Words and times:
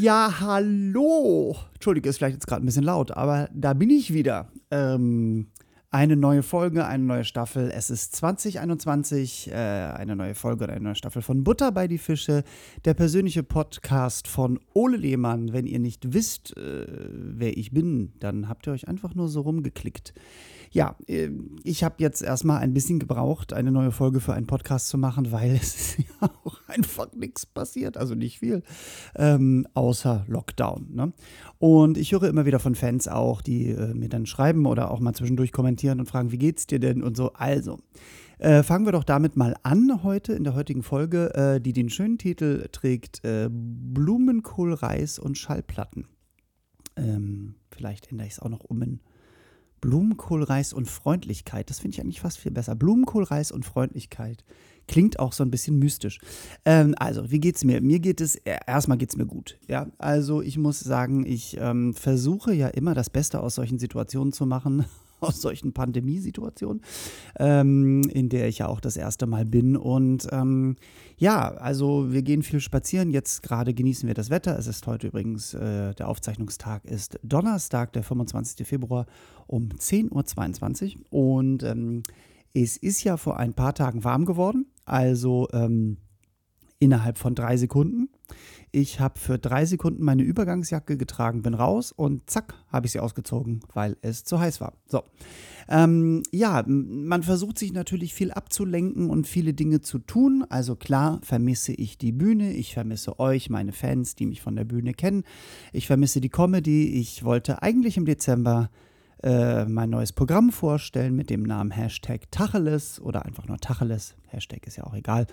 Ja, 0.00 0.40
hallo. 0.40 1.56
Entschuldige, 1.74 2.08
ist 2.08 2.18
vielleicht 2.18 2.34
jetzt 2.34 2.46
gerade 2.46 2.62
ein 2.62 2.66
bisschen 2.66 2.82
laut, 2.82 3.12
aber 3.12 3.48
da 3.54 3.72
bin 3.72 3.88
ich 3.88 4.12
wieder. 4.12 4.50
Ähm, 4.70 5.46
eine 5.90 6.16
neue 6.16 6.42
Folge, 6.42 6.86
eine 6.86 7.04
neue 7.04 7.24
Staffel. 7.24 7.70
Es 7.74 7.88
ist 7.88 8.14
2021, 8.16 9.50
äh, 9.50 9.54
eine 9.54 10.14
neue 10.14 10.34
Folge 10.34 10.64
und 10.64 10.70
eine 10.70 10.82
neue 10.82 10.96
Staffel 10.96 11.22
von 11.22 11.44
Butter 11.44 11.72
bei 11.72 11.88
die 11.88 11.96
Fische, 11.96 12.44
der 12.84 12.92
persönliche 12.92 13.42
Podcast 13.42 14.28
von 14.28 14.60
Ole 14.74 14.98
Lehmann. 14.98 15.54
Wenn 15.54 15.66
ihr 15.66 15.78
nicht 15.78 16.12
wisst, 16.12 16.54
äh, 16.58 16.86
wer 16.88 17.56
ich 17.56 17.70
bin, 17.70 18.12
dann 18.18 18.50
habt 18.50 18.66
ihr 18.66 18.74
euch 18.74 18.88
einfach 18.88 19.14
nur 19.14 19.28
so 19.28 19.40
rumgeklickt. 19.40 20.12
Ja, 20.70 20.96
äh, 21.06 21.30
ich 21.64 21.84
habe 21.84 21.96
jetzt 21.98 22.22
erstmal 22.22 22.58
ein 22.58 22.74
bisschen 22.74 22.98
gebraucht, 22.98 23.52
eine 23.52 23.70
neue 23.72 23.92
Folge 23.92 24.20
für 24.20 24.34
einen 24.34 24.46
Podcast 24.46 24.88
zu 24.88 24.98
machen, 24.98 25.32
weil 25.32 25.54
es 25.62 25.96
ja 25.98 26.30
auch 26.44 26.60
einfach 26.66 27.12
nichts 27.14 27.46
passiert, 27.46 27.96
also 27.96 28.14
nicht 28.14 28.40
viel, 28.40 28.62
ähm, 29.14 29.66
außer 29.74 30.24
Lockdown. 30.28 30.88
Ne? 30.92 31.12
Und 31.58 31.98
ich 31.98 32.12
höre 32.12 32.24
immer 32.24 32.46
wieder 32.46 32.58
von 32.58 32.74
Fans 32.74 33.08
auch, 33.08 33.40
die 33.40 33.68
äh, 33.70 33.94
mir 33.94 34.08
dann 34.08 34.26
schreiben 34.26 34.66
oder 34.66 34.90
auch 34.90 35.00
mal 35.00 35.14
zwischendurch 35.14 35.52
kommentieren 35.52 36.00
und 36.00 36.06
fragen, 36.06 36.32
wie 36.32 36.38
geht's 36.38 36.66
dir 36.66 36.78
denn 36.78 37.02
und 37.02 37.16
so. 37.16 37.32
Also, 37.32 37.80
äh, 38.38 38.62
fangen 38.62 38.84
wir 38.84 38.92
doch 38.92 39.04
damit 39.04 39.36
mal 39.36 39.56
an 39.62 40.02
heute 40.02 40.34
in 40.34 40.44
der 40.44 40.54
heutigen 40.54 40.82
Folge, 40.82 41.34
äh, 41.34 41.60
die 41.60 41.72
den 41.72 41.88
schönen 41.88 42.18
Titel 42.18 42.68
trägt 42.70 43.24
äh, 43.24 43.48
Blumenkohl, 43.50 44.74
Reis 44.74 45.18
und 45.18 45.38
Schallplatten. 45.38 46.06
Ähm, 46.96 47.54
vielleicht 47.70 48.10
ändere 48.10 48.26
ich 48.26 48.34
es 48.34 48.40
auch 48.40 48.48
noch 48.48 48.64
um 48.64 48.82
in 48.82 49.00
Blumenkohlreis 49.86 50.72
und 50.72 50.90
Freundlichkeit. 50.90 51.70
Das 51.70 51.78
finde 51.78 51.94
ich 51.94 52.00
eigentlich 52.00 52.20
fast 52.20 52.38
viel 52.38 52.50
besser. 52.50 52.74
Blumenkohlreis 52.74 53.52
und 53.52 53.64
Freundlichkeit. 53.64 54.44
Klingt 54.88 55.20
auch 55.20 55.32
so 55.32 55.44
ein 55.44 55.50
bisschen 55.52 55.78
mystisch. 55.78 56.18
Ähm, 56.64 56.96
also, 56.98 57.30
wie 57.30 57.38
geht's 57.38 57.62
mir? 57.62 57.80
Mir 57.80 58.00
geht 58.00 58.20
es, 58.20 58.34
äh, 58.34 58.58
erstmal 58.66 58.98
geht 58.98 59.10
es 59.10 59.16
mir 59.16 59.26
gut. 59.26 59.58
Ja, 59.68 59.86
also 59.98 60.42
ich 60.42 60.58
muss 60.58 60.80
sagen, 60.80 61.24
ich 61.24 61.56
ähm, 61.60 61.94
versuche 61.94 62.52
ja 62.52 62.66
immer 62.66 62.94
das 62.94 63.10
Beste 63.10 63.40
aus 63.40 63.54
solchen 63.54 63.78
Situationen 63.78 64.32
zu 64.32 64.44
machen 64.44 64.86
aus 65.26 65.40
solchen 65.40 65.72
Pandemiesituationen, 65.72 66.82
ähm, 67.38 68.02
in 68.12 68.28
der 68.28 68.48
ich 68.48 68.58
ja 68.58 68.68
auch 68.68 68.80
das 68.80 68.96
erste 68.96 69.26
Mal 69.26 69.44
bin. 69.44 69.76
Und 69.76 70.26
ähm, 70.32 70.76
ja, 71.16 71.52
also 71.54 72.12
wir 72.12 72.22
gehen 72.22 72.42
viel 72.42 72.60
spazieren. 72.60 73.10
Jetzt 73.10 73.42
gerade 73.42 73.74
genießen 73.74 74.06
wir 74.06 74.14
das 74.14 74.30
Wetter. 74.30 74.58
Es 74.58 74.66
ist 74.66 74.86
heute 74.86 75.08
übrigens, 75.08 75.54
äh, 75.54 75.94
der 75.94 76.08
Aufzeichnungstag 76.08 76.84
ist 76.84 77.18
Donnerstag, 77.22 77.92
der 77.92 78.02
25. 78.02 78.66
Februar 78.66 79.06
um 79.46 79.68
10.22 79.68 80.96
Uhr. 81.10 81.36
Und 81.36 81.62
ähm, 81.62 82.02
es 82.54 82.76
ist 82.76 83.04
ja 83.04 83.16
vor 83.16 83.36
ein 83.38 83.54
paar 83.54 83.74
Tagen 83.74 84.04
warm 84.04 84.24
geworden. 84.24 84.66
Also 84.84 85.48
ähm, 85.52 85.98
innerhalb 86.78 87.18
von 87.18 87.34
drei 87.34 87.56
Sekunden. 87.56 88.08
Ich 88.72 89.00
habe 89.00 89.18
für 89.18 89.38
drei 89.38 89.64
Sekunden 89.64 90.04
meine 90.04 90.22
Übergangsjacke 90.22 90.96
getragen, 90.96 91.42
bin 91.42 91.54
raus 91.54 91.92
und 91.92 92.28
zack, 92.28 92.54
habe 92.68 92.86
ich 92.86 92.92
sie 92.92 93.00
ausgezogen, 93.00 93.60
weil 93.72 93.96
es 94.02 94.24
zu 94.24 94.38
heiß 94.38 94.60
war. 94.60 94.74
So. 94.86 95.02
Ähm, 95.68 96.22
ja, 96.30 96.64
man 96.66 97.22
versucht 97.22 97.58
sich 97.58 97.72
natürlich 97.72 98.14
viel 98.14 98.30
abzulenken 98.30 99.10
und 99.10 99.26
viele 99.26 99.54
Dinge 99.54 99.80
zu 99.80 99.98
tun. 99.98 100.44
Also 100.48 100.76
klar 100.76 101.20
vermisse 101.22 101.72
ich 101.72 101.98
die 101.98 102.12
Bühne, 102.12 102.52
ich 102.52 102.74
vermisse 102.74 103.18
euch, 103.18 103.50
meine 103.50 103.72
Fans, 103.72 104.14
die 104.14 104.26
mich 104.26 104.42
von 104.42 104.56
der 104.56 104.64
Bühne 104.64 104.92
kennen. 104.92 105.24
Ich 105.72 105.86
vermisse 105.86 106.20
die 106.20 106.28
Comedy. 106.28 107.00
Ich 107.00 107.24
wollte 107.24 107.62
eigentlich 107.62 107.96
im 107.96 108.04
Dezember 108.04 108.70
äh, 109.22 109.64
mein 109.64 109.90
neues 109.90 110.12
Programm 110.12 110.52
vorstellen 110.52 111.16
mit 111.16 111.30
dem 111.30 111.42
Namen 111.42 111.70
Hashtag 111.70 112.30
Tacheles 112.30 113.00
oder 113.00 113.24
einfach 113.24 113.48
nur 113.48 113.56
Tacheles. 113.58 114.14
Hashtag 114.26 114.66
ist 114.66 114.76
ja 114.76 114.84
auch 114.84 114.94
egal. 114.94 115.26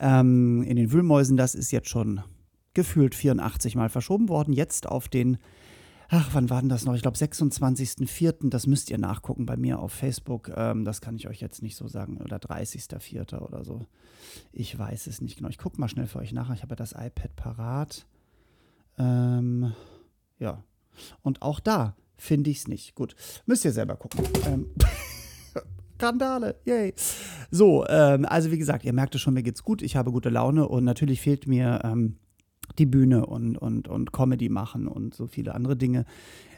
Ähm, 0.00 0.62
in 0.62 0.76
den 0.76 0.90
Wühlmäusen, 0.90 1.36
das 1.36 1.54
ist 1.54 1.70
jetzt 1.70 1.88
schon 1.88 2.22
gefühlt 2.76 3.14
84 3.14 3.74
Mal 3.74 3.88
verschoben 3.88 4.28
worden. 4.28 4.52
Jetzt 4.52 4.86
auf 4.86 5.08
den, 5.08 5.38
ach, 6.08 6.28
wann 6.32 6.50
war 6.50 6.60
denn 6.60 6.68
das 6.68 6.84
noch? 6.84 6.94
Ich 6.94 7.02
glaube, 7.02 7.16
26.04. 7.16 8.50
Das 8.50 8.66
müsst 8.66 8.90
ihr 8.90 8.98
nachgucken 8.98 9.46
bei 9.46 9.56
mir 9.56 9.80
auf 9.80 9.92
Facebook. 9.92 10.52
Ähm, 10.54 10.84
das 10.84 11.00
kann 11.00 11.16
ich 11.16 11.26
euch 11.26 11.40
jetzt 11.40 11.62
nicht 11.62 11.74
so 11.74 11.88
sagen. 11.88 12.18
Oder 12.18 12.36
30.04. 12.36 13.40
oder 13.40 13.64
so. 13.64 13.86
Ich 14.52 14.78
weiß 14.78 15.08
es 15.08 15.20
nicht 15.20 15.38
genau. 15.38 15.48
Ich 15.48 15.58
gucke 15.58 15.80
mal 15.80 15.88
schnell 15.88 16.06
für 16.06 16.18
euch 16.18 16.32
nach. 16.32 16.54
Ich 16.54 16.62
habe 16.62 16.72
ja 16.72 16.76
das 16.76 16.92
iPad 16.92 17.34
parat. 17.34 18.06
Ähm, 18.98 19.72
ja. 20.38 20.62
Und 21.22 21.42
auch 21.42 21.58
da 21.58 21.96
finde 22.18 22.50
ich 22.50 22.58
es 22.58 22.68
nicht. 22.68 22.94
Gut. 22.94 23.16
Müsst 23.46 23.64
ihr 23.64 23.72
selber 23.72 23.96
gucken. 23.96 24.22
Ähm. 24.46 24.70
Skandale, 25.96 26.56
yay. 26.66 26.92
So, 27.50 27.86
ähm, 27.88 28.26
also 28.26 28.50
wie 28.50 28.58
gesagt, 28.58 28.84
ihr 28.84 28.92
merkt 28.92 29.14
es 29.14 29.22
schon, 29.22 29.32
mir 29.32 29.42
geht's 29.42 29.62
gut, 29.62 29.80
ich 29.80 29.96
habe 29.96 30.12
gute 30.12 30.28
Laune 30.28 30.68
und 30.68 30.84
natürlich 30.84 31.22
fehlt 31.22 31.46
mir 31.46 31.80
ähm, 31.84 32.18
die 32.78 32.86
Bühne 32.86 33.26
und, 33.26 33.56
und, 33.56 33.88
und 33.88 34.12
Comedy 34.12 34.48
machen 34.48 34.88
und 34.88 35.14
so 35.14 35.26
viele 35.26 35.54
andere 35.54 35.76
Dinge. 35.76 36.04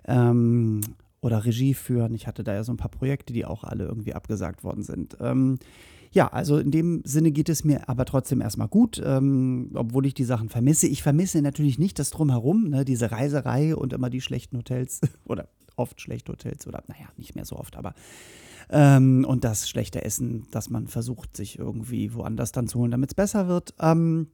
Ähm, 0.06 0.80
oder 1.20 1.44
Regie 1.44 1.74
führen. 1.74 2.14
Ich 2.14 2.26
hatte 2.26 2.44
da 2.44 2.54
ja 2.54 2.64
so 2.64 2.72
ein 2.72 2.76
paar 2.76 2.90
Projekte, 2.90 3.32
die 3.32 3.44
auch 3.44 3.64
alle 3.64 3.84
irgendwie 3.84 4.14
abgesagt 4.14 4.62
worden 4.62 4.82
sind. 4.82 5.16
Ähm, 5.20 5.58
ja, 6.10 6.28
also 6.28 6.58
in 6.58 6.70
dem 6.70 7.02
Sinne 7.04 7.32
geht 7.32 7.48
es 7.48 7.64
mir 7.64 7.88
aber 7.88 8.04
trotzdem 8.04 8.40
erstmal 8.40 8.68
gut, 8.68 9.00
ähm, 9.04 9.70
obwohl 9.74 10.06
ich 10.06 10.14
die 10.14 10.24
Sachen 10.24 10.48
vermisse. 10.48 10.86
Ich 10.86 11.02
vermisse 11.02 11.42
natürlich 11.42 11.78
nicht 11.78 11.98
das 11.98 12.10
Drumherum, 12.10 12.68
ne, 12.70 12.84
diese 12.84 13.10
Reiserei 13.10 13.76
und 13.76 13.92
immer 13.92 14.10
die 14.10 14.20
schlechten 14.20 14.56
Hotels 14.58 15.00
oder 15.26 15.48
oft 15.76 16.00
schlechte 16.00 16.32
Hotels 16.32 16.66
oder 16.66 16.82
naja, 16.88 17.06
nicht 17.16 17.34
mehr 17.34 17.44
so 17.44 17.56
oft, 17.56 17.76
aber 17.76 17.94
ähm, 18.70 19.24
und 19.26 19.44
das 19.44 19.68
schlechte 19.68 20.04
Essen, 20.04 20.46
das 20.50 20.70
man 20.70 20.88
versucht, 20.88 21.36
sich 21.36 21.58
irgendwie 21.58 22.12
woanders 22.14 22.52
dann 22.52 22.68
zu 22.68 22.78
holen, 22.78 22.90
damit 22.90 23.10
es 23.10 23.14
besser 23.14 23.48
wird. 23.48 23.74
Ähm, 23.80 24.28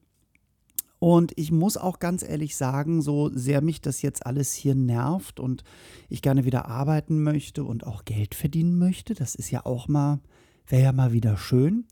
und 1.04 1.34
ich 1.36 1.52
muss 1.52 1.76
auch 1.76 1.98
ganz 1.98 2.22
ehrlich 2.22 2.56
sagen, 2.56 3.02
so 3.02 3.30
sehr 3.30 3.60
mich 3.60 3.82
das 3.82 4.00
jetzt 4.00 4.24
alles 4.24 4.54
hier 4.54 4.74
nervt 4.74 5.38
und 5.38 5.62
ich 6.08 6.22
gerne 6.22 6.46
wieder 6.46 6.66
arbeiten 6.66 7.22
möchte 7.22 7.62
und 7.62 7.86
auch 7.86 8.06
Geld 8.06 8.34
verdienen 8.34 8.78
möchte, 8.78 9.12
das 9.12 9.34
ist 9.34 9.50
ja 9.50 9.66
auch 9.66 9.86
mal, 9.86 10.20
wäre 10.66 10.82
ja 10.84 10.92
mal 10.92 11.12
wieder 11.12 11.36
schön. 11.36 11.84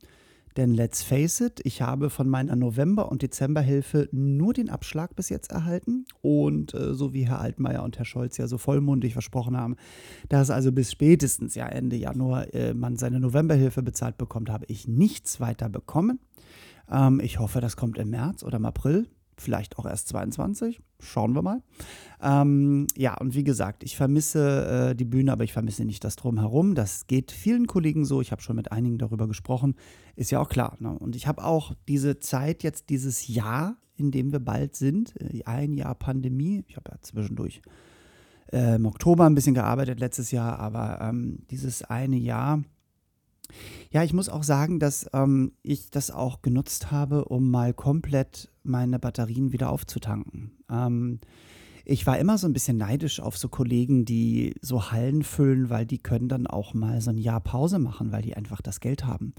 Denn 0.57 0.73
let's 0.73 1.03
face 1.03 1.43
it, 1.43 1.61
ich 1.63 1.83
habe 1.83 2.09
von 2.09 2.27
meiner 2.27 2.57
November- 2.57 3.13
und 3.13 3.21
Dezemberhilfe 3.21 4.09
nur 4.13 4.55
den 4.55 4.71
Abschlag 4.71 5.15
bis 5.15 5.29
jetzt 5.29 5.53
erhalten. 5.53 6.07
Und 6.23 6.73
äh, 6.73 6.95
so 6.95 7.13
wie 7.13 7.27
Herr 7.27 7.43
Altmaier 7.43 7.83
und 7.83 7.99
Herr 7.99 8.07
Scholz 8.07 8.39
ja 8.39 8.47
so 8.47 8.57
vollmundig 8.57 9.13
versprochen 9.13 9.59
haben, 9.59 9.77
dass 10.31 10.49
also 10.49 10.73
bis 10.73 10.91
spätestens 10.91 11.55
ja 11.55 11.69
Ende 11.69 11.97
Januar 11.97 12.55
äh, 12.55 12.73
man 12.73 12.97
seine 12.97 13.21
Novemberhilfe 13.21 13.83
bezahlt 13.83 14.17
bekommt, 14.17 14.49
habe 14.49 14.65
ich 14.69 14.89
nichts 14.89 15.39
weiter 15.39 15.69
bekommen. 15.69 16.19
Ähm, 16.91 17.21
ich 17.21 17.39
hoffe, 17.39 17.61
das 17.61 17.77
kommt 17.77 17.99
im 17.99 18.11
März 18.11 18.43
oder 18.43 18.57
im 18.57 18.67
April. 18.67 19.09
Vielleicht 19.37 19.79
auch 19.79 19.87
erst 19.87 20.09
22. 20.09 20.81
Schauen 21.01 21.35
wir 21.35 21.43
mal. 21.43 21.63
Ähm, 22.23 22.87
ja, 22.97 23.17
und 23.19 23.35
wie 23.35 23.45
gesagt, 23.45 23.83
ich 23.83 23.97
vermisse 23.97 24.91
äh, 24.91 24.95
die 24.95 25.05
Bühne, 25.05 25.33
aber 25.33 25.43
ich 25.43 25.53
vermisse 25.53 25.85
nicht 25.85 26.05
das 26.05 26.17
Drumherum. 26.17 26.75
Das 26.75 27.07
geht 27.07 27.33
vielen 27.33 27.67
Kollegen 27.67 28.05
so. 28.05 28.21
Ich 28.21 28.31
habe 28.31 28.43
schon 28.43 28.57
mit 28.57 28.71
einigen 28.71 28.99
darüber 28.99 29.27
gesprochen. 29.27 29.75
Ist 30.17 30.31
ja 30.31 30.39
auch 30.39 30.49
klar. 30.49 30.77
Ne? 30.81 30.97
Und 30.97 31.17
ich 31.17 31.27
habe 31.27 31.45
auch 31.45 31.75
diese 31.89 32.21
Zeit 32.21 32.63
jetzt, 32.63 32.91
dieses 32.91 33.27
Jahr, 33.27 33.77
in 33.97 34.11
dem 34.11 34.33
wir 34.33 34.41
bald 34.41 34.77
sind, 34.77 35.15
äh, 35.21 35.43
ein 35.45 35.73
Jahr 35.73 35.95
Pandemie. 35.95 36.65
Ich 36.69 36.77
habe 36.77 36.91
ja 36.93 36.99
zwischendurch 37.01 37.63
äh, 38.53 38.77
im 38.77 38.87
Oktober 38.87 39.25
ein 39.25 39.35
bisschen 39.35 39.55
gearbeitet 39.55 39.99
letztes 39.99 40.31
Jahr, 40.31 40.59
aber 40.59 41.01
ähm, 41.01 41.39
dieses 41.51 41.83
eine 41.83 42.17
Jahr 42.17 42.63
ja, 43.91 44.03
ich 44.03 44.13
muss 44.13 44.29
auch 44.29 44.43
sagen, 44.43 44.79
dass 44.79 45.09
ähm, 45.13 45.53
ich 45.63 45.91
das 45.91 46.11
auch 46.11 46.43
genutzt 46.43 46.91
habe, 46.91 47.27
um 47.27 47.51
mal 47.51 47.75
komplett 47.75 48.51
meine 48.63 48.99
Batterien 48.99 49.53
wieder 49.53 49.71
aufzutanken. 49.71 50.53
Ähm, 50.71 51.21
ich 51.85 52.07
war 52.07 52.19
immer 52.19 52.39
so 52.39 52.47
ein 52.47 52.53
bisschen 52.53 52.77
neidisch 52.77 53.21
auf 53.21 53.37
so 53.37 53.49
Kollegen, 53.49 54.05
die 54.05 54.55
so 54.61 54.93
Hallen 54.93 55.25
füllen, 55.25 55.69
weil 55.69 55.85
die 55.85 55.99
können 55.99 56.29
dann 56.29 56.47
auch 56.47 56.75
mal 56.75 57.01
so 57.01 57.11
ein 57.11 57.19
Jahr 57.19 57.41
Pause 57.41 57.79
machen, 57.79 58.13
weil 58.13 58.23
die 58.23 58.37
einfach 58.37 58.63
das 58.63 58.81
Geld 58.81 59.05
haben. 59.05 59.35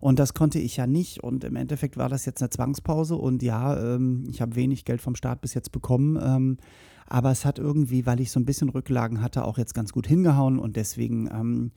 Und 0.00 0.18
das 0.18 0.34
konnte 0.34 0.58
ich 0.58 0.76
ja 0.76 0.86
nicht. 0.86 1.22
Und 1.22 1.42
im 1.44 1.56
Endeffekt 1.56 1.96
war 1.96 2.08
das 2.08 2.26
jetzt 2.26 2.42
eine 2.42 2.50
Zwangspause. 2.50 3.16
Und 3.16 3.42
ja, 3.42 3.94
ähm, 3.94 4.24
ich 4.28 4.42
habe 4.42 4.56
wenig 4.56 4.84
Geld 4.84 5.00
vom 5.00 5.14
Staat 5.14 5.40
bis 5.40 5.54
jetzt 5.54 5.72
bekommen. 5.72 6.18
Ähm, 6.22 6.58
aber 7.06 7.30
es 7.30 7.44
hat 7.44 7.58
irgendwie, 7.58 8.04
weil 8.04 8.20
ich 8.20 8.30
so 8.30 8.40
ein 8.40 8.44
bisschen 8.44 8.68
Rücklagen 8.68 9.22
hatte, 9.22 9.44
auch 9.44 9.56
jetzt 9.56 9.74
ganz 9.74 9.92
gut 9.92 10.06
hingehauen. 10.06 10.58
Und 10.58 10.76
deswegen 10.76 11.30
ähm, 11.32 11.70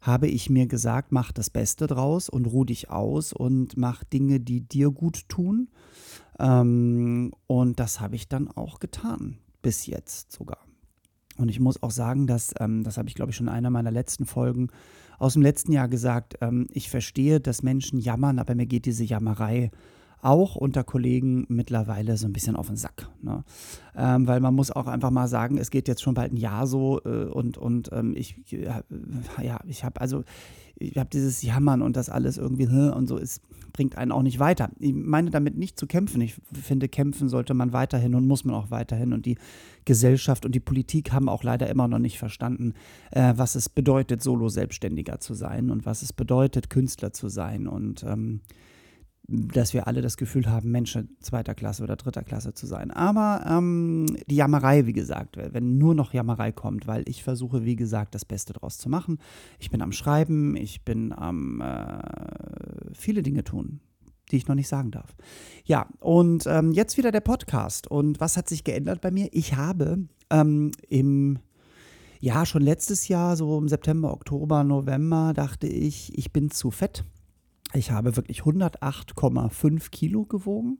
habe 0.00 0.28
ich 0.28 0.50
mir 0.50 0.66
gesagt, 0.66 1.12
mach 1.12 1.32
das 1.32 1.50
Beste 1.50 1.86
draus 1.86 2.28
und 2.28 2.46
ruh 2.46 2.64
dich 2.64 2.90
aus 2.90 3.32
und 3.32 3.76
mach 3.76 4.04
Dinge, 4.04 4.40
die 4.40 4.60
dir 4.60 4.90
gut 4.90 5.28
tun. 5.28 5.68
Ähm, 6.38 7.32
und 7.46 7.80
das 7.80 8.00
habe 8.00 8.16
ich 8.16 8.28
dann 8.28 8.48
auch 8.48 8.78
getan, 8.78 9.38
bis 9.62 9.86
jetzt 9.86 10.32
sogar. 10.32 10.58
Und 11.38 11.48
ich 11.48 11.60
muss 11.60 11.82
auch 11.82 11.90
sagen, 11.90 12.26
dass, 12.26 12.54
ähm, 12.60 12.82
das 12.84 12.96
habe 12.96 13.08
ich 13.08 13.14
glaube 13.14 13.30
ich 13.30 13.36
schon 13.36 13.48
in 13.48 13.52
einer 13.52 13.70
meiner 13.70 13.90
letzten 13.90 14.26
Folgen 14.26 14.68
aus 15.18 15.32
dem 15.32 15.42
letzten 15.42 15.72
Jahr 15.72 15.88
gesagt, 15.88 16.36
ähm, 16.40 16.66
ich 16.70 16.90
verstehe, 16.90 17.40
dass 17.40 17.62
Menschen 17.62 17.98
jammern, 17.98 18.38
aber 18.38 18.54
mir 18.54 18.66
geht 18.66 18.86
diese 18.86 19.04
Jammerei 19.04 19.70
auch 20.26 20.56
unter 20.56 20.82
Kollegen 20.82 21.46
mittlerweile 21.48 22.16
so 22.16 22.26
ein 22.26 22.32
bisschen 22.32 22.56
auf 22.56 22.66
den 22.66 22.76
Sack. 22.76 23.08
Ne? 23.22 23.44
Ähm, 23.96 24.26
weil 24.26 24.40
man 24.40 24.54
muss 24.54 24.70
auch 24.70 24.86
einfach 24.86 25.10
mal 25.10 25.28
sagen, 25.28 25.56
es 25.56 25.70
geht 25.70 25.86
jetzt 25.88 26.02
schon 26.02 26.14
bald 26.14 26.32
ein 26.32 26.36
Jahr 26.36 26.66
so 26.66 27.00
äh, 27.04 27.26
und, 27.26 27.56
und 27.56 27.90
ähm, 27.92 28.14
ich, 28.16 28.36
ja, 28.50 29.60
ich 29.66 29.84
habe 29.84 30.00
also 30.00 30.24
ich 30.78 30.98
habe 30.98 31.08
dieses 31.10 31.42
Jammern 31.42 31.80
und 31.80 31.96
das 31.96 32.10
alles 32.10 32.36
irgendwie 32.36 32.66
und 32.66 33.06
so, 33.06 33.16
es 33.16 33.40
bringt 33.72 33.96
einen 33.96 34.12
auch 34.12 34.22
nicht 34.22 34.38
weiter. 34.38 34.70
Ich 34.78 34.92
meine 34.92 35.30
damit 35.30 35.56
nicht 35.56 35.78
zu 35.78 35.86
kämpfen. 35.86 36.20
Ich 36.20 36.36
finde, 36.52 36.88
kämpfen 36.88 37.28
sollte 37.28 37.54
man 37.54 37.72
weiterhin 37.72 38.14
und 38.14 38.26
muss 38.26 38.44
man 38.44 38.54
auch 38.54 38.70
weiterhin. 38.70 39.14
Und 39.14 39.24
die 39.24 39.38
Gesellschaft 39.86 40.44
und 40.44 40.54
die 40.54 40.60
Politik 40.60 41.12
haben 41.12 41.28
auch 41.30 41.42
leider 41.42 41.70
immer 41.70 41.88
noch 41.88 41.98
nicht 41.98 42.18
verstanden, 42.18 42.74
äh, 43.10 43.32
was 43.36 43.54
es 43.54 43.68
bedeutet, 43.70 44.22
Solo-Selbstständiger 44.22 45.18
zu 45.18 45.32
sein 45.32 45.70
und 45.70 45.86
was 45.86 46.02
es 46.02 46.12
bedeutet, 46.12 46.68
Künstler 46.68 47.12
zu 47.12 47.28
sein. 47.28 47.68
Und 47.68 48.02
ähm, 48.02 48.40
dass 49.28 49.74
wir 49.74 49.86
alle 49.86 50.02
das 50.02 50.16
Gefühl 50.16 50.48
haben, 50.48 50.70
Menschen 50.70 51.16
zweiter 51.20 51.54
Klasse 51.54 51.82
oder 51.82 51.96
dritter 51.96 52.22
Klasse 52.22 52.54
zu 52.54 52.66
sein. 52.66 52.90
Aber 52.90 53.44
ähm, 53.48 54.06
die 54.26 54.36
Jammerei, 54.36 54.86
wie 54.86 54.92
gesagt, 54.92 55.36
wenn 55.36 55.78
nur 55.78 55.94
noch 55.94 56.12
Jammerei 56.12 56.52
kommt, 56.52 56.86
weil 56.86 57.08
ich 57.08 57.24
versuche, 57.24 57.64
wie 57.64 57.76
gesagt, 57.76 58.14
das 58.14 58.24
Beste 58.24 58.52
draus 58.52 58.78
zu 58.78 58.88
machen. 58.88 59.18
Ich 59.58 59.70
bin 59.70 59.82
am 59.82 59.92
Schreiben, 59.92 60.56
ich 60.56 60.84
bin 60.84 61.12
am 61.12 61.60
äh, 61.60 61.98
viele 62.92 63.22
Dinge 63.22 63.42
tun, 63.42 63.80
die 64.30 64.36
ich 64.36 64.46
noch 64.46 64.54
nicht 64.54 64.68
sagen 64.68 64.92
darf. 64.92 65.16
Ja, 65.64 65.88
und 66.00 66.46
ähm, 66.46 66.72
jetzt 66.72 66.96
wieder 66.96 67.10
der 67.10 67.20
Podcast. 67.20 67.90
Und 67.90 68.20
was 68.20 68.36
hat 68.36 68.48
sich 68.48 68.62
geändert 68.62 69.00
bei 69.00 69.10
mir? 69.10 69.28
Ich 69.32 69.56
habe 69.56 70.06
ähm, 70.30 70.70
im 70.88 71.38
ja, 72.18 72.46
schon 72.46 72.62
letztes 72.62 73.08
Jahr, 73.08 73.36
so 73.36 73.58
im 73.58 73.68
September, 73.68 74.12
Oktober, 74.12 74.64
November, 74.64 75.32
dachte 75.34 75.66
ich, 75.66 76.16
ich 76.16 76.32
bin 76.32 76.50
zu 76.50 76.70
fett 76.70 77.04
ich 77.76 77.90
habe 77.90 78.16
wirklich 78.16 78.42
108,5 78.42 79.90
Kilo 79.90 80.24
gewogen. 80.24 80.78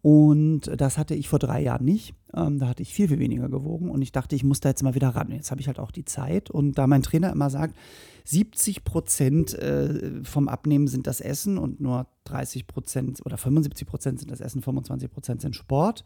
Und 0.00 0.70
das 0.76 0.96
hatte 0.96 1.14
ich 1.14 1.28
vor 1.28 1.40
drei 1.40 1.60
Jahren 1.60 1.84
nicht. 1.84 2.14
Ähm, 2.32 2.58
da 2.58 2.68
hatte 2.68 2.82
ich 2.82 2.94
viel, 2.94 3.08
viel 3.08 3.18
weniger 3.18 3.48
gewogen. 3.48 3.90
Und 3.90 4.00
ich 4.00 4.12
dachte, 4.12 4.36
ich 4.36 4.44
muss 4.44 4.60
da 4.60 4.68
jetzt 4.68 4.82
mal 4.82 4.94
wieder 4.94 5.08
ran. 5.08 5.32
Jetzt 5.32 5.50
habe 5.50 5.60
ich 5.60 5.66
halt 5.66 5.80
auch 5.80 5.90
die 5.90 6.04
Zeit. 6.04 6.50
Und 6.50 6.78
da 6.78 6.86
mein 6.86 7.02
Trainer 7.02 7.32
immer 7.32 7.50
sagt, 7.50 7.76
70 8.24 8.84
Prozent 8.84 9.54
äh, 9.54 10.22
vom 10.22 10.48
Abnehmen 10.48 10.86
sind 10.86 11.06
das 11.06 11.20
Essen 11.20 11.58
und 11.58 11.80
nur 11.80 12.06
30 12.24 12.66
Prozent 12.66 13.24
oder 13.24 13.38
75 13.38 13.88
Prozent 13.88 14.20
sind 14.20 14.30
das 14.30 14.40
Essen, 14.40 14.62
25 14.62 15.10
Prozent 15.10 15.40
sind 15.40 15.56
Sport, 15.56 16.04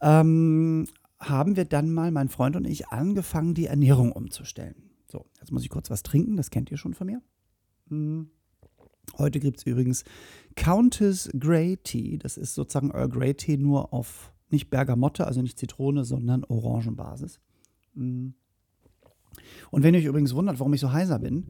ähm, 0.00 0.86
haben 1.18 1.56
wir 1.56 1.64
dann 1.64 1.92
mal, 1.92 2.10
mein 2.10 2.28
Freund 2.28 2.54
und 2.54 2.66
ich, 2.66 2.88
angefangen, 2.88 3.54
die 3.54 3.66
Ernährung 3.66 4.12
umzustellen. 4.12 4.76
So, 5.10 5.24
jetzt 5.40 5.50
muss 5.50 5.64
ich 5.64 5.70
kurz 5.70 5.90
was 5.90 6.02
trinken. 6.02 6.36
Das 6.36 6.50
kennt 6.50 6.70
ihr 6.70 6.76
schon 6.76 6.94
von 6.94 7.06
mir. 7.06 7.22
Hm. 7.88 8.30
Heute 9.16 9.40
gibt 9.40 9.58
es 9.58 9.66
übrigens 9.66 10.04
Countess 10.54 11.30
Grey 11.38 11.76
Tea. 11.76 12.18
Das 12.18 12.36
ist 12.36 12.54
sozusagen 12.54 12.90
Earl 12.90 13.08
Grey 13.08 13.34
Tea 13.34 13.56
nur 13.56 13.92
auf 13.92 14.32
nicht 14.50 14.70
Bergamotte, 14.70 15.26
also 15.26 15.42
nicht 15.42 15.58
Zitrone, 15.58 16.04
sondern 16.04 16.44
Orangenbasis. 16.44 17.40
Mm. 17.94 18.28
Und 19.70 19.82
wenn 19.82 19.94
ihr 19.94 20.00
euch 20.00 20.06
übrigens 20.06 20.34
wundert, 20.34 20.58
warum 20.58 20.74
ich 20.74 20.80
so 20.80 20.92
heiser 20.92 21.18
bin, 21.18 21.46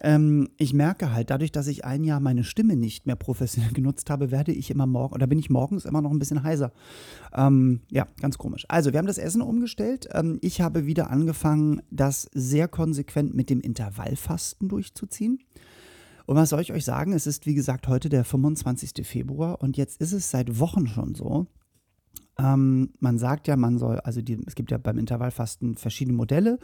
ähm, 0.00 0.48
ich 0.58 0.74
merke 0.74 1.12
halt, 1.12 1.30
dadurch, 1.30 1.52
dass 1.52 1.66
ich 1.66 1.84
ein 1.84 2.04
Jahr 2.04 2.20
meine 2.20 2.44
Stimme 2.44 2.76
nicht 2.76 3.06
mehr 3.06 3.16
professionell 3.16 3.72
genutzt 3.74 4.10
habe, 4.10 4.30
werde 4.30 4.52
ich 4.52 4.70
immer 4.70 4.86
morgen, 4.86 5.14
oder 5.14 5.26
bin 5.26 5.38
ich 5.38 5.50
morgens 5.50 5.84
immer 5.84 6.02
noch 6.02 6.10
ein 6.10 6.18
bisschen 6.18 6.42
heiser. 6.42 6.72
Ähm, 7.32 7.80
ja, 7.90 8.06
ganz 8.20 8.38
komisch. 8.38 8.66
Also, 8.68 8.92
wir 8.92 8.98
haben 8.98 9.06
das 9.06 9.18
Essen 9.18 9.42
umgestellt. 9.42 10.08
Ähm, 10.12 10.38
ich 10.42 10.60
habe 10.60 10.86
wieder 10.86 11.10
angefangen, 11.10 11.82
das 11.90 12.28
sehr 12.34 12.68
konsequent 12.68 13.34
mit 13.34 13.50
dem 13.50 13.60
Intervallfasten 13.60 14.68
durchzuziehen. 14.68 15.38
Und 16.26 16.36
was 16.36 16.50
soll 16.50 16.60
ich 16.60 16.72
euch 16.72 16.84
sagen? 16.84 17.12
Es 17.12 17.26
ist, 17.26 17.46
wie 17.46 17.54
gesagt, 17.54 17.88
heute 17.88 18.08
der 18.08 18.24
25. 18.24 19.06
Februar 19.06 19.60
und 19.62 19.76
jetzt 19.76 20.00
ist 20.00 20.12
es 20.12 20.30
seit 20.30 20.58
Wochen 20.58 20.86
schon 20.86 21.14
so. 21.14 21.46
Ähm, 22.36 22.90
man 22.98 23.18
sagt 23.18 23.46
ja, 23.46 23.56
man 23.56 23.78
soll, 23.78 24.00
also 24.00 24.20
die, 24.20 24.40
es 24.46 24.54
gibt 24.56 24.70
ja 24.70 24.78
beim 24.78 24.98
Intervallfasten 24.98 25.76
verschiedene 25.76 26.16
Modelle. 26.16 26.58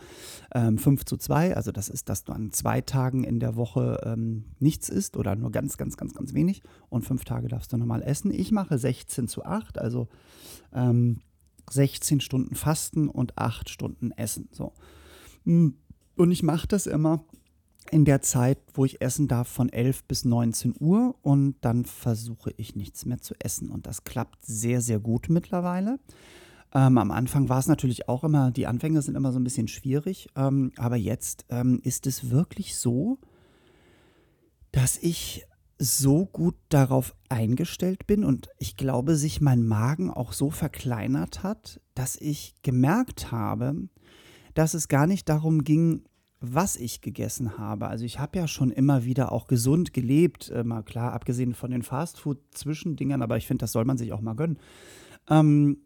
Ähm, 0.52 0.78
5 0.78 1.04
zu 1.04 1.16
2, 1.16 1.54
also 1.54 1.70
das 1.70 1.88
ist, 1.88 2.08
dass 2.08 2.24
du 2.24 2.32
an 2.32 2.50
zwei 2.52 2.80
Tagen 2.80 3.22
in 3.22 3.38
der 3.38 3.54
Woche 3.54 4.00
ähm, 4.04 4.46
nichts 4.58 4.88
isst 4.88 5.16
oder 5.16 5.36
nur 5.36 5.52
ganz, 5.52 5.76
ganz, 5.76 5.96
ganz, 5.96 6.14
ganz 6.14 6.34
wenig. 6.34 6.62
Und 6.88 7.04
fünf 7.04 7.24
Tage 7.24 7.48
darfst 7.48 7.72
du 7.72 7.76
normal 7.76 8.02
essen. 8.02 8.32
Ich 8.32 8.50
mache 8.50 8.78
16 8.78 9.28
zu 9.28 9.44
8, 9.44 9.78
also 9.78 10.08
16 11.70 12.16
ähm, 12.16 12.20
Stunden 12.20 12.54
Fasten 12.54 13.08
und 13.08 13.38
8 13.38 13.68
Stunden 13.68 14.10
Essen. 14.12 14.48
So. 14.52 14.72
Hm, 15.44 15.76
und 16.16 16.32
ich 16.32 16.42
mache 16.42 16.66
das 16.66 16.86
immer 16.86 17.24
in 17.90 18.04
der 18.04 18.22
Zeit, 18.22 18.58
wo 18.74 18.84
ich 18.84 19.00
essen 19.00 19.28
darf, 19.28 19.48
von 19.48 19.68
11 19.68 20.04
bis 20.04 20.24
19 20.24 20.74
Uhr 20.78 21.14
und 21.22 21.56
dann 21.60 21.84
versuche 21.84 22.52
ich 22.56 22.76
nichts 22.76 23.04
mehr 23.04 23.20
zu 23.20 23.34
essen. 23.38 23.70
Und 23.70 23.86
das 23.86 24.04
klappt 24.04 24.44
sehr, 24.44 24.80
sehr 24.80 24.98
gut 24.98 25.28
mittlerweile. 25.28 25.98
Ähm, 26.72 26.98
am 26.98 27.10
Anfang 27.10 27.48
war 27.48 27.58
es 27.58 27.66
natürlich 27.66 28.08
auch 28.08 28.22
immer, 28.22 28.50
die 28.50 28.66
Anfänge 28.66 29.02
sind 29.02 29.16
immer 29.16 29.32
so 29.32 29.40
ein 29.40 29.44
bisschen 29.44 29.68
schwierig, 29.68 30.28
ähm, 30.36 30.72
aber 30.76 30.96
jetzt 30.96 31.44
ähm, 31.48 31.80
ist 31.82 32.06
es 32.06 32.30
wirklich 32.30 32.76
so, 32.76 33.18
dass 34.70 34.96
ich 34.98 35.44
so 35.78 36.26
gut 36.26 36.54
darauf 36.68 37.16
eingestellt 37.28 38.06
bin 38.06 38.22
und 38.22 38.50
ich 38.58 38.76
glaube, 38.76 39.16
sich 39.16 39.40
mein 39.40 39.66
Magen 39.66 40.10
auch 40.10 40.32
so 40.32 40.50
verkleinert 40.50 41.42
hat, 41.42 41.80
dass 41.94 42.16
ich 42.16 42.54
gemerkt 42.62 43.32
habe, 43.32 43.88
dass 44.54 44.74
es 44.74 44.88
gar 44.88 45.06
nicht 45.06 45.28
darum 45.28 45.64
ging, 45.64 46.04
was 46.40 46.76
ich 46.76 47.02
gegessen 47.02 47.58
habe. 47.58 47.88
Also 47.88 48.04
ich 48.04 48.18
habe 48.18 48.38
ja 48.38 48.48
schon 48.48 48.70
immer 48.70 49.04
wieder 49.04 49.30
auch 49.30 49.46
gesund 49.46 49.92
gelebt, 49.92 50.50
äh, 50.50 50.64
mal 50.64 50.82
klar, 50.82 51.12
abgesehen 51.12 51.54
von 51.54 51.70
den 51.70 51.82
Fastfood-Zwischendingern, 51.82 53.22
aber 53.22 53.36
ich 53.36 53.46
finde, 53.46 53.62
das 53.62 53.72
soll 53.72 53.84
man 53.84 53.98
sich 53.98 54.12
auch 54.12 54.22
mal 54.22 54.34
gönnen. 54.34 54.58
Ähm, 55.28 55.78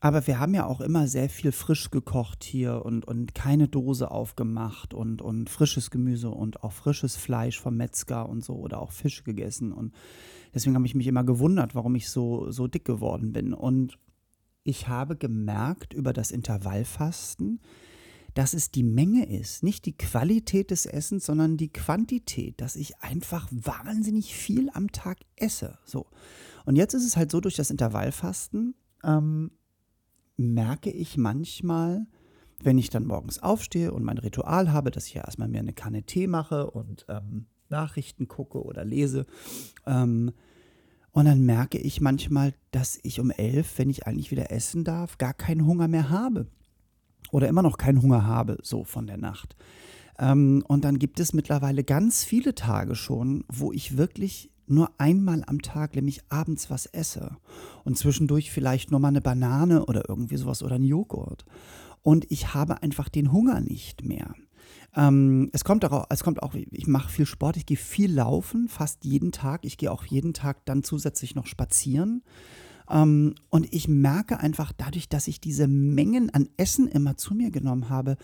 aber 0.00 0.26
wir 0.26 0.38
haben 0.38 0.52
ja 0.52 0.66
auch 0.66 0.82
immer 0.82 1.06
sehr 1.06 1.30
viel 1.30 1.50
frisch 1.50 1.90
gekocht 1.90 2.44
hier 2.44 2.84
und, 2.84 3.06
und 3.06 3.34
keine 3.34 3.68
Dose 3.68 4.10
aufgemacht 4.10 4.92
und, 4.92 5.22
und 5.22 5.48
frisches 5.48 5.90
Gemüse 5.90 6.28
und 6.28 6.62
auch 6.62 6.72
frisches 6.72 7.16
Fleisch 7.16 7.58
vom 7.58 7.76
Metzger 7.76 8.28
und 8.28 8.44
so 8.44 8.54
oder 8.56 8.82
auch 8.82 8.92
Fisch 8.92 9.24
gegessen. 9.24 9.72
Und 9.72 9.94
deswegen 10.52 10.74
habe 10.74 10.84
ich 10.84 10.94
mich 10.94 11.06
immer 11.06 11.24
gewundert, 11.24 11.74
warum 11.74 11.94
ich 11.94 12.10
so, 12.10 12.50
so 12.50 12.66
dick 12.66 12.84
geworden 12.84 13.32
bin. 13.32 13.54
Und 13.54 13.98
ich 14.62 14.88
habe 14.88 15.16
gemerkt 15.16 15.94
über 15.94 16.12
das 16.12 16.32
Intervallfasten, 16.32 17.60
dass 18.34 18.52
es 18.52 18.70
die 18.72 18.82
Menge 18.82 19.26
ist, 19.26 19.62
nicht 19.62 19.86
die 19.86 19.96
Qualität 19.96 20.72
des 20.72 20.86
Essens, 20.86 21.24
sondern 21.24 21.56
die 21.56 21.72
Quantität, 21.72 22.60
dass 22.60 22.74
ich 22.74 23.00
einfach 23.00 23.48
wahnsinnig 23.52 24.34
viel 24.34 24.70
am 24.74 24.90
Tag 24.90 25.18
esse. 25.36 25.78
So. 25.84 26.06
Und 26.64 26.76
jetzt 26.76 26.94
ist 26.94 27.06
es 27.06 27.16
halt 27.16 27.30
so, 27.30 27.40
durch 27.40 27.54
das 27.54 27.70
Intervallfasten 27.70 28.74
ähm, 29.04 29.52
merke 30.36 30.90
ich 30.90 31.16
manchmal, 31.16 32.06
wenn 32.60 32.78
ich 32.78 32.90
dann 32.90 33.06
morgens 33.06 33.38
aufstehe 33.38 33.92
und 33.92 34.02
mein 34.02 34.18
Ritual 34.18 34.72
habe, 34.72 34.90
dass 34.90 35.06
ich 35.06 35.14
ja 35.14 35.24
erstmal 35.24 35.48
mir 35.48 35.60
eine 35.60 35.72
Kanne 35.72 36.02
Tee 36.02 36.26
mache 36.26 36.70
und 36.70 37.06
ähm, 37.08 37.46
Nachrichten 37.68 38.26
gucke 38.26 38.64
oder 38.64 38.84
lese. 38.84 39.26
Ähm, 39.86 40.32
und 41.12 41.26
dann 41.26 41.44
merke 41.44 41.78
ich 41.78 42.00
manchmal, 42.00 42.52
dass 42.72 42.98
ich 43.04 43.20
um 43.20 43.30
elf, 43.30 43.78
wenn 43.78 43.90
ich 43.90 44.08
eigentlich 44.08 44.32
wieder 44.32 44.50
essen 44.50 44.82
darf, 44.82 45.18
gar 45.18 45.34
keinen 45.34 45.66
Hunger 45.66 45.86
mehr 45.86 46.10
habe 46.10 46.48
oder 47.34 47.48
immer 47.48 47.62
noch 47.62 47.78
keinen 47.78 48.00
Hunger 48.00 48.24
habe, 48.24 48.58
so 48.62 48.84
von 48.84 49.08
der 49.08 49.16
Nacht. 49.16 49.56
Ähm, 50.20 50.62
und 50.68 50.84
dann 50.84 51.00
gibt 51.00 51.18
es 51.18 51.32
mittlerweile 51.32 51.82
ganz 51.82 52.22
viele 52.22 52.54
Tage 52.54 52.94
schon, 52.94 53.44
wo 53.48 53.72
ich 53.72 53.96
wirklich 53.96 54.52
nur 54.68 54.92
einmal 54.98 55.42
am 55.48 55.60
Tag, 55.60 55.96
nämlich 55.96 56.20
abends 56.28 56.70
was 56.70 56.86
esse 56.86 57.36
und 57.82 57.98
zwischendurch 57.98 58.52
vielleicht 58.52 58.92
nur 58.92 59.00
mal 59.00 59.08
eine 59.08 59.20
Banane 59.20 59.84
oder 59.86 60.08
irgendwie 60.08 60.36
sowas 60.36 60.62
oder 60.62 60.76
einen 60.76 60.84
Joghurt. 60.84 61.44
Und 62.02 62.30
ich 62.30 62.54
habe 62.54 62.82
einfach 62.82 63.08
den 63.08 63.32
Hunger 63.32 63.60
nicht 63.60 64.04
mehr. 64.04 64.32
Ähm, 64.94 65.50
es 65.52 65.64
kommt 65.64 65.84
auch, 65.84 66.06
es 66.10 66.22
kommt 66.22 66.40
auch, 66.40 66.54
ich 66.54 66.86
mache 66.86 67.10
viel 67.10 67.26
Sport, 67.26 67.56
ich 67.56 67.66
gehe 67.66 67.76
viel 67.76 68.12
laufen, 68.12 68.68
fast 68.68 69.04
jeden 69.04 69.32
Tag. 69.32 69.64
Ich 69.64 69.76
gehe 69.76 69.90
auch 69.90 70.04
jeden 70.04 70.34
Tag 70.34 70.64
dann 70.66 70.84
zusätzlich 70.84 71.34
noch 71.34 71.48
spazieren. 71.48 72.22
Ähm, 72.90 73.34
und 73.50 73.72
ich 73.72 73.88
merke 73.88 74.38
einfach 74.40 74.72
dadurch, 74.76 75.08
dass 75.08 75.28
ich 75.28 75.40
diese 75.40 75.68
Mengen 75.68 76.30
an 76.30 76.48
Essen 76.56 76.88
immer 76.88 77.16
zu 77.16 77.34
mir 77.34 77.50
genommen 77.50 77.88
habe, 77.88 78.16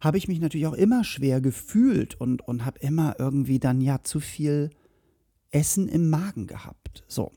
habe 0.00 0.18
ich 0.18 0.28
mich 0.28 0.40
natürlich 0.40 0.66
auch 0.66 0.74
immer 0.74 1.04
schwer 1.04 1.40
gefühlt 1.40 2.20
und, 2.20 2.46
und 2.46 2.64
habe 2.64 2.78
immer 2.80 3.16
irgendwie 3.18 3.58
dann 3.58 3.80
ja 3.80 4.02
zu 4.02 4.20
viel 4.20 4.70
Essen 5.50 5.88
im 5.88 6.10
Magen 6.10 6.46
gehabt. 6.46 7.04
So. 7.08 7.32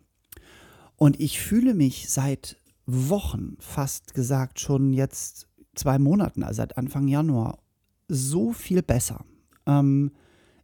Und 0.97 1.19
ich 1.19 1.39
fühle 1.39 1.73
mich 1.73 2.09
seit 2.09 2.57
Wochen, 2.85 3.55
fast 3.59 4.13
gesagt 4.13 4.59
schon 4.59 4.93
jetzt 4.93 5.47
zwei 5.75 5.99
Monaten, 5.99 6.43
also 6.43 6.57
seit 6.57 6.77
Anfang 6.77 7.07
Januar, 7.07 7.59
so 8.07 8.51
viel 8.51 8.81
besser. 8.81 9.25
Ähm, 9.65 10.11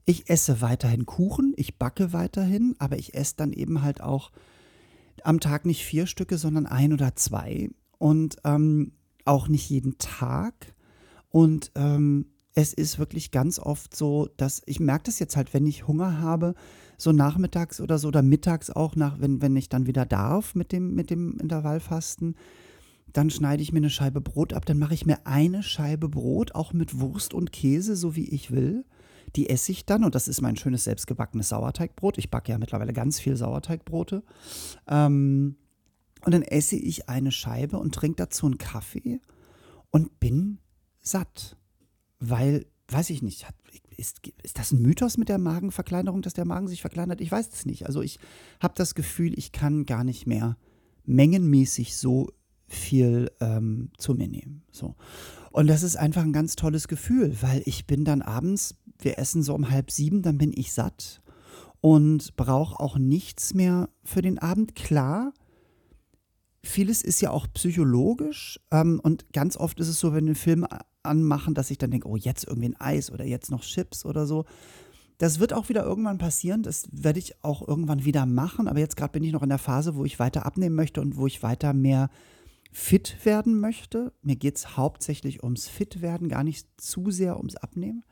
ich 0.05 0.29
esse 0.29 0.61
weiterhin 0.61 1.05
Kuchen, 1.05 1.53
ich 1.55 1.77
backe 1.77 2.11
weiterhin, 2.11 2.75
aber 2.79 2.97
ich 2.97 3.13
esse 3.13 3.35
dann 3.37 3.53
eben 3.53 3.81
halt 3.81 4.01
auch 4.01 4.31
am 5.23 5.39
Tag 5.39 5.65
nicht 5.65 5.83
vier 5.83 6.07
Stücke, 6.07 6.37
sondern 6.37 6.65
ein 6.65 6.93
oder 6.93 7.15
zwei. 7.15 7.69
Und 7.97 8.37
ähm, 8.43 8.93
auch 9.25 9.47
nicht 9.47 9.69
jeden 9.69 9.97
Tag. 9.97 10.73
Und 11.29 11.71
ähm, 11.75 12.25
es 12.55 12.73
ist 12.73 12.99
wirklich 12.99 13.31
ganz 13.31 13.59
oft 13.59 13.95
so, 13.95 14.29
dass 14.37 14.61
ich 14.65 14.79
merke 14.79 15.05
das 15.05 15.19
jetzt 15.19 15.35
halt, 15.35 15.53
wenn 15.53 15.65
ich 15.65 15.87
Hunger 15.87 16.19
habe, 16.19 16.53
so 16.97 17.11
nachmittags 17.11 17.81
oder 17.81 17.97
so 17.97 18.09
oder 18.09 18.21
mittags 18.21 18.69
auch 18.69 18.95
nach, 18.95 19.19
wenn, 19.19 19.41
wenn 19.41 19.55
ich 19.55 19.69
dann 19.69 19.87
wieder 19.87 20.05
darf 20.05 20.53
mit 20.53 20.71
dem, 20.71 20.93
mit 20.93 21.09
dem 21.09 21.39
Intervallfasten, 21.39 22.35
dann 23.11 23.29
schneide 23.29 23.63
ich 23.63 23.71
mir 23.71 23.79
eine 23.79 23.89
Scheibe 23.89 24.21
Brot 24.21 24.53
ab, 24.53 24.65
dann 24.65 24.79
mache 24.79 24.93
ich 24.93 25.05
mir 25.05 25.25
eine 25.25 25.63
Scheibe 25.63 26.09
Brot, 26.09 26.55
auch 26.55 26.73
mit 26.73 26.99
Wurst 26.99 27.33
und 27.33 27.51
Käse, 27.51 27.95
so 27.95 28.15
wie 28.15 28.29
ich 28.29 28.51
will. 28.51 28.85
Die 29.35 29.49
esse 29.49 29.71
ich 29.71 29.85
dann 29.85 30.03
und 30.03 30.15
das 30.15 30.27
ist 30.27 30.41
mein 30.41 30.55
schönes 30.55 30.83
selbstgebackenes 30.83 31.49
Sauerteigbrot. 31.49 32.17
Ich 32.17 32.29
backe 32.29 32.51
ja 32.51 32.57
mittlerweile 32.57 32.93
ganz 32.93 33.19
viel 33.19 33.35
Sauerteigbrote. 33.35 34.23
Ähm, 34.87 35.55
und 36.25 36.31
dann 36.31 36.43
esse 36.43 36.75
ich 36.75 37.09
eine 37.09 37.31
Scheibe 37.31 37.77
und 37.77 37.95
trinke 37.95 38.17
dazu 38.17 38.45
einen 38.45 38.57
Kaffee 38.57 39.19
und 39.91 40.19
bin 40.19 40.59
satt. 41.01 41.57
Weil, 42.19 42.65
weiß 42.87 43.09
ich 43.09 43.21
nicht, 43.21 43.47
hat, 43.47 43.55
ist, 43.97 44.21
ist 44.41 44.57
das 44.57 44.71
ein 44.71 44.81
Mythos 44.81 45.17
mit 45.17 45.29
der 45.29 45.37
Magenverkleinerung, 45.37 46.21
dass 46.21 46.33
der 46.33 46.45
Magen 46.45 46.67
sich 46.67 46.81
verkleinert? 46.81 47.19
Ich 47.19 47.31
weiß 47.31 47.49
es 47.51 47.65
nicht. 47.65 47.85
Also 47.85 48.01
ich 48.01 48.19
habe 48.61 48.73
das 48.77 48.95
Gefühl, 48.95 49.37
ich 49.37 49.51
kann 49.51 49.85
gar 49.85 50.03
nicht 50.03 50.27
mehr 50.27 50.57
mengenmäßig 51.05 51.97
so 51.97 52.29
viel 52.67 53.29
ähm, 53.39 53.91
zu 53.97 54.13
mir 54.13 54.27
nehmen. 54.27 54.63
So. 54.71 54.95
Und 55.51 55.67
das 55.67 55.83
ist 55.83 55.95
einfach 55.95 56.23
ein 56.23 56.33
ganz 56.33 56.55
tolles 56.55 56.87
Gefühl, 56.87 57.35
weil 57.41 57.61
ich 57.65 57.85
bin 57.85 58.05
dann 58.05 58.21
abends, 58.21 58.75
wir 59.03 59.17
essen 59.17 59.43
so 59.43 59.53
um 59.53 59.69
halb 59.69 59.91
sieben, 59.91 60.21
dann 60.21 60.37
bin 60.37 60.51
ich 60.55 60.73
satt 60.73 61.21
und 61.81 62.35
brauche 62.35 62.79
auch 62.79 62.97
nichts 62.97 63.53
mehr 63.53 63.89
für 64.03 64.21
den 64.21 64.39
Abend. 64.39 64.75
Klar, 64.75 65.33
vieles 66.63 67.01
ist 67.01 67.21
ja 67.21 67.31
auch 67.31 67.47
psychologisch 67.53 68.59
ähm, 68.71 68.99
und 69.03 69.33
ganz 69.33 69.57
oft 69.57 69.79
ist 69.79 69.89
es 69.89 69.99
so, 69.99 70.13
wenn 70.13 70.25
wir 70.25 70.29
einen 70.29 70.35
Film 70.35 70.65
anmachen, 71.03 71.53
dass 71.53 71.71
ich 71.71 71.77
dann 71.77 71.91
denke, 71.91 72.07
oh, 72.07 72.15
jetzt 72.15 72.47
irgendwie 72.47 72.69
ein 72.69 72.79
Eis 72.79 73.11
oder 73.11 73.25
jetzt 73.25 73.51
noch 73.51 73.61
Chips 73.61 74.05
oder 74.05 74.25
so. 74.25 74.45
Das 75.17 75.39
wird 75.39 75.53
auch 75.53 75.69
wieder 75.69 75.83
irgendwann 75.83 76.17
passieren, 76.17 76.63
das 76.63 76.87
werde 76.91 77.19
ich 77.19 77.43
auch 77.43 77.67
irgendwann 77.67 78.03
wieder 78.03 78.25
machen, 78.25 78.67
aber 78.67 78.79
jetzt 78.79 78.97
gerade 78.97 79.11
bin 79.11 79.23
ich 79.23 79.31
noch 79.31 79.43
in 79.43 79.49
der 79.49 79.57
Phase, 79.57 79.95
wo 79.95 80.05
ich 80.05 80.19
weiter 80.19 80.45
abnehmen 80.45 80.75
möchte 80.75 81.01
und 81.01 81.17
wo 81.17 81.27
ich 81.27 81.43
weiter 81.43 81.73
mehr 81.73 82.09
fit 82.71 83.17
werden 83.23 83.59
möchte. 83.59 84.13
Mir 84.21 84.35
geht 84.35 84.57
es 84.57 84.75
hauptsächlich 84.75 85.43
ums 85.43 85.67
Fit-Werden, 85.67 86.29
gar 86.29 86.43
nicht 86.43 86.67
zu 86.77 87.11
sehr 87.11 87.37
ums 87.37 87.55
Abnehmen. 87.55 88.03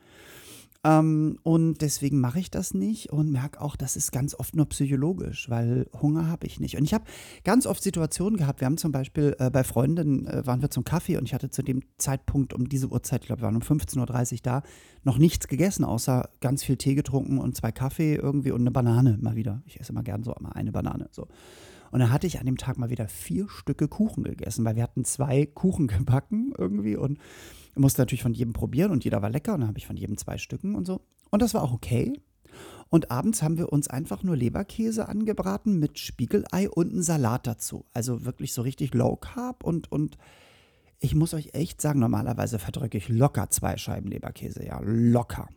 Ähm, 0.84 1.38
und 1.44 1.82
deswegen 1.82 2.20
mache 2.20 2.40
ich 2.40 2.50
das 2.50 2.74
nicht 2.74 3.12
und 3.12 3.32
merke 3.32 3.62
auch, 3.62 3.76
das 3.76 3.96
ist 3.96 4.12
ganz 4.12 4.34
oft 4.34 4.56
nur 4.56 4.68
psychologisch, 4.70 5.48
weil 5.50 5.88
Hunger 6.02 6.28
habe 6.28 6.48
ich 6.48 6.60
nicht. 6.60 6.76
Und 6.78 6.84
ich 6.84 6.94
habe 6.94 7.06
ganz 7.44 7.68
oft 7.68 7.84
Situationen 7.84 8.38
gehabt. 8.38 8.62
Wir 8.62 8.66
haben 8.66 8.78
zum 8.78 8.92
Beispiel 8.92 9.36
äh, 9.38 9.52
bei 9.52 9.64
Freunden, 9.64 10.26
äh, 10.26 10.46
waren 10.46 10.62
wir 10.62 10.72
zum 10.72 10.84
Kaffee 10.84 11.18
und 11.18 11.26
ich 11.26 11.36
hatte 11.36 11.52
zu 11.52 11.62
dem 11.62 11.82
Zeitpunkt 11.98 12.54
um 12.54 12.68
diese 12.68 12.88
Uhrzeit, 12.88 13.22
ich 13.22 13.28
glaube, 13.28 13.42
wir 13.42 13.46
waren 13.46 13.56
um 13.56 13.62
15.30 13.62 14.34
Uhr 14.34 14.40
da, 14.42 14.64
noch 15.04 15.20
nichts 15.20 15.48
gegessen, 15.48 15.86
außer 15.86 16.30
ganz 16.40 16.64
viel 16.64 16.78
Tee 16.78 16.96
getrunken 16.96 17.38
und 17.38 17.56
zwei 17.56 17.72
Kaffee 17.72 18.16
irgendwie 18.16 18.52
und 18.52 18.62
eine 18.62 18.72
Banane 18.72 19.20
mal 19.22 19.36
wieder. 19.36 19.62
Ich 19.68 19.80
esse 19.80 19.92
immer 19.92 20.04
gern 20.04 20.24
so 20.24 20.34
mal 20.40 20.54
eine 20.54 20.72
Banane. 20.72 21.10
So. 21.12 21.28
Und 21.92 22.00
dann 22.00 22.12
hatte 22.12 22.26
ich 22.26 22.40
an 22.40 22.46
dem 22.46 22.58
Tag 22.58 22.78
mal 22.78 22.90
wieder 22.90 23.08
vier 23.08 23.50
Stücke 23.50 23.88
Kuchen 23.88 24.24
gegessen, 24.24 24.66
weil 24.66 24.76
wir 24.76 24.84
hatten 24.84 25.06
zwei 25.06 25.46
Kuchen 25.46 25.88
gebacken 25.88 26.54
irgendwie 26.58 26.96
und 26.96 27.20
musste 27.76 28.02
natürlich 28.02 28.24
von 28.24 28.34
jedem 28.34 28.54
probieren 28.54 28.92
und 28.92 29.04
jeder 29.04 29.22
war 29.22 29.30
lecker 29.30 29.54
und 29.54 29.62
dann 29.62 29.70
habe 29.70 29.80
ich 29.80 29.88
von 29.88 29.98
jedem 29.98 30.18
zwei 30.18 30.38
Stücken 30.38 30.76
und 30.76 30.86
so. 30.86 31.02
Und 31.30 31.42
das 31.42 31.54
war 31.54 31.64
auch 31.64 31.74
okay. 31.74 32.14
Und 32.90 33.10
abends 33.10 33.42
haben 33.42 33.58
wir 33.58 33.72
uns 33.72 33.88
einfach 33.88 34.24
nur 34.24 34.36
Leberkäse 34.36 35.08
angebraten 35.08 35.80
mit 35.80 35.98
Spiegelei 35.98 36.70
und 36.70 36.92
einen 36.92 37.04
Salat 37.04 37.48
dazu. 37.48 37.86
Also 37.94 38.26
wirklich 38.26 38.54
so 38.54 38.62
richtig 38.62 38.94
low 38.94 39.16
carb 39.16 39.64
und, 39.64 39.92
und 39.92 40.18
ich 41.00 41.16
muss 41.16 41.34
euch 41.34 41.54
echt 41.54 41.82
sagen, 41.82 42.00
normalerweise 42.00 42.60
verdrücke 42.60 42.98
ich 42.98 43.08
locker 43.08 43.50
zwei 43.50 43.78
Scheiben 43.78 44.10
Leberkäse, 44.10 44.66
ja, 44.66 44.80
locker. 44.84 45.48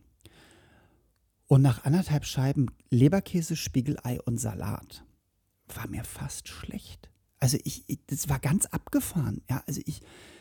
Und 1.47 1.63
nach 1.63 1.85
anderthalb 1.85 2.25
Scheiben 2.25 2.69
Leberkäse, 2.91 3.57
Spiegelei 3.57 4.21
und 4.23 4.39
Salat 4.39 5.05
war 5.67 5.89
mir 5.89 6.05
fast 6.05 6.49
schlecht. 6.49 7.11
Also 7.41 7.59
ich, 7.65 7.85
ich, 7.89 7.99
das 8.07 8.29
war 8.29 8.39
ganz 8.39 8.65
abgefahren. 8.67 9.43
Ja, 9.51 9.63
also 9.67 9.81
ich, 9.85 10.01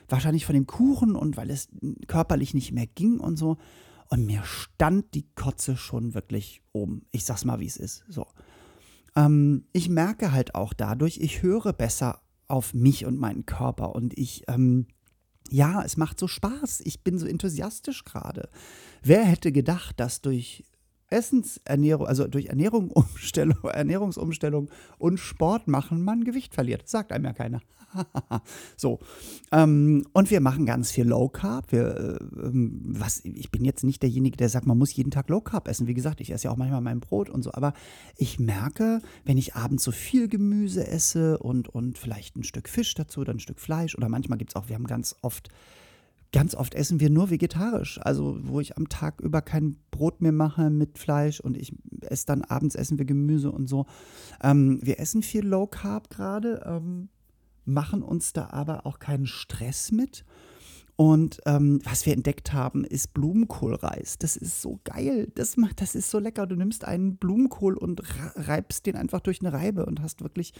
wahrscheinlich 0.09 0.45
von 0.45 0.55
dem 0.55 0.67
Kuchen 0.67 1.15
und 1.15 1.37
weil 1.37 1.49
es 1.49 1.69
körperlich 2.07 2.53
nicht 2.53 2.71
mehr 2.71 2.87
ging 2.87 3.19
und 3.19 3.37
so. 3.37 3.57
Und 4.09 4.25
mir 4.25 4.43
stand 4.43 5.13
die 5.15 5.25
Kotze 5.35 5.75
schon 5.75 6.13
wirklich 6.13 6.61
oben. 6.71 7.05
Ich 7.11 7.25
sag's 7.25 7.45
mal, 7.45 7.59
wie 7.59 7.65
es 7.65 7.77
ist. 7.77 8.03
So. 8.07 8.27
Ähm, 9.15 9.65
ich 9.73 9.89
merke 9.89 10.31
halt 10.31 10.55
auch 10.55 10.73
dadurch, 10.73 11.17
ich 11.17 11.41
höre 11.41 11.73
besser 11.73 12.21
auf 12.47 12.73
mich 12.73 13.05
und 13.05 13.17
meinen 13.17 13.45
Körper 13.45 13.95
und 13.95 14.17
ich, 14.17 14.43
ähm, 14.47 14.87
ja, 15.49 15.83
es 15.83 15.97
macht 15.97 16.19
so 16.19 16.27
Spaß. 16.27 16.81
Ich 16.85 17.03
bin 17.03 17.17
so 17.17 17.25
enthusiastisch 17.25 18.03
gerade. 18.03 18.49
Wer 19.01 19.23
hätte 19.23 19.51
gedacht, 19.51 19.99
dass 19.99 20.21
durch 20.21 20.63
Essensernährung, 21.09 22.07
also 22.07 22.27
durch 22.27 22.47
Ernährungsumstellung, 22.47 23.63
Ernährungsumstellung 23.63 24.69
und 24.97 25.19
Sport 25.19 25.67
machen, 25.67 26.03
man 26.03 26.23
Gewicht 26.23 26.53
verliert. 26.53 26.87
Sagt 26.89 27.11
einem 27.11 27.25
ja 27.25 27.33
keiner. 27.33 27.61
so. 28.77 28.99
Ähm, 29.51 30.05
und 30.13 30.31
wir 30.31 30.41
machen 30.41 30.65
ganz 30.65 30.91
viel 30.91 31.05
Low 31.05 31.29
Carb. 31.29 31.71
Wir, 31.71 31.97
äh, 31.97 32.17
was, 32.21 33.23
ich 33.25 33.51
bin 33.51 33.65
jetzt 33.65 33.83
nicht 33.83 34.01
derjenige, 34.01 34.37
der 34.37 34.49
sagt, 34.49 34.65
man 34.65 34.77
muss 34.77 34.95
jeden 34.95 35.11
Tag 35.11 35.29
Low 35.29 35.41
Carb 35.41 35.67
essen. 35.67 35.87
Wie 35.87 35.93
gesagt, 35.93 36.21
ich 36.21 36.31
esse 36.31 36.45
ja 36.45 36.51
auch 36.51 36.57
manchmal 36.57 36.81
mein 36.81 36.99
Brot 36.99 37.29
und 37.29 37.43
so. 37.43 37.53
Aber 37.53 37.73
ich 38.17 38.39
merke, 38.39 39.01
wenn 39.25 39.37
ich 39.37 39.55
abends 39.55 39.83
so 39.83 39.91
viel 39.91 40.27
Gemüse 40.27 40.87
esse 40.87 41.37
und, 41.37 41.69
und 41.69 41.97
vielleicht 41.97 42.35
ein 42.35 42.43
Stück 42.43 42.69
Fisch 42.69 42.93
dazu 42.95 43.21
oder 43.21 43.33
ein 43.33 43.39
Stück 43.39 43.59
Fleisch 43.59 43.95
oder 43.95 44.09
manchmal 44.09 44.37
gibt 44.37 44.51
es 44.51 44.55
auch, 44.55 44.69
wir 44.69 44.75
haben 44.75 44.87
ganz 44.87 45.15
oft 45.21 45.49
ganz 46.33 46.55
oft 46.55 46.73
essen 46.75 46.99
wir 46.99 47.09
nur 47.09 47.29
vegetarisch. 47.29 47.99
Also, 48.03 48.37
wo 48.41 48.59
ich 48.59 48.75
am 48.75 48.89
Tag 48.89 49.21
über 49.21 49.41
kein 49.41 49.77
Brot 49.91 50.21
mehr 50.21 50.33
mache 50.33 50.69
mit 50.69 50.97
Fleisch 50.97 51.39
und 51.39 51.55
ich 51.55 51.73
esse 52.01 52.25
dann 52.25 52.41
abends 52.41 52.75
essen 52.75 52.97
wir 52.97 53.05
Gemüse 53.05 53.51
und 53.51 53.69
so. 53.69 53.85
Ähm, 54.41 54.79
wir 54.81 54.99
essen 54.99 55.21
viel 55.21 55.45
Low 55.45 55.67
Carb 55.67 56.09
gerade, 56.09 56.63
ähm, 56.65 57.09
machen 57.65 58.03
uns 58.03 58.33
da 58.33 58.49
aber 58.51 58.85
auch 58.85 58.99
keinen 58.99 59.27
Stress 59.27 59.91
mit 59.91 60.25
und 60.95 61.39
ähm, 61.47 61.79
was 61.83 62.05
wir 62.05 62.13
entdeckt 62.13 62.53
haben, 62.53 62.85
ist 62.85 63.15
Blumenkohlreis. 63.15 64.19
Das 64.19 64.35
ist 64.35 64.61
so 64.61 64.79
geil. 64.83 65.27
Das, 65.33 65.55
das 65.75 65.95
ist 65.95 66.11
so 66.11 66.19
lecker. 66.19 66.45
Du 66.45 66.55
nimmst 66.55 66.85
einen 66.85 67.17
Blumenkohl 67.17 67.75
und 67.75 68.03
reibst 68.35 68.85
den 68.85 68.95
einfach 68.95 69.19
durch 69.19 69.41
eine 69.41 69.53
Reibe 69.53 69.87
und 69.87 70.03
hast 70.03 70.21
wirklich 70.21 70.53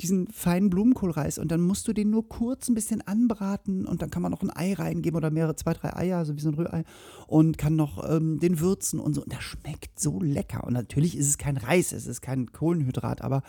diesen 0.00 0.28
feinen 0.28 0.70
Blumenkohlreis. 0.70 1.38
Und 1.38 1.52
dann 1.52 1.60
musst 1.60 1.86
du 1.88 1.92
den 1.92 2.08
nur 2.08 2.26
kurz 2.26 2.68
ein 2.68 2.74
bisschen 2.74 3.06
anbraten 3.06 3.84
und 3.84 4.00
dann 4.00 4.08
kann 4.08 4.22
man 4.22 4.30
noch 4.30 4.42
ein 4.42 4.50
Ei 4.50 4.72
reingeben 4.72 5.18
oder 5.18 5.30
mehrere, 5.30 5.56
zwei, 5.56 5.74
drei 5.74 5.94
Eier, 5.94 6.24
so 6.24 6.34
wie 6.36 6.40
so 6.40 6.48
ein 6.48 6.54
Rührei. 6.54 6.84
Und 7.26 7.58
kann 7.58 7.76
noch 7.76 8.08
ähm, 8.10 8.38
den 8.40 8.60
würzen 8.60 8.98
und 8.98 9.12
so. 9.12 9.22
Und 9.22 9.32
das 9.32 9.42
schmeckt 9.42 10.00
so 10.00 10.20
lecker. 10.20 10.64
Und 10.64 10.72
natürlich 10.72 11.18
ist 11.18 11.28
es 11.28 11.36
kein 11.36 11.58
Reis, 11.58 11.92
es 11.92 12.06
ist 12.06 12.22
kein 12.22 12.50
Kohlenhydrat, 12.50 13.20
aber 13.20 13.42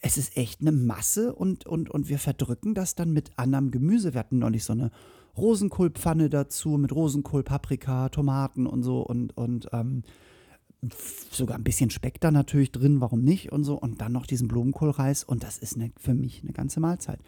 es 0.00 0.16
ist 0.16 0.36
echt 0.36 0.60
eine 0.60 0.72
Masse 0.72 1.34
und, 1.34 1.66
und, 1.66 1.90
und 1.90 2.08
wir 2.08 2.18
verdrücken 2.18 2.74
das 2.74 2.94
dann 2.94 3.12
mit 3.12 3.30
anderem 3.36 3.70
Gemüse. 3.70 4.14
Wir 4.14 4.20
hatten 4.20 4.38
neulich 4.38 4.64
so 4.64 4.72
eine 4.72 4.90
Rosenkohlpfanne 5.36 6.28
dazu 6.28 6.70
mit 6.70 6.92
Rosenkohl, 6.92 7.42
Paprika, 7.42 8.08
Tomaten 8.08 8.66
und 8.66 8.82
so 8.82 9.00
und, 9.00 9.36
und 9.36 9.68
ähm, 9.72 10.02
sogar 11.30 11.58
ein 11.58 11.64
bisschen 11.64 11.90
Speck 11.90 12.20
da 12.20 12.30
natürlich 12.30 12.70
drin, 12.70 13.00
warum 13.00 13.22
nicht 13.22 13.50
und 13.52 13.64
so. 13.64 13.74
Und 13.74 14.00
dann 14.00 14.12
noch 14.12 14.26
diesen 14.26 14.48
Blumenkohlreis 14.48 15.24
und 15.24 15.42
das 15.42 15.58
ist 15.58 15.76
eine, 15.76 15.90
für 15.98 16.14
mich 16.14 16.42
eine 16.42 16.52
ganze 16.52 16.80
Mahlzeit. 16.80 17.20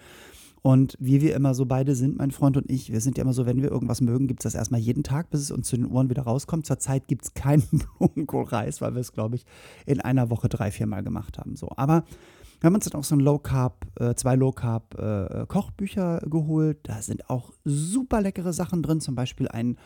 Und 0.62 0.94
wie 1.00 1.22
wir 1.22 1.34
immer 1.34 1.54
so 1.54 1.64
beide 1.64 1.94
sind, 1.94 2.18
mein 2.18 2.32
Freund 2.32 2.56
und 2.56 2.70
ich, 2.70 2.92
wir 2.92 3.00
sind 3.00 3.16
ja 3.16 3.22
immer 3.22 3.32
so, 3.32 3.46
wenn 3.46 3.62
wir 3.62 3.70
irgendwas 3.70 4.02
mögen, 4.02 4.26
gibt 4.26 4.40
es 4.40 4.44
das 4.44 4.54
erstmal 4.54 4.80
jeden 4.80 5.02
Tag, 5.02 5.30
bis 5.30 5.40
es 5.40 5.50
uns 5.50 5.68
zu 5.68 5.76
den 5.76 5.86
Ohren 5.86 6.10
wieder 6.10 6.22
rauskommt. 6.22 6.66
Zurzeit 6.66 7.08
gibt 7.08 7.24
es 7.24 7.34
keinen 7.34 7.66
Blumenkohlreis, 7.98 8.80
weil 8.80 8.94
wir 8.94 9.00
es, 9.00 9.12
glaube 9.12 9.36
ich, 9.36 9.46
in 9.86 10.00
einer 10.00 10.28
Woche 10.28 10.48
drei, 10.50 10.70
vier 10.70 10.86
Mal 10.86 11.02
gemacht 11.02 11.38
haben. 11.38 11.56
So. 11.56 11.70
Aber 11.76 12.04
wir 12.61 12.67
haben 12.67 12.75
uns 12.75 12.85
dann 12.85 13.00
auch 13.00 13.05
so 13.05 13.14
ein 13.14 13.21
Low 13.21 13.38
Carb, 13.38 13.87
äh, 13.99 14.14
zwei 14.14 14.37
Low 14.37 14.52
Carb 14.52 14.99
äh, 14.99 15.47
Kochbücher 15.47 16.21
geholt. 16.26 16.79
Da 16.83 17.00
sind 17.00 17.31
auch 17.31 17.52
super 17.64 18.21
leckere 18.21 18.52
Sachen 18.52 18.83
drin, 18.83 19.00
zum 19.00 19.14
Beispiel 19.14 19.49
ein 19.49 19.79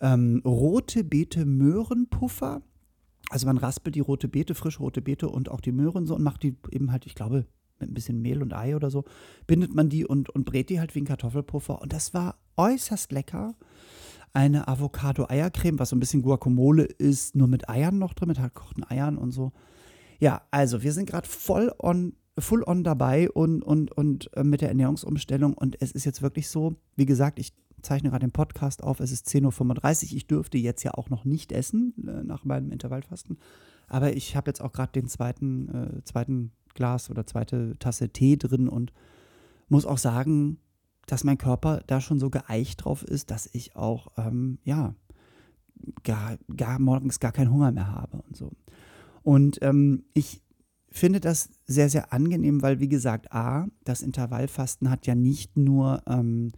ähm, 0.00 0.42
rote 0.44 1.04
Beete 1.04 1.44
Möhrenpuffer. 1.44 2.62
Also 3.30 3.46
man 3.46 3.58
raspelt 3.58 3.94
die 3.94 4.00
rote 4.00 4.28
Beete, 4.28 4.54
frische 4.54 4.80
rote 4.80 5.02
Beete 5.02 5.28
und 5.28 5.50
auch 5.50 5.60
die 5.60 5.72
Möhren 5.72 6.06
so 6.06 6.14
und 6.16 6.22
macht 6.22 6.42
die 6.42 6.56
eben 6.70 6.92
halt, 6.92 7.06
ich 7.06 7.14
glaube, 7.14 7.46
mit 7.78 7.90
ein 7.90 7.94
bisschen 7.94 8.22
Mehl 8.22 8.42
und 8.42 8.54
Ei 8.54 8.74
oder 8.74 8.90
so, 8.90 9.04
bindet 9.46 9.74
man 9.74 9.88
die 9.88 10.04
und, 10.04 10.30
und 10.30 10.44
brät 10.44 10.70
die 10.70 10.80
halt 10.80 10.94
wie 10.94 11.02
ein 11.02 11.06
Kartoffelpuffer. 11.06 11.80
Und 11.80 11.92
das 11.92 12.14
war 12.14 12.36
äußerst 12.56 13.12
lecker. 13.12 13.54
Eine 14.32 14.68
Avocado-Eiercreme, 14.68 15.78
was 15.78 15.90
so 15.90 15.96
ein 15.96 16.00
bisschen 16.00 16.22
Guacamole 16.22 16.84
ist, 16.84 17.36
nur 17.36 17.48
mit 17.48 17.68
Eiern 17.68 17.98
noch 17.98 18.14
drin, 18.14 18.28
mit 18.28 18.38
gekochten 18.38 18.84
Eiern 18.84 19.16
und 19.16 19.30
so. 19.30 19.52
Ja, 20.18 20.42
also 20.50 20.82
wir 20.82 20.92
sind 20.92 21.08
gerade 21.08 21.28
voll 21.28 21.72
on, 21.78 22.14
full 22.38 22.62
on 22.66 22.84
dabei 22.84 23.30
und, 23.30 23.62
und, 23.62 23.92
und 23.92 24.30
äh, 24.36 24.44
mit 24.44 24.60
der 24.60 24.68
Ernährungsumstellung. 24.68 25.54
Und 25.54 25.80
es 25.80 25.92
ist 25.92 26.04
jetzt 26.04 26.22
wirklich 26.22 26.48
so, 26.48 26.76
wie 26.96 27.06
gesagt, 27.06 27.38
ich 27.38 27.52
zeichne 27.82 28.10
gerade 28.10 28.26
den 28.26 28.32
Podcast 28.32 28.82
auf, 28.82 29.00
es 29.00 29.12
ist 29.12 29.28
10.35 29.28 30.10
Uhr. 30.10 30.16
Ich 30.16 30.26
dürfte 30.26 30.58
jetzt 30.58 30.82
ja 30.82 30.94
auch 30.94 31.10
noch 31.10 31.24
nicht 31.24 31.52
essen 31.52 31.94
äh, 32.06 32.22
nach 32.24 32.44
meinem 32.44 32.72
Intervallfasten. 32.72 33.38
Aber 33.88 34.16
ich 34.16 34.36
habe 34.36 34.50
jetzt 34.50 34.60
auch 34.60 34.72
gerade 34.72 34.92
den 34.92 35.08
zweiten, 35.08 35.68
äh, 35.68 36.04
zweiten 36.04 36.52
Glas 36.74 37.10
oder 37.10 37.26
zweite 37.26 37.76
Tasse 37.78 38.08
Tee 38.08 38.36
drin 38.36 38.68
und 38.68 38.92
muss 39.68 39.86
auch 39.86 39.98
sagen, 39.98 40.58
dass 41.06 41.24
mein 41.24 41.38
Körper 41.38 41.82
da 41.86 42.00
schon 42.00 42.18
so 42.18 42.30
geeicht 42.30 42.84
drauf 42.84 43.02
ist, 43.02 43.30
dass 43.30 43.48
ich 43.52 43.76
auch, 43.76 44.08
ähm, 44.16 44.58
ja, 44.64 44.94
gar, 46.02 46.38
gar 46.56 46.78
morgens 46.78 47.20
gar 47.20 47.32
keinen 47.32 47.50
Hunger 47.50 47.70
mehr 47.70 47.88
habe 47.88 48.22
und 48.22 48.36
so. 48.36 48.52
Und 49.26 49.58
ähm, 49.60 50.04
ich 50.14 50.40
finde 50.88 51.18
das 51.18 51.50
sehr, 51.66 51.88
sehr 51.88 52.12
angenehm, 52.12 52.62
weil, 52.62 52.78
wie 52.78 52.88
gesagt, 52.88 53.32
A, 53.32 53.66
das 53.82 54.00
Intervallfasten 54.00 54.88
hat 54.88 55.08
ja 55.08 55.16
nicht 55.16 55.56
nur 55.56 56.00
ähm, 56.06 56.52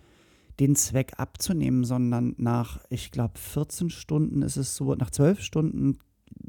den 0.61 0.77
Zweck 0.77 1.15
abzunehmen, 1.17 1.85
sondern 1.85 2.35
nach, 2.37 2.79
ich 2.91 3.11
glaube, 3.11 3.39
14 3.39 3.89
Stunden 3.89 4.43
ist 4.43 4.59
es 4.59 4.77
so, 4.77 4.95
nach 4.95 5.11
12 5.11 5.41
Stunden 5.41 5.97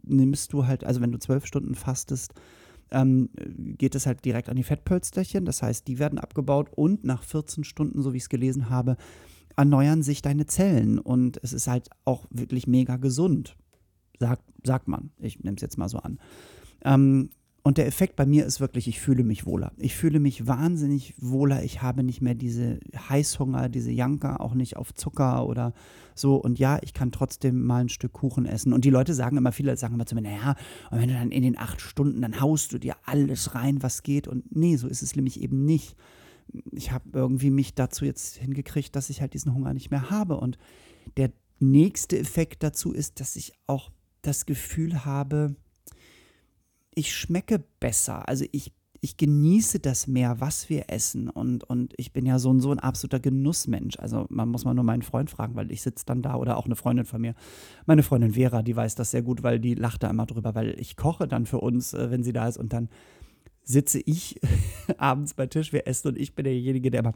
nimmst 0.04 0.52
du 0.52 0.68
halt, 0.68 0.84
also 0.84 1.00
wenn 1.00 1.14
du 1.14 1.20
12 1.20 1.46
Stunden 1.46 1.74
fastest, 1.74 2.34
ähm, 2.92 3.30
geht 3.78 3.96
es 3.96 4.06
halt 4.06 4.26
direkt 4.26 4.50
an 4.50 4.58
die 4.58 4.64
Fettpölsterchen. 4.64 5.46
Das 5.46 5.64
heißt, 5.64 5.88
die 5.88 6.00
werden 6.00 6.20
abgebaut 6.20 6.70
und 6.76 7.06
nach 7.06 7.24
14 7.24 7.64
Stunden, 7.64 8.02
so 8.02 8.12
wie 8.12 8.18
ich 8.18 8.24
es 8.24 8.30
gelesen 8.30 8.70
habe, 8.70 8.98
erneuern 9.56 10.04
sich 10.04 10.22
deine 10.22 10.48
Zellen. 10.48 11.00
Und 11.00 11.40
es 11.44 11.54
ist 11.54 11.68
halt 11.68 11.90
auch 12.04 12.26
wirklich 12.30 12.68
mega 12.68 12.98
gesund, 12.98 13.56
sagt, 14.20 14.44
sagt 14.64 14.88
man. 14.88 15.12
Ich 15.20 15.40
nehme 15.40 15.56
es 15.56 15.62
jetzt 15.62 15.78
mal 15.78 15.90
so 15.90 16.00
an. 16.00 16.20
Ähm, 16.84 17.30
und 17.62 17.78
der 17.78 17.88
Effekt 17.88 18.16
bei 18.16 18.26
mir 18.26 18.46
ist 18.46 18.62
wirklich, 18.62 18.88
ich 18.88 19.00
fühle 19.00 19.24
mich 19.24 19.46
wohler. 19.46 19.74
Ich 19.78 19.96
fühle 19.96 20.20
mich 20.20 20.48
wahnsinnig 20.48 21.14
wohler. 21.18 21.64
Ich 21.64 21.82
habe 21.82 22.04
nicht 22.04 22.22
mehr 22.22 22.34
diese 22.34 22.80
Heißhunger, 23.10 23.68
diese 23.68 23.92
Janker, 23.92 24.40
auch 24.40 24.54
nicht 24.54 24.78
auf 24.78 24.94
Zucker 24.94 25.46
oder 25.46 25.74
so. 26.16 26.36
Und 26.38 26.58
ja, 26.58 26.80
ich 26.82 26.94
kann 26.94 27.12
trotzdem 27.12 27.66
mal 27.66 27.82
ein 27.82 27.90
Stück 27.90 28.14
Kuchen 28.14 28.46
essen. 28.46 28.72
Und 28.72 28.86
die 28.86 28.90
Leute 28.90 29.14
sagen 29.14 29.38
immer, 29.38 29.52
viele 29.52 29.76
sagen 29.76 29.96
immer 29.96 30.06
zu 30.06 30.16
mir, 30.16 30.22
naja, 30.22 30.56
und 30.90 31.00
wenn 31.00 31.10
du 31.10 31.16
dann 31.16 31.32
in 31.32 31.44
den 31.44 31.58
acht 31.58 31.82
Stunden, 31.82 32.22
dann 32.22 32.40
haust 32.40 32.72
du 32.72 32.80
dir 32.80 32.96
alles 33.06 33.54
rein, 33.56 33.84
was 33.84 34.04
geht. 34.04 34.28
Und 34.28 34.56
nee, 34.56 34.78
so 34.78 34.88
ist 34.88 35.04
es 35.04 35.16
nämlich 35.16 35.42
eben 35.42 35.66
nicht. 35.66 35.98
Ich 36.72 36.92
habe 36.92 37.10
irgendwie 37.14 37.52
mich 37.52 37.76
dazu 37.76 38.06
jetzt 38.06 38.38
hingekriegt, 38.38 38.96
dass 38.96 39.10
ich 39.10 39.22
halt 39.22 39.34
diesen 39.34 39.54
Hunger 39.54 39.74
nicht 39.74 39.92
mehr 39.92 40.10
habe. 40.10 40.38
Und 40.38 40.58
der 41.18 41.32
nächste 41.60 42.18
Effekt 42.18 42.64
dazu 42.64 42.94
ist, 42.94 43.20
dass 43.20 43.36
ich 43.36 43.54
auch 43.68 43.92
das 44.22 44.46
Gefühl 44.46 45.06
habe, 45.06 45.56
ich 46.94 47.16
schmecke 47.16 47.64
besser. 47.80 48.28
Also 48.28 48.46
ich, 48.52 48.74
ich 49.02 49.18
genieße 49.18 49.80
das 49.80 50.08
mehr, 50.08 50.42
was 50.42 50.70
wir 50.70 50.90
essen. 50.90 51.30
Und, 51.30 51.64
und 51.64 51.94
ich 51.98 52.12
bin 52.12 52.26
ja 52.26 52.40
so 52.40 52.52
ein, 52.52 52.60
so 52.60 52.72
ein 52.72 52.80
absoluter 52.80 53.20
Genussmensch. 53.20 53.98
Also 54.00 54.26
man 54.30 54.50
muss 54.50 54.66
mal 54.66 54.74
nur 54.74 54.84
meinen 54.84 55.02
Freund 55.02 55.30
fragen, 55.30 55.56
weil 55.56 55.72
ich 55.72 55.82
sitze 55.82 56.06
dann 56.06 56.22
da 56.22 56.36
oder 56.36 56.58
auch 56.58 56.66
eine 56.66 56.76
Freundin 56.76 57.06
von 57.06 57.22
mir. 57.22 57.36
Meine 57.86 58.04
Freundin 58.04 58.34
Vera, 58.34 58.62
die 58.62 58.76
weiß 58.76 58.96
das 58.96 59.12
sehr 59.12 59.22
gut, 59.22 59.44
weil 59.44 59.60
die 59.60 59.76
lacht 59.76 60.04
da 60.04 60.10
immer 60.10 60.26
drüber, 60.26 60.56
weil 60.56 60.80
ich 60.80 60.98
koche 60.98 61.28
dann 61.28 61.46
für 61.46 61.60
uns, 61.60 61.94
äh, 61.94 62.12
wenn 62.12 62.24
sie 62.24 62.34
da 62.34 62.48
ist. 62.48 62.58
Und 62.58 62.74
dann 62.74 62.90
sitze 63.70 64.00
ich 64.00 64.40
abends 64.98 65.36
bei 65.36 65.46
Tisch, 65.46 65.72
wir 65.72 65.88
essen 65.88 66.08
und 66.10 66.18
ich 66.18 66.34
bin 66.34 66.44
derjenige, 66.44 66.90
der 66.90 67.02
immer, 67.02 67.14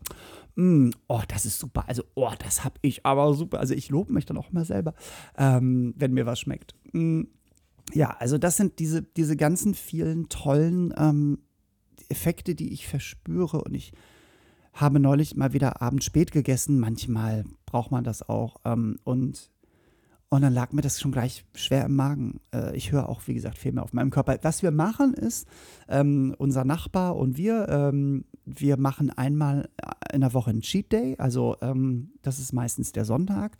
mm, 0.55 0.91
oh, 1.07 1.21
das 1.27 1.45
ist 1.45 1.57
super, 1.57 1.89
also, 1.89 2.03
oh, 2.13 2.31
das 2.37 2.63
habe 2.63 2.75
ich 2.83 3.05
aber 3.05 3.33
super. 3.33 3.59
Also 3.59 3.73
ich 3.73 3.89
lobe 3.89 4.13
mich 4.13 4.27
dann 4.27 4.37
auch 4.37 4.51
immer 4.51 4.63
selber, 4.63 4.93
ähm, 5.35 5.95
wenn 5.97 6.13
mir 6.13 6.27
was 6.27 6.39
schmeckt. 6.39 6.75
Mm, 6.91 7.23
ja, 7.91 8.11
also 8.19 8.37
das 8.37 8.57
sind 8.57 8.77
diese, 8.77 9.01
diese 9.01 9.35
ganzen 9.35 9.73
vielen 9.73 10.29
tollen 10.29 10.93
ähm, 10.95 11.39
Effekte, 12.09 12.53
die 12.53 12.71
ich 12.71 12.87
verspüre. 12.87 13.63
Und 13.63 13.73
ich 13.73 13.91
habe 14.73 14.99
neulich 14.99 15.35
mal 15.35 15.53
wieder 15.53 15.81
abends 15.81 16.05
spät 16.05 16.31
gegessen. 16.31 16.79
Manchmal 16.79 17.45
braucht 17.65 17.89
man 17.89 18.03
das 18.03 18.27
auch. 18.29 18.57
Ähm, 18.63 18.99
und, 19.03 19.49
und 20.33 20.41
dann 20.41 20.53
lag 20.53 20.71
mir 20.71 20.81
das 20.81 20.99
schon 20.99 21.11
gleich 21.11 21.45
schwer 21.53 21.85
im 21.85 21.95
Magen. 21.95 22.39
Äh, 22.51 22.75
ich 22.75 22.91
höre 22.91 23.07
auch, 23.07 23.21
wie 23.27 23.35
gesagt, 23.35 23.55
viel 23.55 23.71
mehr 23.71 23.83
auf 23.83 23.93
meinem 23.93 24.09
Körper. 24.09 24.35
Was 24.41 24.63
wir 24.63 24.71
machen 24.71 25.13
ist, 25.13 25.47
ähm, 25.87 26.33
unser 26.39 26.65
Nachbar 26.65 27.17
und 27.17 27.37
wir, 27.37 27.69
ähm, 27.69 28.25
wir 28.43 28.77
machen 28.77 29.11
einmal 29.11 29.69
in 30.11 30.21
der 30.21 30.33
Woche 30.33 30.49
einen 30.49 30.61
Cheat 30.61 30.91
Day. 30.91 31.15
Also 31.19 31.57
ähm, 31.61 32.13
das 32.23 32.39
ist 32.39 32.51
meistens 32.51 32.91
der 32.93 33.05
Sonntag. 33.05 33.59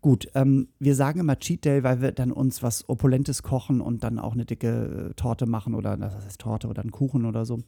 Gut, 0.00 0.26
ähm, 0.34 0.66
wir 0.80 0.96
sagen 0.96 1.20
immer 1.20 1.38
Cheat 1.38 1.64
Day, 1.64 1.84
weil 1.84 2.02
wir 2.02 2.10
dann 2.10 2.32
uns 2.32 2.64
was 2.64 2.88
Opulentes 2.88 3.44
kochen 3.44 3.80
und 3.80 4.02
dann 4.02 4.18
auch 4.18 4.32
eine 4.32 4.44
dicke 4.44 5.12
Torte 5.14 5.46
machen 5.46 5.76
oder 5.76 5.96
das 5.96 6.16
heißt 6.16 6.40
Torte 6.40 6.66
oder 6.66 6.82
einen 6.82 6.90
Kuchen 6.90 7.26
oder 7.26 7.44
so. 7.44 7.60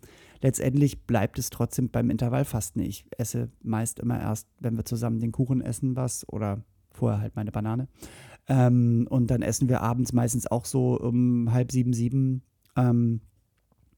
Letztendlich 0.42 1.06
bleibt 1.06 1.38
es 1.38 1.50
trotzdem 1.50 1.88
beim 1.88 2.10
Intervallfasten. 2.10 2.82
Ich 2.82 3.06
esse 3.16 3.52
meist 3.62 4.00
immer 4.00 4.20
erst, 4.20 4.48
wenn 4.58 4.76
wir 4.76 4.84
zusammen 4.84 5.20
den 5.20 5.30
Kuchen 5.30 5.60
essen, 5.60 5.94
was 5.94 6.28
oder 6.28 6.64
vorher 6.94 7.20
halt 7.20 7.36
meine 7.36 7.52
Banane. 7.52 7.88
Ähm, 8.46 9.06
und 9.08 9.30
dann 9.30 9.42
essen 9.42 9.68
wir 9.68 9.80
abends 9.80 10.12
meistens 10.12 10.46
auch 10.46 10.64
so 10.64 10.98
um 10.98 11.52
halb 11.52 11.72
sieben, 11.72 11.92
sieben. 11.92 12.42
Ähm, 12.76 13.20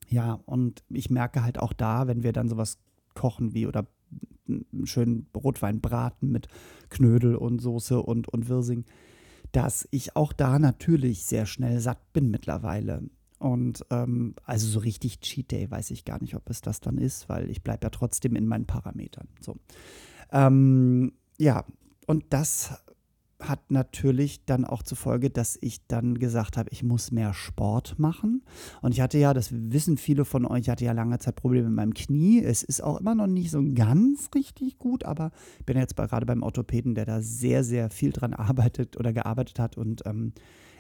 ja, 0.09 0.41
und 0.47 0.85
ich 0.89 1.11
merke 1.11 1.43
halt 1.43 1.59
auch 1.59 1.73
da, 1.73 2.07
wenn 2.07 2.23
wir 2.23 2.33
dann 2.33 2.49
sowas 2.49 2.79
kochen 3.15 3.55
wie 3.55 3.67
oder 3.67 3.87
einen 4.49 4.87
schönen 4.87 5.27
Rotweinbraten 5.35 6.31
mit 6.31 6.47
Knödel 6.91 7.35
und 7.35 7.61
Soße 7.61 8.01
und, 8.01 8.29
und 8.29 8.49
Wirsing, 8.49 8.85
dass 9.51 9.89
ich 9.91 10.15
auch 10.15 10.33
da 10.33 10.59
natürlich 10.59 11.25
sehr 11.25 11.47
schnell 11.47 11.81
satt 11.81 12.13
bin 12.13 12.31
mittlerweile. 12.31 13.03
Und 13.39 13.85
ähm, 13.91 14.35
also 14.45 14.67
so 14.67 14.79
richtig 14.79 15.21
Cheat 15.21 15.51
Day 15.51 15.71
weiß 15.71 15.91
ich 15.91 16.05
gar 16.05 16.21
nicht, 16.21 16.37
ob 16.37 16.49
es 16.49 16.61
das 16.61 16.81
dann 16.81 16.99
ist, 16.99 17.29
weil 17.29 17.51
ich 17.51 17.63
bleibe 17.63 17.87
ja 17.87 17.91
trotzdem 17.91 18.37
in 18.37 18.47
meinen 18.47 18.67
Parametern. 18.67 19.29
So. 19.41 19.57
Ähm, 20.33 21.13
ja, 21.39 21.65
und 22.07 22.25
das 22.31 22.83
hat 23.41 23.71
natürlich 23.71 24.45
dann 24.47 24.65
auch 24.65 24.83
zur 24.83 24.97
Folge, 24.97 25.31
dass 25.31 25.59
ich 25.61 25.87
dann 25.87 26.19
gesagt 26.19 26.57
habe, 26.57 26.71
ich 26.73 26.83
muss 26.83 27.11
mehr 27.11 27.35
Sport 27.35 27.99
machen. 27.99 28.43
Und 28.81 28.93
ich 28.93 29.01
hatte 29.01 29.19
ja, 29.19 29.35
das 29.35 29.51
wissen 29.53 29.99
viele 29.99 30.25
von 30.25 30.47
euch, 30.47 30.63
ich 30.63 30.69
hatte 30.71 30.85
ja 30.85 30.93
lange 30.93 31.19
Zeit 31.19 31.37
Probleme 31.37 31.69
mit 31.69 31.77
meinem 31.77 31.95
Knie. 31.95 32.43
Es 32.43 32.63
ist 32.63 32.83
auch 32.83 32.99
immer 32.99 33.15
noch 33.15 33.27
nicht 33.27 33.51
so 33.51 33.63
ganz 33.75 34.31
richtig 34.35 34.79
gut, 34.79 35.05
aber 35.05 35.33
ich 35.59 35.67
bin 35.67 35.77
jetzt 35.77 35.97
gerade 35.97 36.27
beim 36.27 36.43
Orthopäden, 36.43 36.95
der 36.95 37.05
da 37.05 37.21
sehr, 37.21 37.63
sehr 37.63 37.91
viel 37.91 38.13
dran 38.13 38.33
arbeitet 38.35 38.97
oder 38.97 39.13
gearbeitet 39.13 39.59
hat 39.59 39.77
und 39.77 40.03
ähm, 40.07 40.33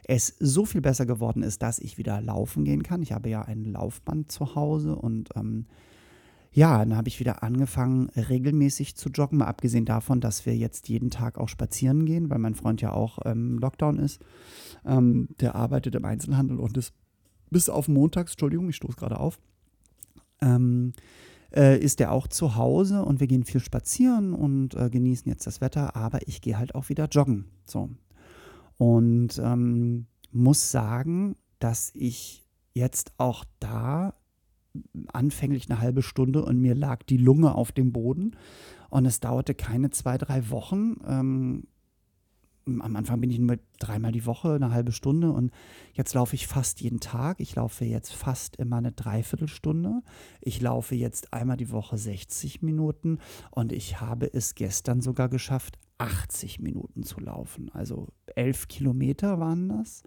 es 0.09 0.35
so 0.39 0.65
viel 0.65 0.81
besser 0.81 1.05
geworden 1.05 1.43
ist, 1.43 1.63
dass 1.63 1.79
ich 1.79 1.99
wieder 1.99 2.21
laufen 2.21 2.65
gehen 2.65 2.83
kann. 2.83 3.03
Ich 3.03 3.13
habe 3.13 3.29
ja 3.29 3.43
ein 3.43 3.65
Laufband 3.65 4.31
zu 4.31 4.55
Hause 4.55 4.95
und 4.95 5.31
ähm, 5.35 5.67
ja, 6.57 6.79
dann 6.79 6.97
habe 6.97 7.09
ich 7.09 7.21
wieder 7.21 7.43
angefangen, 7.43 8.09
regelmäßig 8.17 8.97
zu 8.97 9.11
joggen, 9.11 9.37
mal 9.39 9.45
abgesehen 9.45 9.85
davon, 9.85 10.23
dass 10.23 10.47
wir 10.47 10.57
jetzt 10.57 10.89
jeden 10.89 11.11
Tag 11.11 11.37
auch 11.37 11.51
spazieren 11.51 12.07
gehen, 12.07 12.31
weil 12.31 12.39
mein 12.39 12.55
Freund 12.55 12.81
ja 12.81 12.93
auch 12.93 13.19
ähm, 13.27 13.59
Lockdown 13.59 13.99
ist. 13.99 14.25
Ähm, 14.87 15.29
der 15.39 15.55
arbeitet 15.55 15.95
im 15.95 16.07
Einzelhandel 16.07 16.59
und 16.59 16.79
ist 16.79 16.95
bis 17.51 17.69
auf 17.69 17.89
montags, 17.89 18.33
Entschuldigung, 18.33 18.71
ich 18.71 18.77
stoße 18.77 18.97
gerade 18.97 19.21
auf, 19.21 19.39
ähm, 20.41 20.95
äh, 21.55 21.79
ist 21.79 22.01
er 22.01 22.11
auch 22.11 22.27
zu 22.27 22.57
Hause 22.57 23.05
und 23.05 23.21
wir 23.21 23.27
gehen 23.27 23.45
viel 23.45 23.61
spazieren 23.61 24.33
und 24.33 24.75
äh, 24.77 24.89
genießen 24.89 25.31
jetzt 25.31 25.47
das 25.47 25.61
Wetter, 25.61 25.95
aber 25.95 26.27
ich 26.27 26.41
gehe 26.41 26.57
halt 26.57 26.75
auch 26.75 26.89
wieder 26.89 27.05
joggen. 27.09 27.51
So. 27.67 27.91
Und 28.79 29.39
ähm, 29.45 30.07
muss 30.33 30.71
sagen, 30.71 31.37
dass 31.59 31.91
ich 31.95 32.47
jetzt 32.73 33.13
auch 33.19 33.45
da 33.61 34.15
anfänglich 35.13 35.71
eine 35.71 35.81
halbe 35.81 36.03
Stunde 36.03 36.45
und 36.45 36.61
mir 36.61 36.75
lag 36.75 37.03
die 37.05 37.17
Lunge 37.17 37.55
auf 37.55 37.73
dem 37.73 37.93
Boden. 37.93 38.37
Und 38.89 39.07
es 39.07 39.21
dauerte 39.21 39.55
keine 39.55 39.91
zwei, 39.91 40.17
drei 40.17 40.51
Wochen. 40.51 40.97
Ähm, 41.07 41.65
am 42.67 42.97
Anfang 42.97 43.21
bin 43.21 43.31
ich 43.31 43.39
nur 43.39 43.59
dreimal 43.79 44.11
die 44.11 44.27
Woche, 44.27 44.55
eine 44.55 44.73
halbe 44.73 44.91
Stunde 44.91 45.31
und 45.31 45.53
jetzt 45.93 46.15
laufe 46.15 46.35
ich 46.35 46.49
fast 46.49 46.81
jeden 46.81 46.99
Tag. 46.99 47.39
Ich 47.41 47.55
laufe 47.55 47.85
jetzt 47.85 48.13
fast 48.13 48.57
immer 48.57 48.77
eine 48.77 48.91
Dreiviertelstunde. 48.91 50.03
Ich 50.41 50.61
laufe 50.61 50.97
jetzt 50.97 51.33
einmal 51.33 51.57
die 51.57 51.71
Woche 51.71 51.97
60 51.97 52.63
Minuten 52.63 53.19
und 53.53 53.73
ich 53.73 54.01
habe 54.01 54.33
es 54.33 54.57
gestern 54.57 55.01
sogar 55.01 55.29
geschafft, 55.29 55.79
80 55.99 56.59
Minuten 56.61 57.05
zu 57.05 57.21
laufen. 57.21 57.71
Also 57.73 58.09
elf 58.35 58.67
Kilometer 58.67 59.39
waren 59.39 59.69
das. 59.69 60.03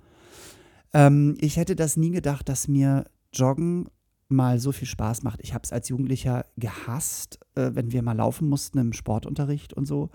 Ähm, 0.94 1.38
ich 1.40 1.56
hätte 1.56 1.76
das 1.76 1.96
nie 1.96 2.12
gedacht, 2.12 2.50
dass 2.50 2.68
mir 2.68 3.06
Joggen 3.34 3.90
mal 4.30 4.60
so 4.60 4.72
viel 4.72 4.88
Spaß 4.88 5.24
macht. 5.24 5.42
Ich 5.42 5.54
habe 5.54 5.64
es 5.64 5.74
als 5.74 5.90
Jugendlicher 5.90 6.46
gehasst, 6.58 7.40
äh, 7.56 7.72
wenn 7.74 7.92
wir 7.92 8.02
mal 8.02 8.14
laufen 8.14 8.48
mussten 8.48 8.78
im 8.78 8.94
Sportunterricht 8.94 9.74
und 9.74 9.86
so. 9.86 10.10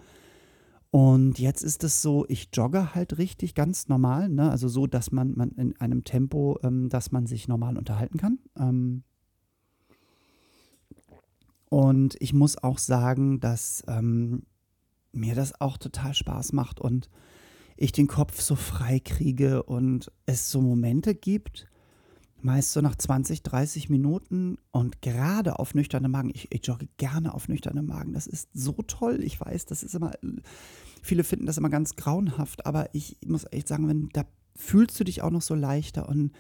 Und 0.91 1.41
jetzt 1.41 1.65
ist 1.65 1.83
es 1.83 2.03
so, 2.03 2.25
ich 2.29 2.51
jogge 2.53 2.95
halt 2.95 3.19
richtig 3.19 3.57
ganz 3.57 3.89
normal, 3.89 4.29
ne? 4.29 4.49
also 4.51 4.69
so, 4.69 4.87
dass 4.87 5.11
man, 5.11 5.35
man 5.35 5.51
in 5.51 5.77
einem 5.81 6.05
Tempo, 6.05 6.61
ähm, 6.63 6.89
dass 6.89 7.11
man 7.11 7.27
sich 7.27 7.49
normal 7.49 7.77
unterhalten 7.77 8.17
kann. 8.17 8.39
Ähm 8.57 9.03
und 11.69 12.15
ich 12.21 12.33
muss 12.33 12.57
auch 12.57 12.79
sagen, 12.79 13.41
dass 13.41 13.83
ähm, 13.89 14.45
mir 15.11 15.35
das 15.35 15.61
auch 15.61 15.79
total 15.79 16.15
Spaß 16.15 16.53
macht 16.53 16.81
und 16.81 17.11
ich 17.77 17.91
den 17.91 18.07
Kopf 18.07 18.41
so 18.41 18.55
frei 18.55 19.01
kriege 19.01 19.65
und 19.65 20.13
es 20.27 20.53
so 20.53 20.61
Momente 20.61 21.17
gibt, 21.17 21.67
meist 22.45 22.73
so 22.73 22.81
nach 22.81 22.97
20, 22.97 23.43
30 23.43 23.89
Minuten 23.89 24.59
und 24.71 25.03
gerade 25.03 25.59
auf 25.59 25.75
nüchternem 25.75 26.11
Magen. 26.11 26.31
Ich, 26.35 26.49
ich 26.51 26.67
jogge 26.67 26.89
gerne 26.97 27.35
auf 27.35 27.49
nüchternem 27.49 27.87
Magen. 27.87 28.13
Das 28.13 28.27
ist 28.27 28.51
so 28.53 28.73
toll. 28.87 29.23
Ich 29.23 29.41
weiß, 29.41 29.67
das 29.67 29.83
ist 29.83 29.95
immer, 29.95 30.13
viele 31.03 31.25
finden 31.25 31.47
das 31.47 31.59
immer 31.59 31.71
ganz 31.71 31.97
grauenhaft, 31.97 32.67
aber 32.67 32.95
ich 32.95 33.19
muss 33.27 33.47
echt 33.51 33.69
sagen, 33.69 33.89
wenn, 33.89 34.09
da 34.13 34.25
fühlst 34.55 34.99
du 35.01 35.05
dich 35.05 35.23
auch 35.23 35.31
noch 35.31 35.43
so 35.43 35.55
leichter 35.55 36.09
und, 36.09 36.33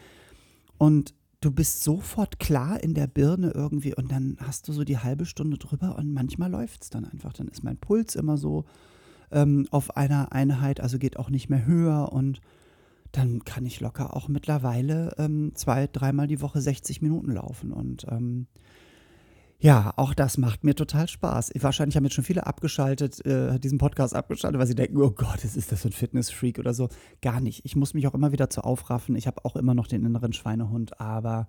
und 0.78 1.14
du 1.40 1.50
bist 1.50 1.82
sofort 1.82 2.38
klar 2.38 2.82
in 2.82 2.94
der 2.94 3.06
Birne 3.06 3.50
irgendwie 3.50 3.94
und 3.94 4.10
dann 4.10 4.36
hast 4.40 4.68
du 4.68 4.72
so 4.72 4.84
die 4.84 4.98
halbe 4.98 5.26
Stunde 5.26 5.58
drüber 5.58 5.96
und 5.96 6.12
manchmal 6.12 6.50
läuft 6.50 6.84
es 6.84 6.90
dann 6.90 7.04
einfach. 7.04 7.32
Dann 7.32 7.48
ist 7.48 7.64
mein 7.64 7.76
Puls 7.76 8.14
immer 8.14 8.36
so 8.36 8.64
ähm, 9.30 9.66
auf 9.70 9.96
einer 9.96 10.32
Einheit, 10.32 10.80
also 10.80 10.98
geht 10.98 11.18
auch 11.18 11.30
nicht 11.30 11.50
mehr 11.50 11.66
höher 11.66 12.12
und 12.12 12.40
dann 13.16 13.44
kann 13.44 13.64
ich 13.64 13.80
locker 13.80 14.16
auch 14.16 14.28
mittlerweile 14.28 15.14
ähm, 15.18 15.52
zwei, 15.54 15.86
dreimal 15.86 16.26
die 16.26 16.40
Woche 16.40 16.60
60 16.60 17.00
Minuten 17.00 17.30
laufen. 17.30 17.72
Und 17.72 18.06
ähm, 18.10 18.48
ja, 19.58 19.94
auch 19.96 20.14
das 20.14 20.36
macht 20.36 20.64
mir 20.64 20.74
total 20.74 21.06
Spaß. 21.06 21.52
Wahrscheinlich 21.60 21.96
haben 21.96 22.04
jetzt 22.04 22.14
schon 22.14 22.24
viele 22.24 22.46
abgeschaltet, 22.46 23.24
äh, 23.24 23.58
diesen 23.60 23.78
Podcast 23.78 24.14
abgeschaltet, 24.14 24.58
weil 24.58 24.66
sie 24.66 24.74
denken, 24.74 25.00
oh 25.00 25.12
Gott, 25.12 25.44
ist 25.44 25.70
das 25.70 25.82
so 25.82 25.88
ein 25.88 25.92
Fitnessfreak 25.92 26.58
oder 26.58 26.74
so. 26.74 26.88
Gar 27.22 27.40
nicht. 27.40 27.64
Ich 27.64 27.76
muss 27.76 27.94
mich 27.94 28.06
auch 28.08 28.14
immer 28.14 28.32
wieder 28.32 28.50
zu 28.50 28.64
aufraffen. 28.64 29.14
Ich 29.14 29.28
habe 29.28 29.44
auch 29.44 29.54
immer 29.54 29.74
noch 29.74 29.86
den 29.86 30.04
inneren 30.04 30.32
Schweinehund, 30.32 31.00
aber 31.00 31.46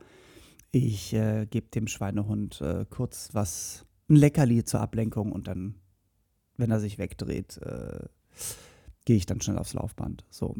ich 0.71 1.13
äh, 1.13 1.47
gebe 1.49 1.69
dem 1.69 1.87
Schweinehund 1.87 2.61
äh, 2.61 2.85
kurz 2.89 3.29
was, 3.33 3.85
ein 4.07 4.17
Leckerli 4.17 4.63
zur 4.63 4.81
Ablenkung 4.81 5.31
und 5.31 5.47
dann, 5.47 5.75
wenn 6.57 6.69
er 6.69 6.79
sich 6.79 6.99
wegdreht, 6.99 7.57
äh, 7.57 8.05
gehe 9.05 9.15
ich 9.15 9.25
dann 9.25 9.41
schnell 9.41 9.57
aufs 9.57 9.73
Laufband. 9.73 10.25
So. 10.29 10.55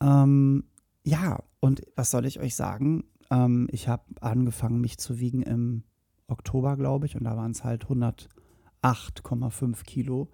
Ähm, 0.00 0.64
ja, 1.04 1.42
und 1.60 1.82
was 1.96 2.10
soll 2.10 2.26
ich 2.26 2.40
euch 2.40 2.54
sagen? 2.54 3.04
Ähm, 3.30 3.68
ich 3.70 3.88
habe 3.88 4.04
angefangen, 4.20 4.80
mich 4.80 4.98
zu 4.98 5.18
wiegen 5.18 5.42
im 5.42 5.84
Oktober, 6.26 6.76
glaube 6.76 7.06
ich, 7.06 7.16
und 7.16 7.24
da 7.24 7.36
waren 7.36 7.52
es 7.52 7.64
halt 7.64 7.86
108,5 7.86 9.84
Kilo. 9.84 10.28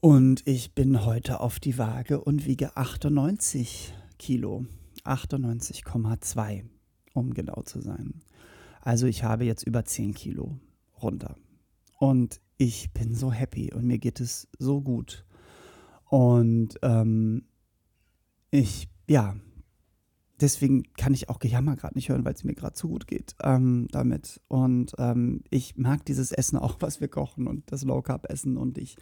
Und 0.00 0.46
ich 0.46 0.74
bin 0.74 1.04
heute 1.04 1.40
auf 1.40 1.58
die 1.58 1.78
Waage 1.78 2.20
und 2.20 2.46
wiege 2.46 2.76
98 2.76 3.94
Kilo. 4.18 4.66
98,2, 5.04 6.64
um 7.14 7.32
genau 7.32 7.62
zu 7.62 7.80
sein. 7.80 8.20
Also 8.80 9.06
ich 9.06 9.24
habe 9.24 9.44
jetzt 9.44 9.62
über 9.62 9.84
10 9.84 10.14
Kilo 10.14 10.58
runter. 11.02 11.36
Und 11.98 12.40
ich 12.58 12.92
bin 12.92 13.14
so 13.14 13.32
happy 13.32 13.72
und 13.72 13.86
mir 13.86 13.98
geht 13.98 14.20
es 14.20 14.48
so 14.58 14.80
gut. 14.80 15.24
Und 16.04 16.78
ähm, 16.82 17.44
ich, 18.56 18.88
ja, 19.08 19.36
deswegen 20.40 20.84
kann 20.96 21.14
ich 21.14 21.28
auch 21.28 21.38
Gejammer 21.38 21.76
gerade 21.76 21.94
nicht 21.94 22.08
hören, 22.08 22.24
weil 22.24 22.34
es 22.34 22.44
mir 22.44 22.54
gerade 22.54 22.74
zu 22.74 22.88
gut 22.88 23.06
geht 23.06 23.34
ähm, 23.42 23.88
damit. 23.90 24.40
Und 24.48 24.92
ähm, 24.98 25.42
ich 25.50 25.76
mag 25.76 26.04
dieses 26.04 26.32
Essen 26.32 26.58
auch, 26.58 26.76
was 26.80 27.00
wir 27.00 27.08
kochen 27.08 27.46
und 27.46 27.70
das 27.70 27.84
Low 27.84 28.02
Carb 28.02 28.30
Essen. 28.30 28.56
Und 28.56 28.78
ich, 28.78 28.96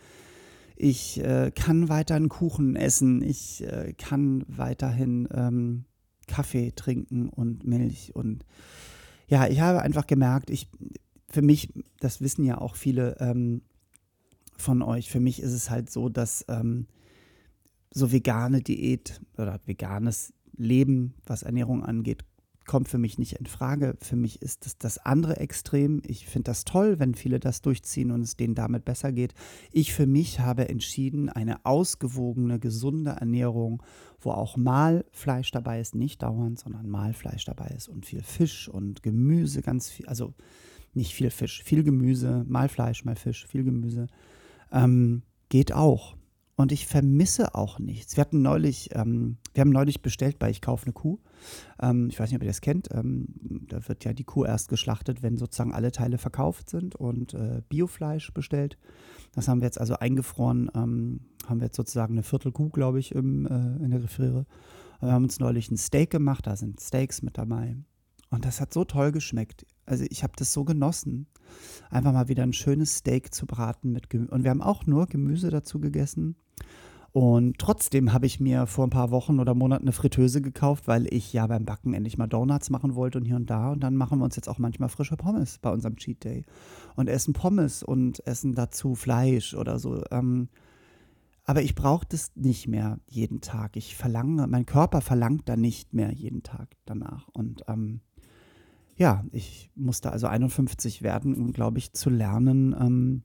ich 0.76 1.22
äh, 1.22 1.50
kann 1.54 1.88
weiterhin 1.88 2.28
Kuchen 2.28 2.76
essen. 2.76 3.22
Ich 3.22 3.62
äh, 3.64 3.94
kann 3.96 4.44
weiterhin 4.48 5.28
ähm, 5.32 5.84
Kaffee 6.26 6.72
trinken 6.74 7.28
und 7.28 7.64
Milch. 7.64 8.14
Und 8.14 8.44
ja, 9.26 9.46
ich 9.48 9.60
habe 9.60 9.82
einfach 9.82 10.06
gemerkt, 10.06 10.50
ich, 10.50 10.68
für 11.28 11.42
mich, 11.42 11.72
das 12.00 12.20
wissen 12.20 12.44
ja 12.44 12.58
auch 12.58 12.76
viele 12.76 13.16
ähm, 13.20 13.62
von 14.56 14.82
euch, 14.82 15.10
für 15.10 15.20
mich 15.20 15.42
ist 15.42 15.52
es 15.52 15.68
halt 15.70 15.90
so, 15.90 16.08
dass 16.08 16.44
ähm, 16.48 16.86
so 17.94 18.12
vegane 18.12 18.60
Diät 18.60 19.20
oder 19.38 19.60
veganes 19.64 20.34
Leben, 20.56 21.14
was 21.26 21.42
Ernährung 21.42 21.84
angeht, 21.84 22.24
kommt 22.66 22.88
für 22.88 22.98
mich 22.98 23.18
nicht 23.18 23.34
in 23.34 23.46
Frage. 23.46 23.96
Für 24.00 24.16
mich 24.16 24.42
ist 24.42 24.64
das 24.64 24.78
das 24.78 24.98
andere 24.98 25.36
Extrem. 25.36 26.00
Ich 26.04 26.26
finde 26.26 26.50
das 26.50 26.64
toll, 26.64 26.98
wenn 26.98 27.14
viele 27.14 27.38
das 27.38 27.62
durchziehen 27.62 28.10
und 28.10 28.22
es 28.22 28.36
denen 28.36 28.54
damit 28.54 28.84
besser 28.84 29.12
geht. 29.12 29.34
Ich 29.70 29.92
für 29.92 30.06
mich 30.06 30.40
habe 30.40 30.68
entschieden, 30.68 31.28
eine 31.28 31.64
ausgewogene, 31.64 32.58
gesunde 32.58 33.10
Ernährung, 33.10 33.82
wo 34.20 34.30
auch 34.30 34.56
mal 34.56 35.04
Fleisch 35.12 35.50
dabei 35.50 35.80
ist, 35.80 35.94
nicht 35.94 36.22
dauernd, 36.22 36.58
sondern 36.58 36.88
mal 36.88 37.12
Fleisch 37.12 37.44
dabei 37.44 37.68
ist 37.68 37.88
und 37.88 38.06
viel 38.06 38.22
Fisch 38.22 38.68
und 38.68 39.02
Gemüse, 39.02 39.60
ganz 39.60 39.90
viel, 39.90 40.06
also 40.06 40.32
nicht 40.94 41.12
viel 41.12 41.30
Fisch, 41.30 41.62
viel 41.62 41.84
Gemüse, 41.84 42.44
mal 42.48 42.68
Fleisch, 42.68 43.04
mal 43.04 43.16
Fisch, 43.16 43.46
viel 43.46 43.64
Gemüse, 43.64 44.06
ähm, 44.72 45.22
geht 45.48 45.72
auch. 45.72 46.16
Und 46.56 46.70
ich 46.70 46.86
vermisse 46.86 47.56
auch 47.56 47.80
nichts. 47.80 48.16
Wir 48.16 48.20
hatten 48.20 48.40
neulich, 48.40 48.90
ähm, 48.92 49.38
wir 49.54 49.62
haben 49.62 49.70
neulich 49.70 50.02
bestellt 50.02 50.38
bei 50.38 50.50
Ich 50.50 50.60
kaufe 50.60 50.86
eine 50.86 50.92
Kuh. 50.92 51.18
Ähm, 51.82 52.08
ich 52.10 52.20
weiß 52.20 52.30
nicht, 52.30 52.36
ob 52.36 52.42
ihr 52.42 52.48
das 52.48 52.60
kennt. 52.60 52.88
Ähm, 52.92 53.26
da 53.68 53.88
wird 53.88 54.04
ja 54.04 54.12
die 54.12 54.22
Kuh 54.22 54.44
erst 54.44 54.68
geschlachtet, 54.68 55.22
wenn 55.22 55.36
sozusagen 55.36 55.74
alle 55.74 55.90
Teile 55.90 56.16
verkauft 56.16 56.70
sind 56.70 56.94
und 56.94 57.34
äh, 57.34 57.62
Biofleisch 57.68 58.32
bestellt. 58.32 58.78
Das 59.32 59.48
haben 59.48 59.60
wir 59.60 59.66
jetzt 59.66 59.80
also 59.80 59.94
eingefroren. 59.94 60.70
Ähm, 60.76 61.20
haben 61.46 61.60
wir 61.60 61.66
jetzt 61.66 61.76
sozusagen 61.76 62.14
eine 62.14 62.22
Viertelkuh, 62.22 62.68
glaube 62.68 63.00
ich, 63.00 63.12
im, 63.12 63.46
äh, 63.46 63.84
in 63.84 63.90
der 63.90 64.00
Gefriere. 64.00 64.46
Wir 65.00 65.12
haben 65.12 65.24
uns 65.24 65.40
neulich 65.40 65.70
ein 65.72 65.76
Steak 65.76 66.10
gemacht. 66.10 66.46
Da 66.46 66.54
sind 66.54 66.80
Steaks 66.80 67.22
mit 67.22 67.36
dabei. 67.36 67.76
Und 68.30 68.44
das 68.44 68.60
hat 68.60 68.72
so 68.72 68.84
toll 68.84 69.12
geschmeckt. 69.12 69.66
Also 69.86 70.04
ich 70.08 70.22
habe 70.22 70.32
das 70.36 70.52
so 70.52 70.64
genossen, 70.64 71.26
einfach 71.90 72.12
mal 72.12 72.28
wieder 72.28 72.42
ein 72.42 72.52
schönes 72.52 72.96
Steak 72.98 73.34
zu 73.34 73.46
braten 73.46 73.92
mit 73.92 74.08
Gemüse. 74.08 74.32
Und 74.32 74.44
wir 74.44 74.50
haben 74.50 74.62
auch 74.62 74.86
nur 74.86 75.06
Gemüse 75.06 75.50
dazu 75.50 75.78
gegessen. 75.78 76.36
Und 77.14 77.58
trotzdem 77.58 78.12
habe 78.12 78.26
ich 78.26 78.40
mir 78.40 78.66
vor 78.66 78.88
ein 78.88 78.90
paar 78.90 79.12
Wochen 79.12 79.38
oder 79.38 79.54
Monaten 79.54 79.84
eine 79.84 79.92
Fritteuse 79.92 80.42
gekauft, 80.42 80.88
weil 80.88 81.06
ich 81.14 81.32
ja 81.32 81.46
beim 81.46 81.64
Backen 81.64 81.94
endlich 81.94 82.18
mal 82.18 82.26
Donuts 82.26 82.70
machen 82.70 82.96
wollte 82.96 83.18
und 83.18 83.24
hier 83.24 83.36
und 83.36 83.48
da. 83.48 83.70
Und 83.70 83.80
dann 83.84 83.94
machen 83.94 84.18
wir 84.18 84.24
uns 84.24 84.34
jetzt 84.34 84.48
auch 84.48 84.58
manchmal 84.58 84.88
frische 84.88 85.16
Pommes 85.16 85.58
bei 85.58 85.70
unserem 85.70 85.94
Cheat 85.94 86.24
Day. 86.24 86.44
Und 86.96 87.08
essen 87.08 87.32
Pommes 87.32 87.84
und 87.84 88.26
essen 88.26 88.56
dazu 88.56 88.96
Fleisch 88.96 89.54
oder 89.54 89.78
so. 89.78 90.02
Ähm, 90.10 90.48
aber 91.44 91.62
ich 91.62 91.76
brauche 91.76 92.04
das 92.08 92.32
nicht 92.34 92.66
mehr 92.66 92.98
jeden 93.06 93.40
Tag. 93.40 93.76
Ich 93.76 93.94
verlange, 93.94 94.48
mein 94.48 94.66
Körper 94.66 95.00
verlangt 95.00 95.48
da 95.48 95.56
nicht 95.56 95.94
mehr 95.94 96.10
jeden 96.10 96.42
Tag 96.42 96.74
danach. 96.84 97.28
Und 97.28 97.62
ähm, 97.68 98.00
ja, 98.96 99.24
ich 99.30 99.70
musste 99.76 100.10
also 100.10 100.26
51 100.26 101.02
werden, 101.02 101.34
um, 101.34 101.52
glaube 101.52 101.78
ich, 101.78 101.92
zu 101.92 102.10
lernen, 102.10 102.74
ähm, 102.76 103.22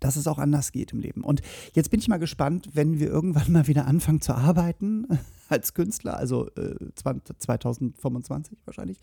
dass 0.00 0.16
es 0.16 0.26
auch 0.26 0.38
anders 0.38 0.72
geht 0.72 0.92
im 0.92 1.00
Leben. 1.00 1.22
Und 1.22 1.42
jetzt 1.74 1.90
bin 1.90 2.00
ich 2.00 2.08
mal 2.08 2.18
gespannt, 2.18 2.70
wenn 2.72 2.98
wir 2.98 3.08
irgendwann 3.08 3.52
mal 3.52 3.66
wieder 3.66 3.86
anfangen 3.86 4.20
zu 4.20 4.34
arbeiten 4.34 5.06
als 5.48 5.74
Künstler, 5.74 6.16
also 6.16 6.48
äh, 6.56 6.74
2025 6.94 8.58
wahrscheinlich, 8.64 8.98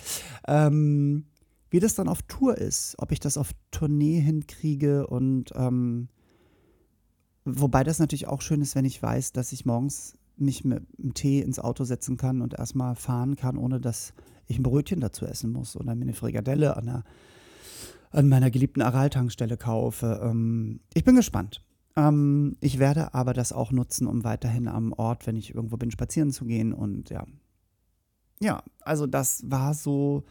ähm, 0.47 1.25
wie 1.69 1.79
das 1.79 1.95
dann 1.95 2.07
auf 2.07 2.21
Tour 2.23 2.57
ist, 2.57 2.95
ob 2.97 3.11
ich 3.11 3.19
das 3.19 3.37
auf 3.37 3.51
Tournee 3.71 4.19
hinkriege 4.19 5.07
und 5.07 5.51
ähm, 5.55 6.07
wobei 7.45 7.83
das 7.83 7.99
natürlich 7.99 8.27
auch 8.27 8.41
schön 8.41 8.61
ist, 8.61 8.75
wenn 8.75 8.85
ich 8.85 9.01
weiß, 9.01 9.33
dass 9.33 9.51
ich 9.51 9.65
morgens 9.65 10.17
mich 10.37 10.63
mit 10.63 10.83
einem 10.99 11.13
Tee 11.13 11.41
ins 11.41 11.59
Auto 11.59 11.83
setzen 11.83 12.15
kann 12.17 12.41
und 12.41 12.53
erstmal 12.53 12.95
fahren 12.95 13.35
kann, 13.35 13.57
ohne 13.57 13.79
dass 13.81 14.13
ich 14.45 14.59
ein 14.59 14.63
Brötchen 14.63 14.99
dazu 14.99 15.25
essen 15.25 15.51
muss 15.51 15.75
oder 15.75 15.95
mir 15.95 16.03
eine 16.03 16.13
Frikadelle 16.13 16.77
an, 16.77 16.85
der, 16.85 17.03
an 18.11 18.29
meiner 18.29 18.51
geliebten 18.51 18.81
Aral-Tankstelle 18.81 19.57
kaufe. 19.57 20.19
Ähm, 20.23 20.79
ich 20.93 21.03
bin 21.03 21.15
gespannt. 21.15 21.63
Ähm, 21.95 22.55
ich 22.61 22.79
werde 22.79 23.13
aber 23.13 23.33
das 23.33 23.51
auch 23.51 23.71
nutzen, 23.71 24.07
um 24.07 24.23
weiterhin 24.23 24.67
am 24.67 24.93
Ort, 24.93 25.27
wenn 25.27 25.35
ich 25.35 25.53
irgendwo 25.53 25.77
bin, 25.77 25.91
spazieren 25.91 26.31
zu 26.31 26.45
gehen. 26.45 26.73
Und 26.73 27.09
ja, 27.09 27.25
ja, 28.39 28.63
also 28.81 29.07
das 29.07 29.43
war 29.45 29.73
so 29.73 30.23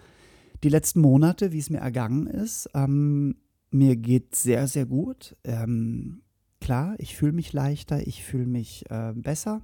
die 0.63 0.69
letzten 0.69 1.01
Monate, 1.01 1.53
wie 1.53 1.59
es 1.59 1.71
mir 1.71 1.79
ergangen 1.79 2.27
ist. 2.27 2.71
Ähm, 2.75 3.37
mir 3.71 3.97
geht 3.97 4.35
sehr, 4.37 4.69
sehr 4.69 4.87
gut. 4.87 5.37
Ähm, 5.45 6.23
klar, 6.61 6.95
ich 6.99 7.17
fühle 7.17 7.33
mich 7.33 7.53
leichter, 7.53 8.07
ich 8.07 8.25
fühle 8.25 8.47
mich 8.47 8.85
äh, 8.91 9.13
besser. 9.15 9.63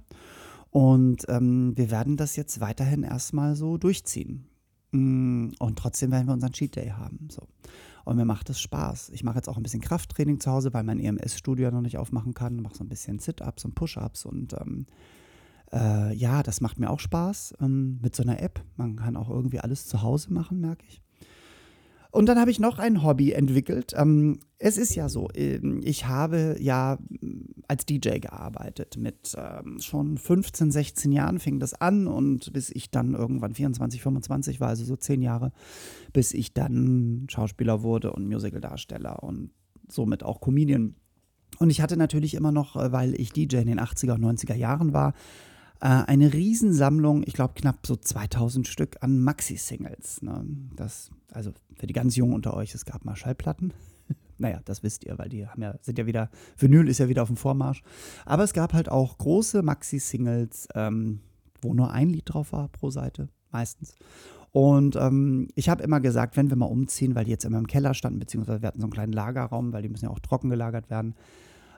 Und 0.69 1.25
ähm, 1.29 1.73
wir 1.75 1.91
werden 1.91 2.17
das 2.17 2.35
jetzt 2.35 2.59
weiterhin 2.59 3.03
erstmal 3.03 3.55
so 3.55 3.77
durchziehen. 3.77 4.47
Mm, 4.91 5.49
und 5.59 5.77
trotzdem 5.77 6.11
werden 6.11 6.27
wir 6.27 6.33
unseren 6.33 6.51
Cheat 6.51 6.75
Day 6.75 6.89
haben. 6.89 7.27
So. 7.31 7.47
Und 8.03 8.17
mir 8.17 8.25
macht 8.25 8.49
es 8.49 8.59
Spaß. 8.59 9.09
Ich 9.09 9.23
mache 9.23 9.37
jetzt 9.37 9.47
auch 9.47 9.57
ein 9.57 9.63
bisschen 9.63 9.81
Krafttraining 9.81 10.39
zu 10.39 10.51
Hause, 10.51 10.73
weil 10.73 10.83
mein 10.83 10.99
EMS-Studio 10.99 11.71
noch 11.71 11.81
nicht 11.81 11.97
aufmachen 11.97 12.33
kann. 12.33 12.57
Mache 12.57 12.75
so 12.75 12.83
ein 12.83 12.89
bisschen 12.89 13.19
Sit-Ups 13.19 13.65
und 13.65 13.75
Push-Ups 13.75 14.25
und 14.25 14.53
ähm, 14.53 14.85
äh, 15.71 16.13
ja, 16.13 16.43
das 16.43 16.61
macht 16.61 16.79
mir 16.79 16.89
auch 16.89 16.99
Spaß 16.99 17.55
ähm, 17.61 17.99
mit 18.01 18.15
so 18.15 18.23
einer 18.23 18.41
App. 18.41 18.63
Man 18.75 18.97
kann 18.97 19.15
auch 19.17 19.29
irgendwie 19.29 19.59
alles 19.59 19.87
zu 19.87 20.01
Hause 20.01 20.33
machen, 20.33 20.59
merke 20.59 20.85
ich. 20.87 21.01
Und 22.13 22.27
dann 22.27 22.39
habe 22.39 22.51
ich 22.51 22.59
noch 22.59 22.77
ein 22.77 23.01
Hobby 23.01 23.31
entwickelt. 23.31 23.93
Ähm, 23.97 24.37
es 24.59 24.77
ist 24.77 24.93
ja 24.93 25.09
so, 25.09 25.29
ähm, 25.33 25.81
ich 25.83 26.05
habe 26.05 26.55
ja 26.59 26.99
mm, 27.09 27.63
als 27.67 27.87
DJ 27.87 28.19
gearbeitet. 28.19 28.97
Mit 28.97 29.35
ähm, 29.35 29.79
schon 29.79 30.19
15, 30.19 30.69
16 30.69 31.11
Jahren 31.11 31.39
fing 31.39 31.59
das 31.59 31.73
an 31.73 32.05
und 32.05 32.53
bis 32.53 32.69
ich 32.69 32.91
dann 32.91 33.15
irgendwann 33.15 33.55
24, 33.55 34.03
25 34.03 34.59
war, 34.59 34.67
also 34.67 34.85
so 34.85 34.95
zehn 34.95 35.23
Jahre, 35.23 35.53
bis 36.13 36.35
ich 36.35 36.53
dann 36.53 37.25
Schauspieler 37.31 37.81
wurde 37.81 38.13
und 38.13 38.27
Musicaldarsteller 38.27 39.23
und 39.23 39.49
somit 39.89 40.21
auch 40.21 40.39
Comedian. 40.39 40.93
Und 41.57 41.71
ich 41.71 41.81
hatte 41.81 41.97
natürlich 41.97 42.35
immer 42.35 42.51
noch, 42.51 42.75
äh, 42.75 42.91
weil 42.91 43.19
ich 43.19 43.33
DJ 43.33 43.55
in 43.55 43.67
den 43.67 43.79
80er 43.79 44.13
und 44.13 44.23
90er 44.23 44.53
Jahren 44.53 44.93
war, 44.93 45.13
äh, 45.83 46.05
eine 46.07 46.31
Riesensammlung, 46.31 47.23
ich 47.25 47.33
glaube 47.33 47.55
knapp 47.55 47.85
so 47.85 47.97
2000 47.97 48.69
Stück 48.69 48.95
an 49.01 49.19
Maxi-Singles. 49.19 50.21
Ne? 50.21 50.45
Das, 50.77 51.11
also 51.33 51.51
für 51.75 51.87
die 51.87 51.93
ganz 51.93 52.15
Jungen 52.15 52.33
unter 52.33 52.53
euch, 52.53 52.73
es 52.73 52.85
gab 52.85 53.03
mal 53.03 53.17
Schallplatten. 53.17 53.73
naja, 54.37 54.61
das 54.63 54.81
wisst 54.81 55.03
ihr, 55.03 55.17
weil 55.17 55.27
die 55.27 55.45
haben 55.45 55.61
ja, 55.61 55.75
sind 55.81 55.99
ja 55.99 56.05
wieder, 56.05 56.29
Vinyl 56.57 56.87
ist 56.87 56.99
ja 56.99 57.09
wieder 57.09 57.21
auf 57.21 57.27
dem 57.27 57.35
Vormarsch. 57.35 57.83
Aber 58.25 58.45
es 58.45 58.53
gab 58.53 58.71
halt 58.71 58.87
auch 58.87 59.17
große 59.17 59.61
Maxi-Singles, 59.61 60.69
ähm, 60.73 61.19
wo 61.61 61.73
nur 61.73 61.91
ein 61.91 62.09
Lied 62.09 62.33
drauf 62.33 62.53
war 62.53 62.69
pro 62.69 62.89
Seite, 62.89 63.27
meistens. 63.51 63.93
Und 64.51 64.95
ähm, 64.95 65.49
ich 65.53 65.67
habe 65.67 65.83
immer 65.83 65.99
gesagt, 65.99 66.37
wenn 66.37 66.49
wir 66.49 66.55
mal 66.55 66.67
umziehen, 66.67 67.13
weil 67.13 67.25
die 67.25 67.31
jetzt 67.31 67.43
immer 67.43 67.57
im 67.57 67.67
Keller 67.67 67.93
standen, 67.93 68.19
beziehungsweise 68.19 68.61
wir 68.61 68.67
hatten 68.67 68.79
so 68.79 68.85
einen 68.85 68.93
kleinen 68.93 69.11
Lagerraum, 69.11 69.73
weil 69.73 69.81
die 69.81 69.89
müssen 69.89 70.05
ja 70.05 70.11
auch 70.11 70.19
trocken 70.19 70.49
gelagert 70.49 70.89
werden, 70.89 71.15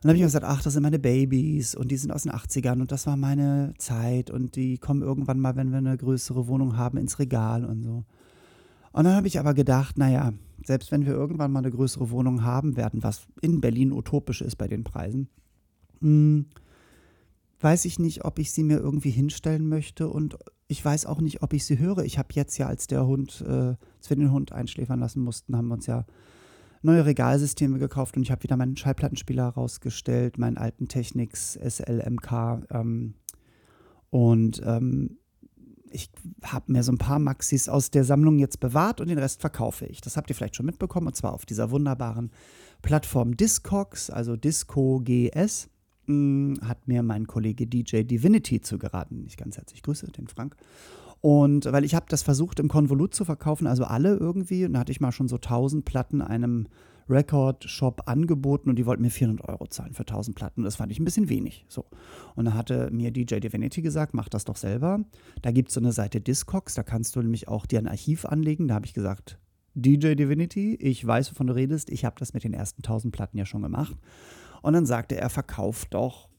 dann 0.06 0.10
habe 0.10 0.18
ich 0.18 0.22
mir 0.22 0.28
gesagt, 0.28 0.46
ach, 0.46 0.62
das 0.62 0.74
sind 0.74 0.84
meine 0.84 1.00
Babys 1.00 1.74
und 1.74 1.90
die 1.90 1.98
sind 1.98 2.12
aus 2.12 2.24
den 2.24 2.32
80ern 2.32 2.80
und 2.80 2.92
das 2.92 3.08
war 3.08 3.18
meine 3.18 3.74
Zeit 3.80 4.30
und 4.30 4.56
die 4.56 4.78
kommen 4.78 5.02
irgendwann 5.02 5.40
mal, 5.40 5.56
wenn 5.56 5.72
wir 5.72 5.80
eine 5.80 5.98
größere 5.98 6.48
Wohnung 6.48 6.78
haben, 6.78 7.00
ins 7.00 7.18
Regal 7.18 7.66
und 7.66 7.82
so. 7.82 8.06
Und 8.92 9.04
dann 9.06 9.16
habe 9.16 9.28
ich 9.28 9.40
aber 9.40 9.56
gedacht, 9.56 9.98
naja, 9.98 10.32
selbst 10.64 10.92
wenn 10.92 11.08
wir 11.08 11.14
irgendwann 11.14 11.52
mal 11.52 11.60
eine 11.60 11.72
größere 11.72 12.12
Wohnung 12.12 12.44
haben 12.44 12.78
werden, 12.78 13.02
was 13.02 13.26
in 13.42 13.62
Berlin 13.62 13.92
utopisch 13.92 14.42
ist 14.42 14.58
bei 14.58 14.68
den 14.68 14.84
Preisen, 14.84 15.28
mh, 16.02 16.10
hm, 16.10 16.46
weiß 17.62 17.86
ich 17.86 17.98
nicht, 17.98 18.26
ob 18.26 18.38
ich 18.38 18.52
sie 18.52 18.62
mir 18.62 18.78
irgendwie 18.78 19.10
hinstellen 19.10 19.68
möchte 19.68 20.08
und 20.08 20.38
ich 20.68 20.86
weiß 20.86 21.08
auch 21.08 21.20
nicht, 21.20 21.42
ob 21.42 21.54
ich 21.54 21.66
sie 21.66 21.80
höre. 21.80 22.06
Ich 22.06 22.20
habe 22.20 22.30
jetzt 22.34 22.58
ja, 22.60 22.68
als 22.68 22.86
der 22.86 23.08
Hund, 23.08 23.44
äh, 23.48 23.74
als 23.98 24.10
wir 24.10 24.18
den 24.18 24.32
Hund 24.32 24.52
einschläfern 24.52 25.00
lassen 25.00 25.24
mussten, 25.24 25.56
haben 25.56 25.70
wir 25.70 25.74
uns 25.74 25.88
ja 25.88 26.06
neue 26.86 27.06
Regalsysteme 27.06 27.80
gekauft 27.80 28.16
und 28.16 28.24
ich 28.24 28.32
habe 28.32 28.44
wieder 28.44 28.58
meinen 28.58 28.78
Schallplattenspieler 28.78 29.50
rausgestellt, 29.50 30.38
meinen 30.38 30.58
alten 30.58 30.88
Technics 30.88 31.54
SLMK. 31.54 32.66
Ähm, 32.72 33.16
und 34.10 34.62
ähm, 34.66 35.18
ich 35.92 36.10
habe 36.44 36.72
mir 36.72 36.84
so 36.84 36.92
ein 36.92 36.98
paar 36.98 37.20
Maxis 37.20 37.70
aus 37.70 37.90
der 37.90 38.04
Sammlung 38.04 38.38
jetzt 38.38 38.60
bewahrt 38.60 39.02
und 39.02 39.08
den 39.08 39.18
Rest 39.18 39.42
verkaufe 39.42 39.86
ich. 39.86 40.02
Das 40.02 40.18
habt 40.18 40.30
ihr 40.30 40.36
vielleicht 40.36 40.56
schon 40.56 40.66
mitbekommen 40.66 41.08
und 41.08 41.16
zwar 41.16 41.34
auf 41.34 41.46
dieser 41.46 41.72
wunderbaren 41.72 42.32
Plattform 42.82 43.38
Discogs, 43.38 44.10
also 44.10 44.36
Disco 44.36 45.02
GS. 45.04 45.70
Hm, 46.06 46.60
hat 46.62 46.88
mir 46.88 47.02
mein 47.02 47.28
Kollege 47.28 47.66
DJ 47.66 48.04
Divinity 48.04 48.62
zugeraten. 48.62 49.26
Ich 49.26 49.38
ganz 49.38 49.58
herzlich 49.58 49.82
grüße 49.82 50.06
den 50.12 50.28
Frank. 50.28 50.56
Und 51.26 51.66
weil 51.72 51.84
ich 51.86 51.96
habe 51.96 52.06
das 52.08 52.22
versucht 52.22 52.60
im 52.60 52.68
Konvolut 52.68 53.16
zu 53.16 53.26
verkaufen, 53.26 53.66
also 53.66 53.84
alle 53.84 54.16
irgendwie, 54.16 54.64
und 54.64 54.74
da 54.74 54.82
hatte 54.82 54.92
ich 54.92 55.02
mal 55.02 55.12
schon 55.12 55.28
so 55.28 55.38
1000 55.38 55.84
Platten 55.84 56.22
einem 56.22 56.68
Record-Shop 57.10 58.04
angeboten 58.06 58.70
und 58.70 58.76
die 58.76 58.86
wollten 58.86 59.02
mir 59.02 59.10
400 59.10 59.50
Euro 59.50 59.66
zahlen 59.66 59.96
für 59.96 60.04
1000 60.04 60.38
Platten. 60.38 60.62
Das 60.62 60.76
fand 60.76 60.92
ich 60.92 61.00
ein 61.00 61.04
bisschen 61.04 61.28
wenig. 61.28 61.66
So. 61.68 61.86
Und 62.36 62.46
dann 62.46 62.54
hatte 62.54 62.92
mir 62.92 63.10
DJ 63.10 63.40
Divinity 63.40 63.82
gesagt, 63.82 64.14
mach 64.14 64.30
das 64.30 64.46
doch 64.46 64.56
selber. 64.56 65.00
Da 65.42 65.50
gibt 65.50 65.70
es 65.70 65.74
so 65.74 65.80
eine 65.80 65.94
Seite 65.94 66.22
Discogs, 66.22 66.76
da 66.76 66.84
kannst 66.84 67.16
du 67.16 67.24
nämlich 67.24 67.48
auch 67.48 67.66
dir 67.66 67.80
ein 67.80 67.88
Archiv 67.88 68.26
anlegen. 68.26 68.68
Da 68.68 68.76
habe 68.76 68.86
ich 68.86 68.94
gesagt, 68.94 69.40
DJ 69.74 70.14
Divinity, 70.14 70.76
ich 70.76 71.04
weiß, 71.04 71.32
wovon 71.32 71.48
du 71.48 71.56
redest. 71.56 71.90
Ich 71.90 72.06
habe 72.06 72.18
das 72.20 72.36
mit 72.36 72.44
den 72.44 72.54
ersten 72.54 72.84
1000 72.84 73.12
Platten 73.12 73.40
ja 73.40 73.48
schon 73.48 73.64
gemacht. 73.64 73.98
Und 74.62 74.74
dann 74.74 74.86
sagte 74.86 75.18
er, 75.18 75.32
verkauft 75.32 75.96
doch 75.96 76.30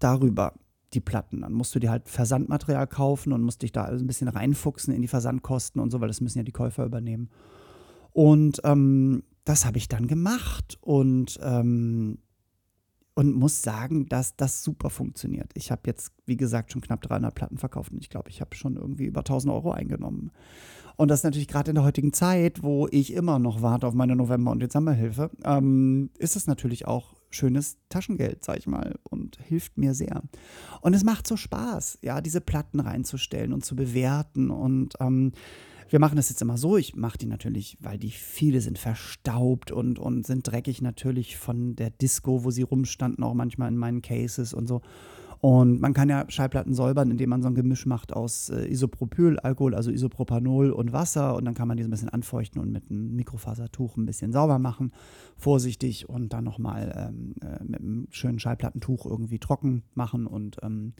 darüber 0.00 0.52
die 0.94 1.00
Platten. 1.00 1.42
Dann 1.42 1.52
musst 1.52 1.74
du 1.74 1.78
dir 1.78 1.90
halt 1.90 2.08
Versandmaterial 2.08 2.86
kaufen 2.86 3.32
und 3.32 3.42
musst 3.42 3.62
dich 3.62 3.72
da 3.72 3.84
ein 3.84 4.06
bisschen 4.06 4.28
reinfuchsen 4.28 4.94
in 4.94 5.02
die 5.02 5.08
Versandkosten 5.08 5.80
und 5.80 5.90
so, 5.90 6.00
weil 6.00 6.08
das 6.08 6.20
müssen 6.20 6.38
ja 6.38 6.44
die 6.44 6.52
Käufer 6.52 6.84
übernehmen. 6.84 7.28
Und 8.12 8.60
ähm, 8.64 9.24
das 9.44 9.64
habe 9.66 9.78
ich 9.78 9.88
dann 9.88 10.06
gemacht 10.06 10.78
und, 10.80 11.38
ähm, 11.42 12.18
und 13.14 13.34
muss 13.34 13.62
sagen, 13.62 14.08
dass 14.08 14.36
das 14.36 14.62
super 14.62 14.90
funktioniert. 14.90 15.50
Ich 15.54 15.70
habe 15.70 15.82
jetzt, 15.86 16.12
wie 16.24 16.36
gesagt, 16.36 16.72
schon 16.72 16.82
knapp 16.82 17.02
300 17.02 17.34
Platten 17.34 17.58
verkauft 17.58 17.92
und 17.92 17.98
ich 17.98 18.10
glaube, 18.10 18.30
ich 18.30 18.40
habe 18.40 18.54
schon 18.54 18.76
irgendwie 18.76 19.06
über 19.06 19.20
1000 19.20 19.52
Euro 19.52 19.70
eingenommen. 19.70 20.30
Und 20.96 21.10
das 21.10 21.24
natürlich 21.24 21.48
gerade 21.48 21.70
in 21.70 21.74
der 21.74 21.84
heutigen 21.84 22.12
Zeit, 22.12 22.62
wo 22.62 22.88
ich 22.90 23.12
immer 23.12 23.38
noch 23.38 23.60
warte 23.60 23.86
auf 23.86 23.94
meine 23.94 24.16
November- 24.16 24.50
und 24.50 24.60
Dezemberhilfe, 24.60 25.30
ähm, 25.44 26.10
ist 26.18 26.36
es 26.36 26.46
natürlich 26.46 26.86
auch 26.86 27.15
schönes 27.30 27.78
Taschengeld, 27.88 28.44
sag 28.44 28.58
ich 28.58 28.66
mal, 28.66 28.98
und 29.04 29.38
hilft 29.42 29.78
mir 29.78 29.94
sehr. 29.94 30.22
Und 30.80 30.94
es 30.94 31.04
macht 31.04 31.26
so 31.26 31.36
Spaß, 31.36 31.98
ja, 32.02 32.20
diese 32.20 32.40
Platten 32.40 32.80
reinzustellen 32.80 33.52
und 33.52 33.64
zu 33.64 33.76
bewerten. 33.76 34.50
Und 34.50 34.94
ähm, 35.00 35.32
wir 35.88 36.00
machen 36.00 36.16
das 36.16 36.30
jetzt 36.30 36.42
immer 36.42 36.58
so. 36.58 36.76
Ich 36.76 36.96
mache 36.96 37.18
die 37.18 37.26
natürlich, 37.26 37.78
weil 37.80 37.98
die 37.98 38.10
viele 38.10 38.60
sind 38.60 38.78
verstaubt 38.78 39.70
und, 39.70 39.98
und 39.98 40.26
sind 40.26 40.46
dreckig 40.46 40.82
natürlich 40.82 41.36
von 41.36 41.76
der 41.76 41.90
Disco, 41.90 42.44
wo 42.44 42.50
sie 42.50 42.62
rumstanden, 42.62 43.24
auch 43.24 43.34
manchmal 43.34 43.68
in 43.68 43.76
meinen 43.76 44.02
Cases 44.02 44.52
und 44.52 44.66
so. 44.66 44.82
Und 45.46 45.80
man 45.80 45.94
kann 45.94 46.08
ja 46.08 46.24
Schallplatten 46.26 46.74
säubern, 46.74 47.08
indem 47.08 47.30
man 47.30 47.40
so 47.40 47.46
ein 47.46 47.54
Gemisch 47.54 47.86
macht 47.86 48.12
aus 48.12 48.48
äh, 48.48 48.66
Isopropylalkohol, 48.66 49.76
also 49.76 49.92
Isopropanol 49.92 50.72
und 50.72 50.92
Wasser. 50.92 51.36
Und 51.36 51.44
dann 51.44 51.54
kann 51.54 51.68
man 51.68 51.76
die 51.76 51.84
so 51.84 51.88
ein 51.88 51.92
bisschen 51.92 52.08
anfeuchten 52.08 52.60
und 52.60 52.72
mit 52.72 52.90
einem 52.90 53.14
Mikrofasertuch 53.14 53.96
ein 53.96 54.06
bisschen 54.06 54.32
sauber 54.32 54.58
machen. 54.58 54.90
Vorsichtig 55.36 56.08
und 56.08 56.32
dann 56.32 56.42
nochmal 56.42 56.92
ähm, 56.96 57.34
äh, 57.42 57.62
mit 57.62 57.80
einem 57.80 58.08
schönen 58.10 58.40
Schallplattentuch 58.40 59.06
irgendwie 59.06 59.38
trocken 59.38 59.84
machen. 59.94 60.26
Und 60.26 60.56
ähm, 60.64 60.94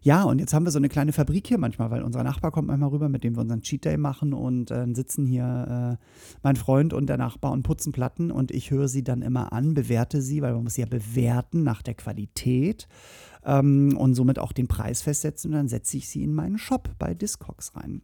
ja, 0.00 0.24
und 0.24 0.38
jetzt 0.38 0.54
haben 0.54 0.64
wir 0.64 0.72
so 0.72 0.78
eine 0.78 0.88
kleine 0.88 1.12
Fabrik 1.12 1.46
hier 1.46 1.58
manchmal, 1.58 1.90
weil 1.90 2.02
unser 2.02 2.24
Nachbar 2.24 2.50
kommt 2.50 2.68
manchmal 2.68 2.88
rüber, 2.88 3.10
mit 3.10 3.22
dem 3.22 3.36
wir 3.36 3.42
unseren 3.42 3.60
Cheat 3.60 3.84
Day 3.84 3.98
machen 3.98 4.32
und 4.32 4.70
äh, 4.70 4.86
sitzen 4.94 5.26
hier 5.26 5.98
äh, 6.00 6.04
mein 6.42 6.56
Freund 6.56 6.94
und 6.94 7.08
der 7.08 7.18
Nachbar 7.18 7.52
und 7.52 7.62
putzen 7.62 7.92
Platten 7.92 8.32
und 8.32 8.50
ich 8.50 8.70
höre 8.70 8.88
sie 8.88 9.04
dann 9.04 9.20
immer 9.20 9.52
an, 9.52 9.74
bewerte 9.74 10.22
sie, 10.22 10.40
weil 10.40 10.54
man 10.54 10.64
muss 10.64 10.74
sie 10.74 10.80
ja 10.80 10.88
bewerten 10.88 11.62
nach 11.62 11.82
der 11.82 11.94
Qualität 11.94 12.88
ähm, 13.44 13.96
und 13.96 14.14
somit 14.14 14.38
auch 14.38 14.52
den 14.52 14.68
Preis 14.68 15.02
festsetzen 15.02 15.50
und 15.50 15.56
dann 15.56 15.68
setze 15.68 15.96
ich 15.96 16.08
sie 16.08 16.22
in 16.22 16.34
meinen 16.34 16.58
Shop 16.58 16.90
bei 16.98 17.14
Discogs 17.14 17.76
rein. 17.76 18.02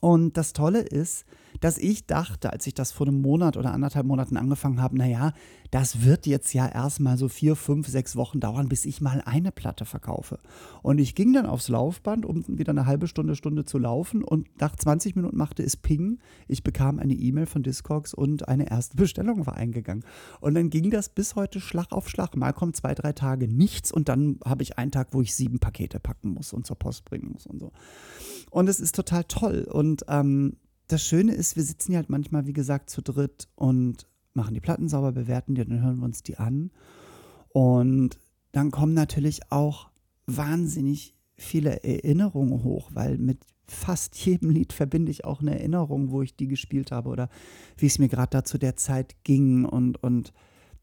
Und 0.00 0.36
das 0.36 0.52
Tolle 0.52 0.80
ist, 0.80 1.24
dass 1.60 1.78
ich 1.78 2.06
dachte, 2.06 2.52
als 2.52 2.66
ich 2.66 2.74
das 2.74 2.92
vor 2.92 3.06
einem 3.06 3.20
Monat 3.20 3.56
oder 3.56 3.72
anderthalb 3.72 4.06
Monaten 4.06 4.36
angefangen 4.36 4.80
habe, 4.80 4.96
naja, 4.96 5.32
das 5.70 6.04
wird 6.04 6.26
jetzt 6.26 6.52
ja 6.52 6.68
erstmal 6.68 7.18
so 7.18 7.28
vier, 7.28 7.56
fünf, 7.56 7.88
sechs 7.88 8.16
Wochen 8.16 8.40
dauern, 8.40 8.68
bis 8.68 8.84
ich 8.84 9.00
mal 9.00 9.22
eine 9.24 9.52
Platte 9.52 9.84
verkaufe. 9.84 10.38
Und 10.82 10.98
ich 10.98 11.14
ging 11.14 11.32
dann 11.32 11.46
aufs 11.46 11.68
Laufband, 11.68 12.24
um 12.24 12.44
wieder 12.46 12.70
eine 12.70 12.86
halbe 12.86 13.08
Stunde, 13.08 13.34
Stunde 13.34 13.64
zu 13.64 13.78
laufen 13.78 14.22
und 14.22 14.48
nach 14.60 14.76
20 14.76 15.16
Minuten 15.16 15.36
machte 15.36 15.62
es 15.62 15.76
Ping. 15.76 16.18
Ich 16.48 16.62
bekam 16.62 16.98
eine 16.98 17.14
E-Mail 17.14 17.46
von 17.46 17.62
Discogs 17.62 18.14
und 18.14 18.48
eine 18.48 18.70
erste 18.70 18.96
Bestellung 18.96 19.46
war 19.46 19.56
eingegangen. 19.56 20.04
Und 20.40 20.54
dann 20.54 20.70
ging 20.70 20.90
das 20.90 21.08
bis 21.08 21.34
heute 21.34 21.60
Schlag 21.60 21.92
auf 21.92 22.08
Schlag. 22.08 22.36
Mal 22.36 22.52
kommt 22.52 22.76
zwei, 22.76 22.94
drei 22.94 23.12
Tage 23.12 23.48
nichts 23.48 23.90
und 23.92 24.08
dann 24.08 24.38
habe 24.44 24.62
ich 24.62 24.78
einen 24.78 24.92
Tag, 24.92 25.08
wo 25.12 25.22
ich 25.22 25.34
sieben 25.34 25.58
Pakete 25.58 26.00
packen 26.00 26.30
muss 26.30 26.52
und 26.52 26.66
zur 26.66 26.78
Post 26.78 27.04
bringen 27.04 27.30
muss 27.32 27.46
und 27.46 27.58
so. 27.58 27.72
Und 28.50 28.68
es 28.68 28.80
ist 28.80 28.94
total 28.94 29.24
toll. 29.24 29.66
Und 29.70 30.04
ähm, 30.08 30.56
das 30.88 31.02
Schöne 31.02 31.32
ist, 31.34 31.56
wir 31.56 31.64
sitzen 31.64 31.92
ja 31.92 31.98
halt 31.98 32.10
manchmal, 32.10 32.46
wie 32.46 32.52
gesagt, 32.52 32.90
zu 32.90 33.02
dritt 33.02 33.48
und 33.54 34.06
machen 34.34 34.54
die 34.54 34.60
Platten 34.60 34.88
sauber, 34.88 35.12
bewerten 35.12 35.54
die, 35.54 35.64
dann 35.64 35.82
hören 35.82 35.98
wir 35.98 36.04
uns 36.04 36.22
die 36.22 36.38
an. 36.38 36.70
Und 37.48 38.18
dann 38.52 38.70
kommen 38.70 38.94
natürlich 38.94 39.50
auch 39.50 39.90
wahnsinnig 40.26 41.14
viele 41.36 41.82
Erinnerungen 41.82 42.62
hoch, 42.62 42.90
weil 42.92 43.18
mit 43.18 43.44
fast 43.66 44.16
jedem 44.16 44.50
Lied 44.50 44.72
verbinde 44.72 45.10
ich 45.10 45.24
auch 45.24 45.40
eine 45.40 45.58
Erinnerung, 45.58 46.10
wo 46.10 46.22
ich 46.22 46.36
die 46.36 46.46
gespielt 46.46 46.92
habe 46.92 47.08
oder 47.08 47.28
wie 47.76 47.86
es 47.86 47.98
mir 47.98 48.08
gerade 48.08 48.30
da 48.30 48.44
zu 48.44 48.58
der 48.58 48.76
Zeit 48.76 49.16
ging 49.24 49.64
und, 49.64 50.02
und 50.02 50.32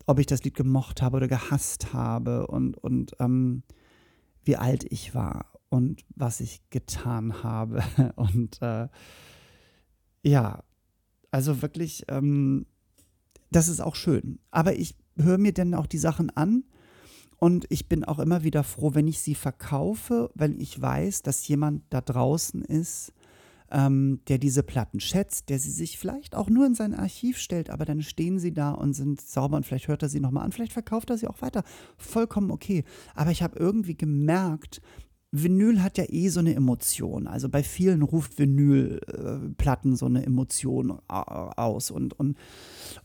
ob 0.06 0.20
ich 0.20 0.26
das 0.26 0.44
Lied 0.44 0.56
gemocht 0.56 1.02
habe 1.02 1.18
oder 1.18 1.28
gehasst 1.28 1.94
habe 1.94 2.48
und, 2.48 2.78
und 2.78 3.16
ähm, 3.20 3.64
wie 4.44 4.58
alt 4.58 4.86
ich 4.90 5.16
war 5.16 5.46
und 5.70 6.04
was 6.16 6.40
ich 6.40 6.62
getan 6.70 7.42
habe. 7.42 7.84
Und 8.16 8.62
äh, 8.62 8.90
ja, 10.24 10.64
also 11.32 11.62
wirklich, 11.62 12.06
ähm, 12.10 12.66
das 13.52 13.68
ist 13.68 13.82
auch 13.82 13.96
schön. 13.96 14.40
Aber 14.52 14.76
ich 14.76 14.96
höre 15.18 15.38
mir 15.38 15.54
dann 15.54 15.74
auch 15.74 15.86
die 15.86 15.98
Sachen 15.98 16.30
an 16.32 16.64
und 17.38 17.66
ich 17.70 17.90
bin 17.90 18.04
auch 18.04 18.20
immer 18.20 18.44
wieder 18.44 18.64
froh, 18.64 18.94
wenn 18.94 19.08
ich 19.08 19.20
sie 19.20 19.36
verkaufe, 19.36 20.32
wenn 20.34 20.60
ich 20.60 20.82
weiß, 20.82 21.24
dass 21.24 21.48
jemand 21.48 21.84
da 21.90 22.02
draußen 22.02 22.64
ist, 22.64 23.14
ähm, 23.70 24.22
der 24.28 24.38
diese 24.38 24.64
Platten 24.64 25.00
schätzt, 25.00 25.50
der 25.50 25.60
sie 25.60 25.72
sich 25.72 25.98
vielleicht 25.98 26.36
auch 26.36 26.50
nur 26.50 26.66
in 26.66 26.76
sein 26.76 26.94
Archiv 26.94 27.40
stellt, 27.40 27.70
aber 27.70 27.86
dann 27.86 28.02
stehen 28.02 28.40
sie 28.40 28.54
da 28.54 28.72
und 28.72 28.94
sind 28.94 29.20
sauber 29.20 29.58
und 29.58 29.66
vielleicht 29.66 29.88
hört 29.88 30.04
er 30.04 30.10
sie 30.10 30.20
nochmal 30.20 30.46
an, 30.46 30.52
vielleicht 30.52 30.74
verkauft 30.74 31.10
er 31.10 31.18
sie 31.18 31.28
auch 31.28 31.42
weiter. 31.42 31.64
Vollkommen 31.98 32.52
okay. 32.52 32.84
Aber 33.16 33.32
ich 33.32 33.42
habe 33.42 33.60
irgendwie 33.60 33.96
gemerkt, 33.96 34.82
Vinyl 35.36 35.82
hat 35.82 35.98
ja 35.98 36.06
eh 36.08 36.30
so 36.30 36.40
eine 36.40 36.54
Emotion. 36.54 37.28
Also 37.28 37.50
bei 37.50 37.64
vielen 37.64 38.04
ruft 38.04 38.38
Vinylplatten 38.38 39.96
so 39.96 40.06
eine 40.06 40.24
Emotion 40.24 41.00
aus. 41.08 41.90
Und, 41.90 42.14
und, 42.20 42.38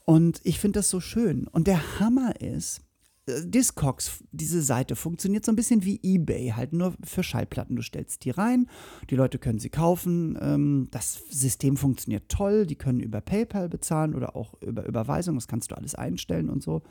und 0.05 0.41
ich 0.45 0.59
finde 0.61 0.81
das 0.81 0.91
so 0.91 1.01
schön. 1.01 1.49
Und 1.49 1.67
der 1.67 1.99
Hammer 1.99 2.39
ist, 2.43 2.83
äh, 3.29 3.47
Discogs, 3.47 4.23
diese 4.31 4.61
Seite 4.61 4.95
funktioniert 4.95 5.47
so 5.47 5.53
ein 5.53 5.57
bisschen 5.57 5.87
wie 5.87 6.01
eBay, 6.03 6.51
halt 6.51 6.75
nur 6.75 6.93
für 7.03 7.23
Schallplatten. 7.23 7.77
Du 7.77 7.83
stellst 7.83 8.27
die 8.27 8.31
rein, 8.31 8.69
die 9.09 9.17
Leute 9.17 9.39
können 9.39 9.59
sie 9.59 9.71
kaufen. 9.71 10.39
Ähm, 10.39 10.89
das 10.91 11.23
System 11.31 11.79
funktioniert 11.79 12.29
toll. 12.29 12.67
Die 12.67 12.77
können 12.77 13.01
über 13.01 13.23
PayPal 13.23 13.71
bezahlen 13.71 14.15
oder 14.15 14.37
auch 14.37 14.53
über 14.61 14.85
Überweisung. 14.85 15.37
Das 15.37 15.49
kannst 15.49 15.71
du 15.71 15.77
alles 15.77 15.95
einstellen 15.95 16.51
und 16.51 16.63
so. 16.63 16.83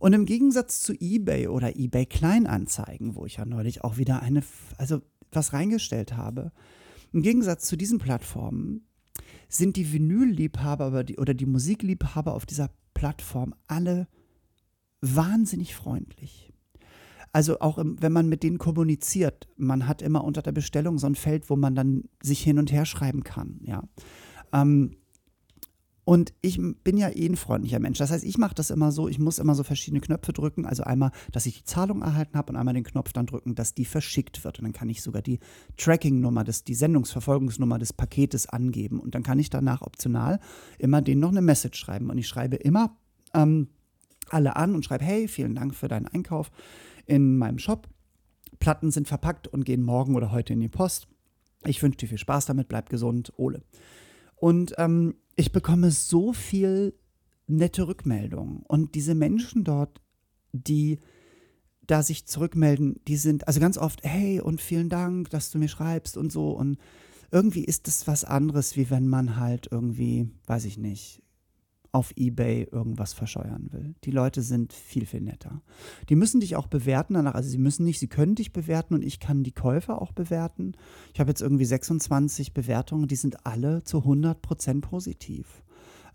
Und 0.00 0.14
im 0.14 0.24
Gegensatz 0.24 0.80
zu 0.80 0.94
eBay 0.98 1.48
oder 1.48 1.76
eBay 1.76 2.06
Kleinanzeigen, 2.06 3.14
wo 3.14 3.26
ich 3.26 3.36
ja 3.36 3.44
neulich 3.44 3.84
auch 3.84 3.98
wieder 3.98 4.22
eine, 4.22 4.42
also 4.78 5.02
was 5.30 5.52
reingestellt 5.52 6.16
habe, 6.16 6.52
im 7.12 7.20
Gegensatz 7.22 7.66
zu 7.66 7.76
diesen 7.76 7.98
Plattformen 7.98 8.86
sind 9.48 9.76
die 9.76 9.92
Vinylliebhaber 9.92 11.04
oder 11.18 11.34
die 11.34 11.46
Musikliebhaber 11.46 12.34
auf 12.34 12.46
dieser 12.46 12.70
Plattform 12.94 13.54
alle 13.66 14.08
wahnsinnig 15.02 15.74
freundlich. 15.74 16.50
Also 17.32 17.60
auch 17.60 17.76
im, 17.76 18.00
wenn 18.00 18.12
man 18.12 18.28
mit 18.28 18.42
denen 18.42 18.58
kommuniziert, 18.58 19.48
man 19.56 19.86
hat 19.86 20.00
immer 20.00 20.24
unter 20.24 20.40
der 20.40 20.52
Bestellung 20.52 20.98
so 20.98 21.08
ein 21.08 21.14
Feld, 21.14 21.50
wo 21.50 21.56
man 21.56 21.74
dann 21.74 22.04
sich 22.22 22.42
hin 22.42 22.58
und 22.58 22.72
her 22.72 22.86
schreiben 22.86 23.22
kann, 23.22 23.60
ja. 23.64 23.82
Ähm, 24.52 24.96
Und 26.10 26.32
ich 26.42 26.60
bin 26.82 26.96
ja 26.96 27.08
eh 27.08 27.28
ein 27.28 27.36
freundlicher 27.36 27.78
Mensch. 27.78 27.98
Das 27.98 28.10
heißt, 28.10 28.24
ich 28.24 28.36
mache 28.36 28.56
das 28.56 28.70
immer 28.70 28.90
so, 28.90 29.06
ich 29.06 29.20
muss 29.20 29.38
immer 29.38 29.54
so 29.54 29.62
verschiedene 29.62 30.00
Knöpfe 30.00 30.32
drücken. 30.32 30.66
Also 30.66 30.82
einmal, 30.82 31.12
dass 31.30 31.46
ich 31.46 31.58
die 31.58 31.64
Zahlung 31.64 32.02
erhalten 32.02 32.36
habe 32.36 32.50
und 32.50 32.56
einmal 32.56 32.74
den 32.74 32.82
Knopf 32.82 33.12
dann 33.12 33.26
drücken, 33.26 33.54
dass 33.54 33.74
die 33.74 33.84
verschickt 33.84 34.42
wird. 34.42 34.58
Und 34.58 34.64
dann 34.64 34.72
kann 34.72 34.88
ich 34.88 35.02
sogar 35.02 35.22
die 35.22 35.38
Tracking-Nummer, 35.76 36.42
die 36.42 36.74
Sendungsverfolgungsnummer 36.74 37.78
des 37.78 37.92
Paketes 37.92 38.48
angeben. 38.48 38.98
Und 38.98 39.14
dann 39.14 39.22
kann 39.22 39.38
ich 39.38 39.50
danach 39.50 39.82
optional 39.82 40.40
immer 40.80 41.00
denen 41.00 41.20
noch 41.20 41.30
eine 41.30 41.42
Message 41.42 41.78
schreiben. 41.78 42.10
Und 42.10 42.18
ich 42.18 42.26
schreibe 42.26 42.56
immer 42.56 42.98
ähm, 43.32 43.68
alle 44.30 44.56
an 44.56 44.74
und 44.74 44.84
schreibe, 44.84 45.04
hey, 45.04 45.28
vielen 45.28 45.54
Dank 45.54 45.76
für 45.76 45.86
deinen 45.86 46.08
Einkauf 46.08 46.50
in 47.06 47.38
meinem 47.38 47.60
Shop. 47.60 47.88
Platten 48.58 48.90
sind 48.90 49.06
verpackt 49.06 49.46
und 49.46 49.64
gehen 49.64 49.84
morgen 49.84 50.16
oder 50.16 50.32
heute 50.32 50.54
in 50.54 50.60
die 50.60 50.68
Post. 50.68 51.06
Ich 51.64 51.80
wünsche 51.80 51.98
dir 51.98 52.08
viel 52.08 52.18
Spaß 52.18 52.46
damit, 52.46 52.66
bleib 52.66 52.88
gesund, 52.88 53.32
Ole. 53.36 53.62
Und 54.34 54.74
ähm, 54.78 55.14
ich 55.40 55.52
bekomme 55.52 55.90
so 55.90 56.32
viel 56.32 56.94
nette 57.46 57.88
Rückmeldungen. 57.88 58.62
Und 58.68 58.94
diese 58.94 59.14
Menschen 59.14 59.64
dort, 59.64 60.00
die 60.52 60.98
da 61.86 62.02
sich 62.02 62.26
zurückmelden, 62.26 63.00
die 63.08 63.16
sind 63.16 63.48
also 63.48 63.58
ganz 63.58 63.76
oft, 63.76 64.04
hey 64.04 64.40
und 64.40 64.60
vielen 64.60 64.88
Dank, 64.88 65.30
dass 65.30 65.50
du 65.50 65.58
mir 65.58 65.68
schreibst 65.68 66.16
und 66.16 66.30
so. 66.30 66.50
Und 66.50 66.78
irgendwie 67.32 67.64
ist 67.64 67.88
das 67.88 68.06
was 68.06 68.24
anderes, 68.24 68.76
wie 68.76 68.90
wenn 68.90 69.08
man 69.08 69.36
halt 69.36 69.68
irgendwie, 69.70 70.30
weiß 70.46 70.66
ich 70.66 70.78
nicht, 70.78 71.22
auf 71.92 72.12
eBay 72.16 72.68
irgendwas 72.70 73.12
verscheuern 73.12 73.68
will. 73.72 73.94
Die 74.04 74.10
Leute 74.10 74.42
sind 74.42 74.72
viel, 74.72 75.06
viel 75.06 75.20
netter. 75.20 75.62
Die 76.08 76.16
müssen 76.16 76.40
dich 76.40 76.56
auch 76.56 76.68
bewerten 76.68 77.14
danach. 77.14 77.34
Also 77.34 77.50
sie 77.50 77.58
müssen 77.58 77.84
nicht, 77.84 77.98
sie 77.98 78.08
können 78.08 78.36
dich 78.36 78.52
bewerten 78.52 78.94
und 78.94 79.04
ich 79.04 79.18
kann 79.18 79.42
die 79.42 79.52
Käufer 79.52 80.00
auch 80.00 80.12
bewerten. 80.12 80.72
Ich 81.12 81.20
habe 81.20 81.30
jetzt 81.30 81.42
irgendwie 81.42 81.64
26 81.64 82.54
Bewertungen, 82.54 83.08
die 83.08 83.16
sind 83.16 83.44
alle 83.44 83.82
zu 83.82 83.98
100% 83.98 84.80
positiv. 84.80 85.62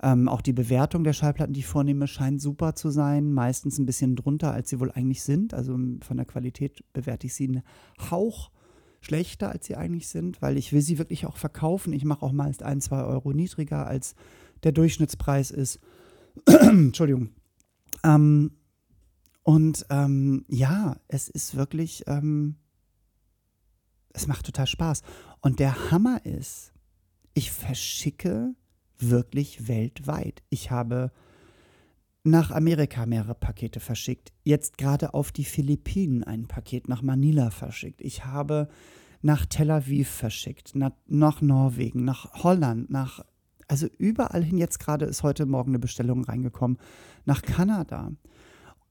Ähm, 0.01 0.29
auch 0.29 0.41
die 0.41 0.53
Bewertung 0.53 1.03
der 1.03 1.13
Schallplatten, 1.13 1.53
die 1.53 1.61
ich 1.61 1.67
vornehme, 1.67 2.07
scheint 2.07 2.41
super 2.41 2.75
zu 2.75 2.89
sein. 2.89 3.33
Meistens 3.33 3.77
ein 3.77 3.85
bisschen 3.85 4.15
drunter, 4.15 4.53
als 4.53 4.69
sie 4.69 4.79
wohl 4.79 4.91
eigentlich 4.91 5.23
sind. 5.23 5.53
Also 5.53 5.77
von 6.01 6.17
der 6.17 6.25
Qualität 6.25 6.83
bewerte 6.93 7.27
ich 7.27 7.33
sie 7.33 7.47
einen 7.47 7.63
Hauch 8.11 8.51
schlechter, 9.01 9.49
als 9.49 9.67
sie 9.67 9.75
eigentlich 9.75 10.07
sind, 10.07 10.41
weil 10.41 10.57
ich 10.57 10.73
will 10.73 10.81
sie 10.81 10.97
wirklich 10.97 11.25
auch 11.25 11.37
verkaufen. 11.37 11.93
Ich 11.93 12.05
mache 12.05 12.23
auch 12.23 12.31
meist 12.31 12.63
ein, 12.63 12.81
zwei 12.81 13.03
Euro 13.03 13.33
niedriger 13.33 13.85
als 13.85 14.15
der 14.65 14.73
Durchschnittspreis 14.73 15.51
ist. 15.51 15.79
Entschuldigung. 16.45 17.29
Ähm, 18.03 18.51
und 19.43 19.85
ähm, 19.89 20.43
ja, 20.49 20.97
es 21.07 21.29
ist 21.29 21.55
wirklich, 21.55 22.03
ähm, 22.07 22.55
es 24.11 24.27
macht 24.27 24.45
total 24.45 24.67
Spaß. 24.67 25.03
Und 25.39 25.59
der 25.59 25.91
Hammer 25.91 26.25
ist, 26.25 26.73
ich 27.35 27.51
verschicke 27.51 28.55
wirklich 28.97 29.67
weltweit. 29.67 30.41
Ich 30.49 30.71
habe 30.71 31.11
nach 32.23 32.49
Amerika 32.49 33.05
mehrere 33.05 33.35
Pakete 33.35 33.79
verschickt. 33.79 34.33
Jetzt 34.43 34.79
gerade 34.79 35.13
auf 35.13 35.31
die 35.31 35.45
Philippinen 35.45 36.23
ein 36.23 36.47
Paket 36.47 36.89
nach 36.89 37.03
Manila 37.03 37.51
verschickt. 37.51 38.01
Ich 38.01 38.25
habe 38.25 38.67
nach 39.21 39.45
Tel 39.45 39.69
Aviv 39.69 40.09
verschickt, 40.09 40.75
nach, 40.75 40.93
nach 41.07 41.41
Norwegen, 41.41 42.03
nach 42.03 42.43
Holland, 42.43 42.89
nach 42.89 43.23
also 43.67 43.87
überall 43.97 44.43
hin, 44.43 44.57
jetzt 44.57 44.79
gerade 44.79 45.05
ist 45.05 45.23
heute 45.23 45.45
Morgen 45.45 45.71
eine 45.71 45.79
Bestellung 45.79 46.23
reingekommen, 46.23 46.77
nach 47.25 47.41
Kanada. 47.41 48.11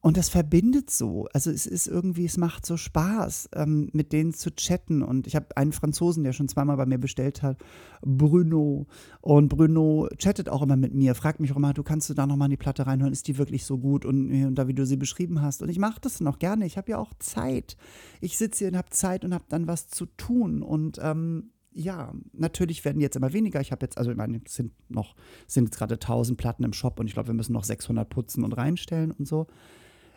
Und 0.05 0.19
das 0.19 0.29
verbindet 0.29 0.91
so. 0.91 1.29
Also 1.33 1.51
es 1.51 1.67
ist 1.67 1.87
irgendwie, 1.87 2.27
es 2.27 2.37
macht 2.37 2.67
so 2.67 2.77
Spaß, 2.77 3.49
ähm, 3.55 3.89
mit 3.95 4.13
denen 4.13 4.35
zu 4.35 4.55
chatten. 4.55 5.03
Und 5.03 5.27
ich 5.27 5.35
habe 5.35 5.57
einen 5.57 5.73
Franzosen, 5.73 6.25
der 6.25 6.35
schon 6.35 6.47
zweimal 6.47 6.77
bei 6.77 6.85
mir 6.85 6.99
bestellt 6.99 7.43
hat, 7.43 7.57
Bruno. 8.03 8.87
Und 9.23 9.49
Bruno 9.49 10.11
chattet 10.19 10.51
auch 10.51 10.61
immer 10.61 10.77
mit 10.77 10.93
mir, 10.93 11.15
fragt 11.15 11.41
mich 11.41 11.53
auch 11.53 11.57
immer, 11.57 11.73
du 11.73 11.83
kannst 11.83 12.11
du 12.11 12.13
da 12.13 12.27
nochmal 12.27 12.49
in 12.49 12.51
die 12.51 12.59
Platte 12.59 12.87
reinhören, 12.87 13.15
ist 13.15 13.29
die 13.29 13.39
wirklich 13.39 13.65
so 13.65 13.79
gut? 13.79 14.05
Und, 14.05 14.31
und 14.31 14.57
da, 14.57 14.69
wie 14.69 14.75
du 14.75 14.85
sie 14.85 14.99
beschrieben 14.99 15.41
hast. 15.41 15.63
Und 15.63 15.71
ich 15.71 15.79
mache 15.79 16.03
das 16.03 16.21
noch 16.21 16.39
gerne. 16.39 16.67
Ich 16.67 16.77
habe 16.77 16.91
ja 16.91 16.99
auch 16.99 17.15
Zeit. 17.19 17.79
Ich 18.21 18.37
sitze 18.37 18.59
hier 18.59 18.69
und 18.69 18.77
habe 18.77 18.91
Zeit 18.91 19.25
und 19.25 19.33
habe 19.33 19.45
dann 19.49 19.67
was 19.67 19.89
zu 19.89 20.05
tun. 20.05 20.63
Und 20.63 20.99
ähm, 21.03 21.54
ja, 21.75 22.13
natürlich 22.33 22.85
werden 22.85 23.01
jetzt 23.01 23.17
immer 23.17 23.33
weniger. 23.33 23.61
Ich 23.61 23.73
habe 23.73 23.85
jetzt, 23.85 23.99
also 23.99 24.11
ich 24.11 24.17
meine, 24.17 24.41
es 24.45 24.55
sind 24.55 24.73
noch, 24.89 25.17
sind 25.47 25.65
jetzt 25.65 25.77
gerade 25.77 25.95
1000 25.95 26.39
Platten 26.39 26.65
im 26.65 26.73
Shop 26.73 27.01
und 27.01 27.07
ich 27.07 27.15
glaube, 27.15 27.29
wir 27.29 27.35
müssen 27.35 27.53
noch 27.53 27.65
600 27.65 28.09
putzen 28.09 28.45
und 28.45 28.53
reinstellen 28.53 29.11
und 29.11 29.27
so. 29.27 29.49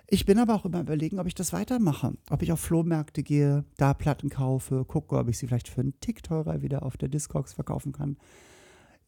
Ich 0.10 0.26
bin 0.26 0.40
aber 0.40 0.56
auch 0.56 0.64
immer 0.64 0.80
überlegen, 0.80 1.20
ob 1.20 1.28
ich 1.28 1.36
das 1.36 1.52
weitermache. 1.52 2.14
Ob 2.30 2.42
ich 2.42 2.52
auf 2.54 2.62
Flohmärkte 2.62 3.24
gehe, 3.24 3.66
da 3.76 3.94
Platten 3.94 4.30
kaufe, 4.30 4.86
gucke, 4.86 5.18
ob 5.18 5.28
ich 5.28 5.38
sie 5.38 5.48
vielleicht 5.48 5.68
für 5.68 5.82
einen 5.82 6.00
Tick 6.00 6.24
teurer 6.24 6.62
wieder 6.62 6.84
auf 6.84 6.96
der 6.96 7.10
Discogs 7.10 7.54
verkaufen 7.54 7.92
kann. 7.92 8.18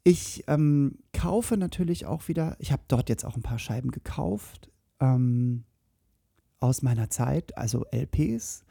Ich 0.03 0.43
ähm, 0.47 0.97
kaufe 1.13 1.55
natürlich 1.55 2.05
auch 2.05 2.27
wieder, 2.27 2.55
ich 2.59 2.71
habe 2.71 2.83
dort 2.87 3.09
jetzt 3.09 3.25
auch 3.25 3.35
ein 3.35 3.43
paar 3.43 3.59
Scheiben 3.59 3.91
gekauft 3.91 4.71
ähm, 4.99 5.63
aus 6.59 6.81
meiner 6.81 7.09
Zeit, 7.09 7.57
also 7.57 7.85
LPs 7.91 8.65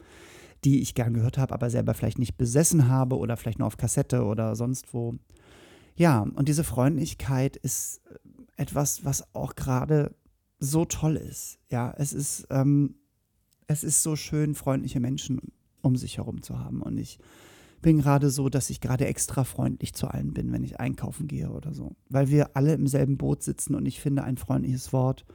die 0.63 0.81
ich 0.81 0.93
gern 0.93 1.13
gehört 1.13 1.37
habe, 1.37 1.53
aber 1.53 1.69
selber 1.69 1.93
vielleicht 1.93 2.19
nicht 2.19 2.37
besessen 2.37 2.87
habe 2.87 3.17
oder 3.17 3.37
vielleicht 3.37 3.59
nur 3.59 3.67
auf 3.67 3.77
Kassette 3.77 4.23
oder 4.23 4.55
sonst 4.55 4.93
wo. 4.93 5.15
Ja, 5.95 6.21
und 6.21 6.47
diese 6.47 6.63
Freundlichkeit 6.63 7.57
ist 7.57 8.01
äh, 8.07 8.61
etwas, 8.61 9.05
was 9.05 9.33
auch 9.33 9.55
gerade 9.55 10.15
so 10.59 10.85
toll 10.85 11.15
ist. 11.15 11.59
Ja, 11.69 11.93
es 11.97 12.13
ist, 12.13 12.47
ähm, 12.49 12.95
es 13.67 13.83
ist 13.83 14.03
so 14.03 14.15
schön, 14.15 14.55
freundliche 14.55 14.99
Menschen 14.99 15.39
um 15.81 15.95
sich 15.95 16.17
herum 16.17 16.41
zu 16.41 16.59
haben. 16.59 16.81
Und 16.81 16.97
ich 16.97 17.19
bin 17.81 17.99
gerade 17.99 18.29
so, 18.29 18.49
dass 18.49 18.69
ich 18.69 18.81
gerade 18.81 19.05
extra 19.05 19.43
freundlich 19.43 19.93
zu 19.93 20.07
allen 20.07 20.33
bin, 20.33 20.51
wenn 20.51 20.63
ich 20.63 20.79
einkaufen 20.79 21.27
gehe 21.27 21.49
oder 21.49 21.73
so. 21.73 21.95
Weil 22.09 22.29
wir 22.29 22.55
alle 22.55 22.73
im 22.73 22.87
selben 22.87 23.17
Boot 23.17 23.43
sitzen 23.43 23.75
und 23.75 23.85
ich 23.85 24.01
finde, 24.01 24.23
ein 24.23 24.37
freundliches 24.37 24.91
Wort 24.91 25.25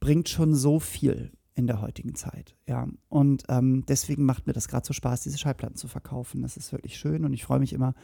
bringt 0.00 0.28
schon 0.28 0.54
so 0.54 0.80
viel 0.80 1.32
in 1.54 1.66
der 1.66 1.80
heutigen 1.80 2.14
Zeit. 2.14 2.56
Ja, 2.66 2.88
und 3.08 3.44
ähm, 3.48 3.84
deswegen 3.86 4.24
macht 4.24 4.46
mir 4.46 4.52
das 4.52 4.68
gerade 4.68 4.86
so 4.86 4.92
Spaß, 4.92 5.22
diese 5.22 5.38
Schallplatten 5.38 5.76
zu 5.76 5.88
verkaufen. 5.88 6.42
Das 6.42 6.56
ist 6.56 6.72
wirklich 6.72 6.96
schön 6.96 7.24
und 7.24 7.32
ich 7.32 7.44
freue 7.44 7.60
mich 7.60 7.72
immer, 7.72 7.94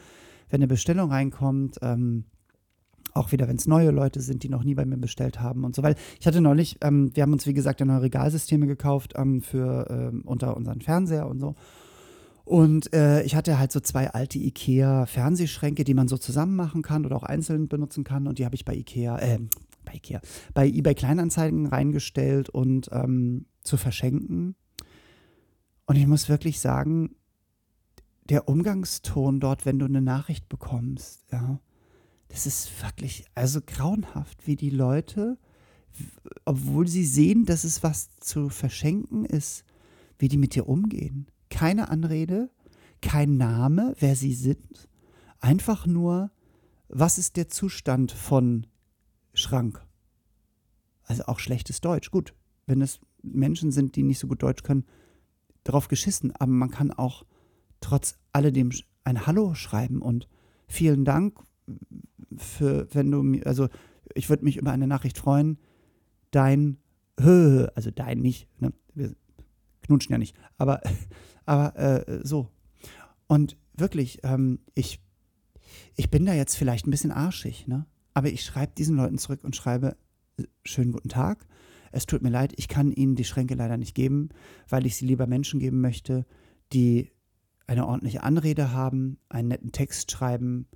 wenn 0.49 0.59
eine 0.59 0.67
Bestellung 0.67 1.11
reinkommt. 1.11 1.77
Ähm, 1.81 2.25
auch 3.13 3.31
wieder, 3.31 3.47
wenn 3.47 3.57
es 3.57 3.67
neue 3.67 3.91
Leute 3.91 4.21
sind, 4.21 4.43
die 4.43 4.49
noch 4.49 4.63
nie 4.63 4.75
bei 4.75 4.85
mir 4.85 4.97
bestellt 4.97 5.41
haben 5.41 5.65
und 5.65 5.75
so. 5.75 5.83
Weil 5.83 5.95
ich 6.19 6.27
hatte 6.27 6.39
neulich, 6.39 6.77
ähm, 6.81 7.11
wir 7.13 7.23
haben 7.23 7.33
uns 7.33 7.45
wie 7.45 7.53
gesagt 7.53 7.79
ja 7.79 7.85
neue 7.85 8.03
Regalsysteme 8.03 8.67
gekauft 8.67 9.13
ähm, 9.17 9.41
für 9.41 9.87
ähm, 9.89 10.21
unter 10.25 10.55
unseren 10.55 10.81
Fernseher 10.81 11.27
und 11.27 11.39
so. 11.39 11.55
Und 12.45 12.93
äh, 12.93 13.21
ich 13.23 13.35
hatte 13.35 13.59
halt 13.59 13.71
so 13.71 13.79
zwei 13.79 14.09
alte 14.09 14.39
IKEA-Fernsehschränke, 14.39 15.83
die 15.83 15.93
man 15.93 16.07
so 16.07 16.17
zusammen 16.17 16.55
machen 16.55 16.81
kann 16.81 17.05
oder 17.05 17.15
auch 17.15 17.23
einzeln 17.23 17.67
benutzen 17.67 18.03
kann. 18.03 18.27
Und 18.27 18.39
die 18.39 18.45
habe 18.45 18.55
ich 18.55 18.65
bei 18.65 18.75
IKEA, 18.75 19.17
äh, 19.19 19.39
bei 19.91 19.97
Ikea, 19.97 20.21
bei 20.53 20.67
eBay 20.67 20.95
Kleinanzeigen 20.95 21.67
reingestellt 21.67 22.49
und 22.49 22.89
ähm, 22.91 23.45
zu 23.63 23.77
verschenken. 23.77 24.55
Und 25.85 25.95
ich 25.95 26.07
muss 26.07 26.29
wirklich 26.29 26.59
sagen, 26.59 27.15
der 28.29 28.47
Umgangston 28.47 29.39
dort, 29.39 29.65
wenn 29.65 29.79
du 29.79 29.85
eine 29.85 30.01
Nachricht 30.01 30.47
bekommst, 30.47 31.25
ja, 31.31 31.59
das 32.29 32.45
ist 32.45 32.81
wirklich, 32.81 33.25
also 33.35 33.59
grauenhaft, 33.65 34.47
wie 34.47 34.55
die 34.55 34.69
Leute, 34.69 35.37
obwohl 36.45 36.87
sie 36.87 37.05
sehen, 37.05 37.45
dass 37.45 37.65
es 37.65 37.83
was 37.83 38.17
zu 38.19 38.47
verschenken 38.47 39.25
ist, 39.25 39.65
wie 40.17 40.29
die 40.29 40.37
mit 40.37 40.55
dir 40.55 40.69
umgehen. 40.69 41.27
Keine 41.49 41.89
Anrede, 41.89 42.49
kein 43.01 43.35
Name, 43.35 43.95
wer 43.99 44.15
sie 44.15 44.33
sind, 44.33 44.87
einfach 45.41 45.85
nur, 45.85 46.31
was 46.87 47.17
ist 47.17 47.35
der 47.35 47.49
Zustand 47.49 48.13
von 48.13 48.65
Schrank. 49.41 49.85
Also 51.03 51.23
auch 51.25 51.39
schlechtes 51.39 51.81
Deutsch. 51.81 52.11
Gut, 52.11 52.33
wenn 52.65 52.81
es 52.81 52.99
Menschen 53.21 53.71
sind, 53.71 53.95
die 53.95 54.03
nicht 54.03 54.19
so 54.19 54.27
gut 54.27 54.41
Deutsch 54.41 54.63
können, 54.63 54.85
drauf 55.63 55.87
geschissen. 55.87 56.33
Aber 56.35 56.51
man 56.51 56.69
kann 56.69 56.91
auch 56.91 57.25
trotz 57.81 58.17
alledem 58.31 58.71
ein 59.03 59.25
Hallo 59.25 59.53
schreiben 59.55 60.01
und 60.01 60.27
vielen 60.67 61.05
Dank 61.05 61.39
für, 62.37 62.87
wenn 62.93 63.11
du 63.11 63.23
mir, 63.23 63.45
also 63.45 63.67
ich 64.13 64.29
würde 64.29 64.45
mich 64.45 64.57
über 64.57 64.71
eine 64.71 64.87
Nachricht 64.87 65.17
freuen. 65.17 65.57
Dein, 66.31 66.77
also 67.17 67.91
dein 67.91 68.19
nicht, 68.19 68.47
ne? 68.59 68.73
wir 68.93 69.15
knutschen 69.81 70.13
ja 70.13 70.17
nicht, 70.17 70.35
aber, 70.57 70.81
aber 71.45 71.75
äh, 71.77 72.21
so. 72.23 72.49
Und 73.27 73.57
wirklich, 73.73 74.19
ähm, 74.23 74.59
ich, 74.73 75.01
ich 75.95 76.09
bin 76.09 76.25
da 76.25 76.33
jetzt 76.33 76.55
vielleicht 76.55 76.87
ein 76.87 76.91
bisschen 76.91 77.11
arschig, 77.11 77.67
ne? 77.67 77.85
Aber 78.13 78.29
ich 78.29 78.43
schreibe 78.43 78.73
diesen 78.77 78.97
Leuten 78.97 79.17
zurück 79.17 79.43
und 79.43 79.55
schreibe, 79.55 79.97
äh, 80.37 80.43
schönen 80.63 80.91
guten 80.91 81.09
Tag. 81.09 81.47
Es 81.91 82.05
tut 82.05 82.21
mir 82.21 82.29
leid, 82.29 82.53
ich 82.55 82.67
kann 82.67 82.91
Ihnen 82.91 83.15
die 83.15 83.25
Schränke 83.25 83.55
leider 83.55 83.77
nicht 83.77 83.95
geben, 83.95 84.29
weil 84.69 84.85
ich 84.85 84.95
sie 84.95 85.05
lieber 85.05 85.27
Menschen 85.27 85.59
geben 85.59 85.81
möchte, 85.81 86.25
die 86.71 87.11
eine 87.67 87.85
ordentliche 87.85 88.23
Anrede 88.23 88.71
haben, 88.71 89.17
einen 89.29 89.49
netten 89.49 89.71
Text 89.71 90.11
schreiben, 90.11 90.67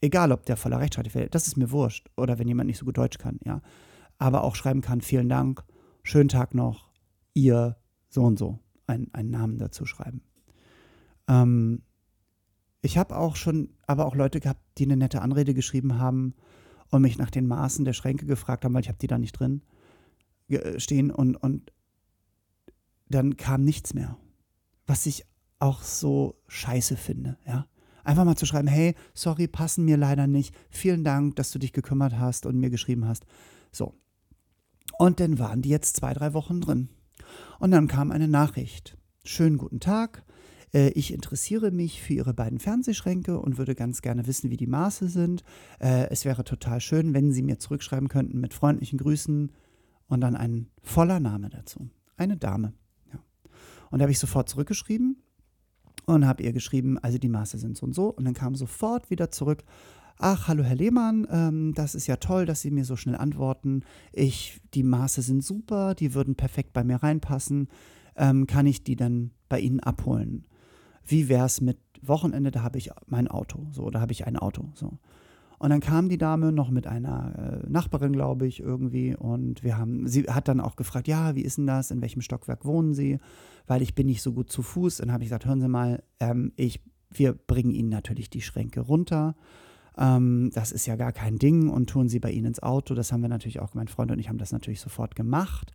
egal 0.00 0.32
ob 0.32 0.46
der 0.46 0.56
voller 0.56 0.80
Rechtschreibung 0.80 1.10
fällt, 1.10 1.34
das 1.34 1.46
ist 1.46 1.56
mir 1.56 1.70
wurscht. 1.70 2.10
Oder 2.16 2.38
wenn 2.38 2.48
jemand 2.48 2.68
nicht 2.68 2.78
so 2.78 2.86
gut 2.86 2.98
Deutsch 2.98 3.18
kann, 3.18 3.38
ja. 3.44 3.60
Aber 4.18 4.44
auch 4.44 4.54
schreiben 4.54 4.80
kann, 4.80 5.00
vielen 5.00 5.28
Dank, 5.28 5.64
schönen 6.02 6.28
Tag 6.28 6.54
noch, 6.54 6.90
ihr 7.34 7.76
so 8.08 8.22
und 8.22 8.38
so, 8.38 8.58
einen, 8.86 9.12
einen 9.14 9.30
Namen 9.30 9.58
dazu 9.58 9.84
schreiben. 9.84 10.22
Ähm, 11.28 11.82
ich 12.82 12.98
habe 12.98 13.16
auch 13.16 13.36
schon, 13.36 13.70
aber 13.86 14.06
auch 14.06 14.14
Leute 14.14 14.40
gehabt, 14.40 14.60
die 14.78 14.84
eine 14.84 14.96
nette 14.96 15.22
Anrede 15.22 15.54
geschrieben 15.54 15.98
haben 15.98 16.34
und 16.92 17.02
mich 17.02 17.18
nach 17.18 17.30
den 17.30 17.48
Maßen 17.48 17.84
der 17.84 17.94
Schränke 17.94 18.26
gefragt 18.26 18.64
haben, 18.64 18.74
weil 18.74 18.82
ich 18.82 18.88
habe 18.88 18.98
die 18.98 19.06
da 19.06 19.18
nicht 19.18 19.32
drin 19.32 19.62
äh, 20.48 20.78
stehen 20.78 21.10
und, 21.10 21.36
und 21.36 21.72
dann 23.08 23.36
kam 23.36 23.64
nichts 23.64 23.94
mehr. 23.94 24.18
Was 24.86 25.06
ich 25.06 25.24
auch 25.58 25.82
so 25.82 26.40
scheiße 26.46 26.96
finde, 26.96 27.38
ja. 27.46 27.66
Einfach 28.04 28.24
mal 28.24 28.36
zu 28.36 28.46
schreiben, 28.46 28.66
hey, 28.66 28.96
sorry, 29.14 29.46
passen 29.46 29.84
mir 29.84 29.96
leider 29.96 30.26
nicht. 30.26 30.54
Vielen 30.70 31.04
Dank, 31.04 31.36
dass 31.36 31.52
du 31.52 31.60
dich 31.60 31.72
gekümmert 31.72 32.18
hast 32.18 32.46
und 32.46 32.58
mir 32.58 32.68
geschrieben 32.68 33.06
hast. 33.06 33.24
So. 33.70 33.94
Und 34.98 35.20
dann 35.20 35.38
waren 35.38 35.62
die 35.62 35.68
jetzt 35.68 35.96
zwei, 35.96 36.12
drei 36.12 36.34
Wochen 36.34 36.60
drin. 36.60 36.88
Und 37.60 37.70
dann 37.70 37.86
kam 37.86 38.10
eine 38.10 38.26
Nachricht. 38.26 38.98
Schönen 39.24 39.56
guten 39.56 39.78
Tag. 39.78 40.24
Äh, 40.72 40.88
ich 40.90 41.12
interessiere 41.12 41.70
mich 41.70 42.02
für 42.02 42.14
Ihre 42.14 42.34
beiden 42.34 42.58
Fernsehschränke 42.58 43.38
und 43.38 43.58
würde 43.58 43.74
ganz 43.74 44.02
gerne 44.02 44.26
wissen, 44.26 44.50
wie 44.50 44.56
die 44.56 44.66
Maße 44.66 45.08
sind. 45.08 45.42
Äh, 45.80 46.08
es 46.10 46.24
wäre 46.24 46.44
total 46.44 46.80
schön, 46.80 47.14
wenn 47.14 47.32
Sie 47.32 47.42
mir 47.42 47.58
zurückschreiben 47.58 48.08
könnten 48.08 48.40
mit 48.40 48.54
freundlichen 48.54 48.98
Grüßen 48.98 49.52
und 50.08 50.20
dann 50.20 50.36
ein 50.36 50.68
voller 50.82 51.20
Name 51.20 51.48
dazu. 51.48 51.88
Eine 52.16 52.36
Dame. 52.36 52.74
Ja. 53.12 53.20
Und 53.90 53.98
da 53.98 54.04
habe 54.04 54.12
ich 54.12 54.18
sofort 54.18 54.48
zurückgeschrieben 54.48 55.16
und 56.06 56.26
habe 56.26 56.42
ihr 56.42 56.52
geschrieben, 56.52 56.98
also 56.98 57.18
die 57.18 57.28
Maße 57.28 57.58
sind 57.58 57.76
so 57.76 57.86
und 57.86 57.94
so. 57.94 58.08
Und 58.08 58.24
dann 58.24 58.34
kam 58.34 58.54
sofort 58.54 59.10
wieder 59.10 59.30
zurück, 59.30 59.64
ach, 60.18 60.48
hallo 60.48 60.62
Herr 60.62 60.76
Lehmann, 60.76 61.26
ähm, 61.30 61.72
das 61.74 61.94
ist 61.94 62.06
ja 62.06 62.16
toll, 62.16 62.46
dass 62.46 62.60
Sie 62.60 62.70
mir 62.70 62.84
so 62.84 62.96
schnell 62.96 63.16
antworten. 63.16 63.82
Ich, 64.12 64.60
die 64.74 64.82
Maße 64.82 65.22
sind 65.22 65.42
super, 65.42 65.94
die 65.94 66.14
würden 66.14 66.34
perfekt 66.34 66.72
bei 66.72 66.84
mir 66.84 66.96
reinpassen. 66.96 67.68
Ähm, 68.14 68.46
kann 68.46 68.66
ich 68.66 68.84
die 68.84 68.96
dann 68.96 69.30
bei 69.48 69.60
Ihnen 69.60 69.80
abholen? 69.80 70.44
Wie 71.06 71.28
wäre 71.28 71.46
es 71.46 71.60
mit 71.60 71.78
Wochenende, 72.02 72.50
da 72.50 72.62
habe 72.62 72.78
ich 72.78 72.90
mein 73.06 73.28
Auto, 73.28 73.66
so, 73.70 73.90
da 73.90 74.00
habe 74.00 74.12
ich 74.12 74.26
ein 74.26 74.36
Auto, 74.36 74.68
so. 74.74 74.98
Und 75.62 75.70
dann 75.70 75.78
kam 75.78 76.08
die 76.08 76.18
Dame 76.18 76.50
noch 76.50 76.70
mit 76.70 76.88
einer 76.88 77.62
äh, 77.62 77.70
Nachbarin, 77.70 78.12
glaube 78.12 78.48
ich, 78.48 78.58
irgendwie. 78.58 79.14
Und 79.14 79.62
wir 79.62 79.78
haben, 79.78 80.08
sie 80.08 80.24
hat 80.24 80.48
dann 80.48 80.58
auch 80.58 80.74
gefragt, 80.74 81.06
ja, 81.06 81.36
wie 81.36 81.42
ist 81.42 81.56
denn 81.56 81.68
das? 81.68 81.92
In 81.92 82.02
welchem 82.02 82.20
Stockwerk 82.20 82.64
wohnen 82.64 82.94
Sie? 82.94 83.20
Weil 83.68 83.80
ich 83.80 83.94
bin 83.94 84.08
nicht 84.08 84.22
so 84.22 84.32
gut 84.32 84.50
zu 84.50 84.62
Fuß. 84.62 84.96
Dann 84.96 85.12
habe 85.12 85.22
ich 85.22 85.28
gesagt, 85.28 85.46
hören 85.46 85.60
Sie 85.60 85.68
mal, 85.68 86.02
ähm, 86.18 86.50
ich, 86.56 86.80
wir 87.12 87.32
bringen 87.32 87.70
Ihnen 87.70 87.90
natürlich 87.90 88.28
die 88.28 88.40
Schränke 88.40 88.80
runter. 88.80 89.36
Ähm, 89.96 90.50
das 90.52 90.72
ist 90.72 90.86
ja 90.86 90.96
gar 90.96 91.12
kein 91.12 91.38
Ding 91.38 91.68
und 91.68 91.88
tun 91.88 92.08
Sie 92.08 92.18
bei 92.18 92.32
Ihnen 92.32 92.46
ins 92.46 92.60
Auto. 92.60 92.96
Das 92.96 93.12
haben 93.12 93.22
wir 93.22 93.28
natürlich 93.28 93.60
auch, 93.60 93.72
mein 93.74 93.86
Freund 93.86 94.10
und 94.10 94.18
ich 94.18 94.28
haben 94.28 94.38
das 94.38 94.50
natürlich 94.50 94.80
sofort 94.80 95.14
gemacht. 95.14 95.72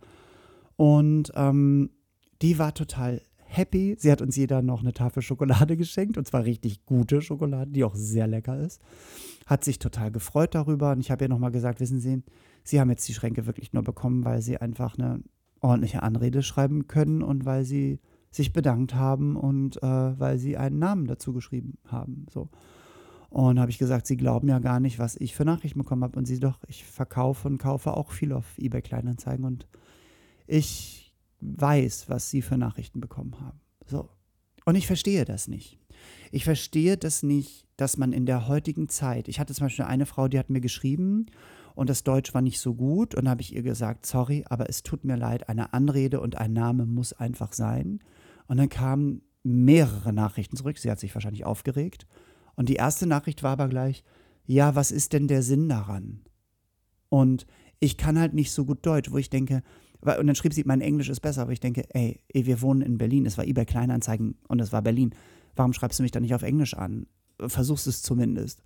Und 0.76 1.32
ähm, 1.36 1.92
die 2.42 2.60
war 2.60 2.74
total 2.74 3.22
happy. 3.48 3.96
Sie 3.98 4.12
hat 4.12 4.22
uns 4.22 4.36
jeder 4.36 4.62
noch 4.62 4.82
eine 4.82 4.94
Tafel 4.94 5.22
Schokolade 5.22 5.78
geschenkt 5.78 6.18
und 6.18 6.28
zwar 6.28 6.44
richtig 6.44 6.86
gute 6.86 7.22
Schokolade, 7.22 7.72
die 7.72 7.84
auch 7.84 7.96
sehr 7.96 8.28
lecker 8.28 8.60
ist. 8.60 8.82
Hat 9.46 9.64
sich 9.64 9.80
total 9.80 10.12
gefreut 10.12 10.56
darüber 10.56 10.92
und 10.92 11.00
ich 11.00 11.12
habe 11.12 11.26
ihr 11.26 11.30
nochmal 11.30 11.52
gesagt, 11.52 11.80
wissen 11.80 12.00
Sie, 12.00 12.22
Sie 12.64 12.80
haben 12.80 12.90
jetzt 12.90 13.08
die 13.08 13.14
Schränke 13.14 13.46
wirklich 13.46 13.74
nur 13.74 13.84
bekommen, 13.84 14.26
weil 14.26 14.42
Sie 14.42 14.58
einfach 14.58 14.98
eine 14.98 15.22
ordentliche 15.62 16.04
Anrede 16.04 16.44
schreiben 16.44 16.88
können 16.88 17.22
und 17.22 17.46
weil 17.46 17.64
Sie 17.64 18.00
sich 18.30 18.54
bedankt 18.54 18.94
haben 18.94 19.36
und 19.36 19.82
äh, 19.82 20.20
weil 20.20 20.38
Sie 20.38 20.58
einen 20.58 20.80
Namen 20.80 21.08
dazu 21.08 21.34
geschrieben 21.34 21.78
haben. 21.86 22.26
So. 22.32 22.50
Und 23.30 23.60
habe 23.60 23.72
ich 23.72 23.78
gesagt, 23.78 24.08
Sie 24.08 24.18
glauben 24.18 24.48
ja 24.48 24.60
gar 24.60 24.80
nicht, 24.80 25.00
was 25.00 25.16
ich 25.16 25.36
für 25.36 25.46
Nachrichten 25.46 25.80
bekommen 25.80 26.04
habe. 26.04 26.18
Und 26.18 26.26
sie 26.26 26.40
doch, 26.40 26.60
ich 26.68 26.86
verkaufe 26.86 27.48
und 27.48 27.58
kaufe 27.58 27.96
auch 27.96 28.12
viel 28.12 28.34
auf 28.34 28.58
eBay 28.58 28.82
Kleinanzeigen 28.82 29.46
und 29.46 29.68
ich 30.46 31.07
weiß, 31.42 32.10
was 32.10 32.30
sie 32.30 32.42
für 32.42 32.58
Nachrichten 32.58 33.00
bekommen 33.00 33.40
haben. 33.40 33.60
So. 33.86 34.10
Und 34.66 34.76
ich 34.76 34.88
verstehe 34.88 35.26
das 35.26 35.48
nicht. 35.48 35.80
Ich 36.32 36.44
verstehe 36.44 36.98
das 36.98 37.24
nicht, 37.24 37.66
dass 37.78 37.98
man 37.98 38.12
in 38.12 38.26
der 38.26 38.48
heutigen 38.48 38.90
Zeit, 38.90 39.28
ich 39.28 39.40
hatte 39.40 39.54
zum 39.54 39.68
Beispiel 39.68 39.86
eine 39.86 40.06
Frau, 40.06 40.28
die 40.28 40.40
hat 40.40 40.50
mir 40.50 40.62
geschrieben 40.62 41.28
und 41.76 41.90
das 41.90 42.04
Deutsch 42.04 42.34
war 42.34 42.42
nicht 42.42 42.60
so 42.60 42.74
gut 42.74 43.16
und 43.16 43.30
habe 43.30 43.42
ich 43.42 43.56
ihr 43.56 43.62
gesagt, 43.62 44.06
sorry, 44.06 44.44
aber 44.50 44.70
es 44.70 44.84
tut 44.84 45.06
mir 45.06 45.16
leid, 45.16 45.48
eine 45.48 45.74
Anrede 45.74 46.20
und 46.20 46.38
ein 46.38 46.54
Name 46.54 46.86
muss 46.86 47.14
einfach 47.14 47.54
sein. 47.54 48.00
Und 48.48 48.58
dann 48.58 48.70
kamen 48.70 49.22
mehrere 49.44 50.12
Nachrichten 50.12 50.58
zurück, 50.58 50.78
sie 50.78 50.90
hat 50.90 51.00
sich 51.00 51.14
wahrscheinlich 51.14 51.46
aufgeregt. 51.46 52.08
Und 52.56 52.70
die 52.70 52.76
erste 52.76 53.06
Nachricht 53.06 53.44
war 53.44 53.52
aber 53.52 53.68
gleich, 53.68 54.04
ja, 54.46 54.76
was 54.76 54.92
ist 54.92 55.14
denn 55.14 55.28
der 55.28 55.44
Sinn 55.44 55.70
daran? 55.70 56.22
Und 57.10 57.46
ich 57.80 57.98
kann 57.98 58.18
halt 58.20 58.34
nicht 58.34 58.52
so 58.52 58.66
gut 58.66 58.86
Deutsch, 58.86 59.12
wo 59.12 59.18
ich 59.18 59.30
denke, 59.30 59.62
und 60.02 60.28
dann 60.28 60.36
schrieb 60.36 60.54
sie, 60.54 60.64
mein 60.66 60.82
Englisch 60.82 61.10
ist 61.10 61.22
besser, 61.22 61.42
aber 61.42 61.52
ich 61.52 61.60
denke, 61.60 61.84
ey, 61.94 62.22
wir 62.34 62.62
wohnen 62.62 62.82
in 62.82 62.98
Berlin, 62.98 63.26
es 63.26 63.38
war 63.38 63.46
eBay 63.46 63.66
Kleinanzeigen 63.66 64.36
und 64.48 64.62
es 64.62 64.72
war 64.72 64.82
Berlin. 64.82 65.14
Warum 65.56 65.74
schreibst 65.74 66.00
du 66.00 66.04
mich 66.04 66.12
dann 66.12 66.22
nicht 66.22 66.36
auf 66.36 66.44
Englisch 66.44 66.76
an? 66.76 67.08
Versuchst 67.40 67.88
es 67.88 68.02
zumindest. 68.02 68.62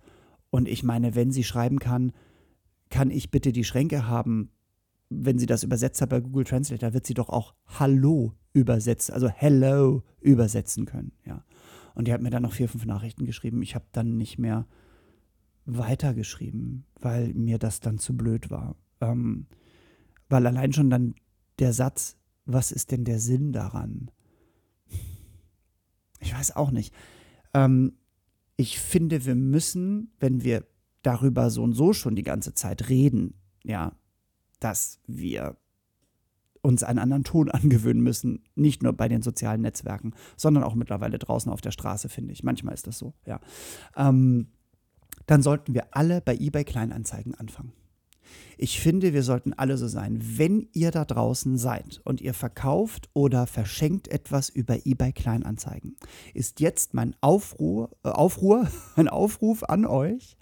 Und 0.50 0.68
ich 0.68 0.82
meine, 0.82 1.14
wenn 1.14 1.30
sie 1.30 1.44
schreiben 1.44 1.78
kann, 1.78 2.12
kann 2.90 3.10
ich 3.10 3.30
bitte 3.30 3.52
die 3.52 3.64
Schränke 3.64 4.06
haben, 4.06 4.50
wenn 5.08 5.38
sie 5.38 5.46
das 5.46 5.62
übersetzt 5.62 6.00
hat 6.02 6.10
bei 6.10 6.20
Google 6.20 6.44
Translate, 6.44 6.80
da 6.80 6.92
wird 6.92 7.06
sie 7.06 7.14
doch 7.14 7.28
auch 7.28 7.54
Hallo 7.66 8.34
übersetzen, 8.52 9.14
also 9.14 9.28
Hello 9.28 10.02
übersetzen 10.20 10.84
können, 10.84 11.12
ja. 11.24 11.44
Und 11.94 12.08
die 12.08 12.12
hat 12.12 12.22
mir 12.22 12.30
dann 12.30 12.42
noch 12.42 12.54
vier, 12.54 12.68
fünf 12.68 12.86
Nachrichten 12.86 13.26
geschrieben. 13.26 13.60
Ich 13.60 13.74
habe 13.74 13.84
dann 13.92 14.16
nicht 14.16 14.38
mehr 14.38 14.66
weitergeschrieben, 15.66 16.84
weil 17.00 17.34
mir 17.34 17.58
das 17.58 17.80
dann 17.80 17.98
zu 17.98 18.16
blöd 18.16 18.50
war. 18.50 18.76
Ähm, 19.00 19.46
weil 20.32 20.46
allein 20.46 20.72
schon 20.72 20.88
dann 20.88 21.14
der 21.58 21.72
Satz, 21.72 22.16
was 22.46 22.72
ist 22.72 22.90
denn 22.90 23.04
der 23.04 23.20
Sinn 23.20 23.52
daran? 23.52 24.10
Ich 26.20 26.34
weiß 26.34 26.56
auch 26.56 26.70
nicht. 26.70 26.94
Ähm, 27.52 27.92
ich 28.56 28.78
finde, 28.80 29.26
wir 29.26 29.34
müssen, 29.34 30.12
wenn 30.20 30.42
wir 30.42 30.64
darüber 31.02 31.50
so 31.50 31.62
und 31.62 31.74
so 31.74 31.92
schon 31.92 32.16
die 32.16 32.22
ganze 32.22 32.54
Zeit 32.54 32.88
reden, 32.88 33.34
ja, 33.62 33.92
dass 34.58 35.00
wir 35.06 35.56
uns 36.62 36.82
einen 36.82 36.98
anderen 36.98 37.24
Ton 37.24 37.50
angewöhnen 37.50 38.02
müssen, 38.02 38.44
nicht 38.54 38.82
nur 38.82 38.94
bei 38.94 39.08
den 39.08 39.20
sozialen 39.20 39.60
Netzwerken, 39.60 40.14
sondern 40.36 40.64
auch 40.64 40.74
mittlerweile 40.74 41.18
draußen 41.18 41.52
auf 41.52 41.60
der 41.60 41.72
Straße, 41.72 42.08
finde 42.08 42.32
ich. 42.32 42.42
Manchmal 42.42 42.72
ist 42.72 42.86
das 42.86 42.96
so, 42.96 43.12
ja. 43.26 43.38
Ähm, 43.96 44.48
dann 45.26 45.42
sollten 45.42 45.74
wir 45.74 45.94
alle 45.94 46.20
bei 46.22 46.34
eBay 46.36 46.64
Kleinanzeigen 46.64 47.34
anfangen. 47.34 47.72
Ich 48.58 48.80
finde, 48.80 49.12
wir 49.12 49.22
sollten 49.22 49.52
alle 49.52 49.76
so 49.76 49.88
sein. 49.88 50.18
Wenn 50.20 50.68
ihr 50.72 50.90
da 50.90 51.04
draußen 51.04 51.58
seid 51.58 52.00
und 52.04 52.20
ihr 52.20 52.34
verkauft 52.34 53.08
oder 53.12 53.46
verschenkt 53.46 54.08
etwas 54.08 54.48
über 54.48 54.86
eBay 54.86 55.12
Kleinanzeigen, 55.12 55.96
ist 56.34 56.60
jetzt 56.60 56.94
mein 56.94 57.16
Aufruhr, 57.20 57.90
äh, 58.04 58.08
Aufruhr, 58.08 58.68
ein 58.96 59.08
Aufruf 59.08 59.64
an 59.64 59.86
euch. 59.86 60.36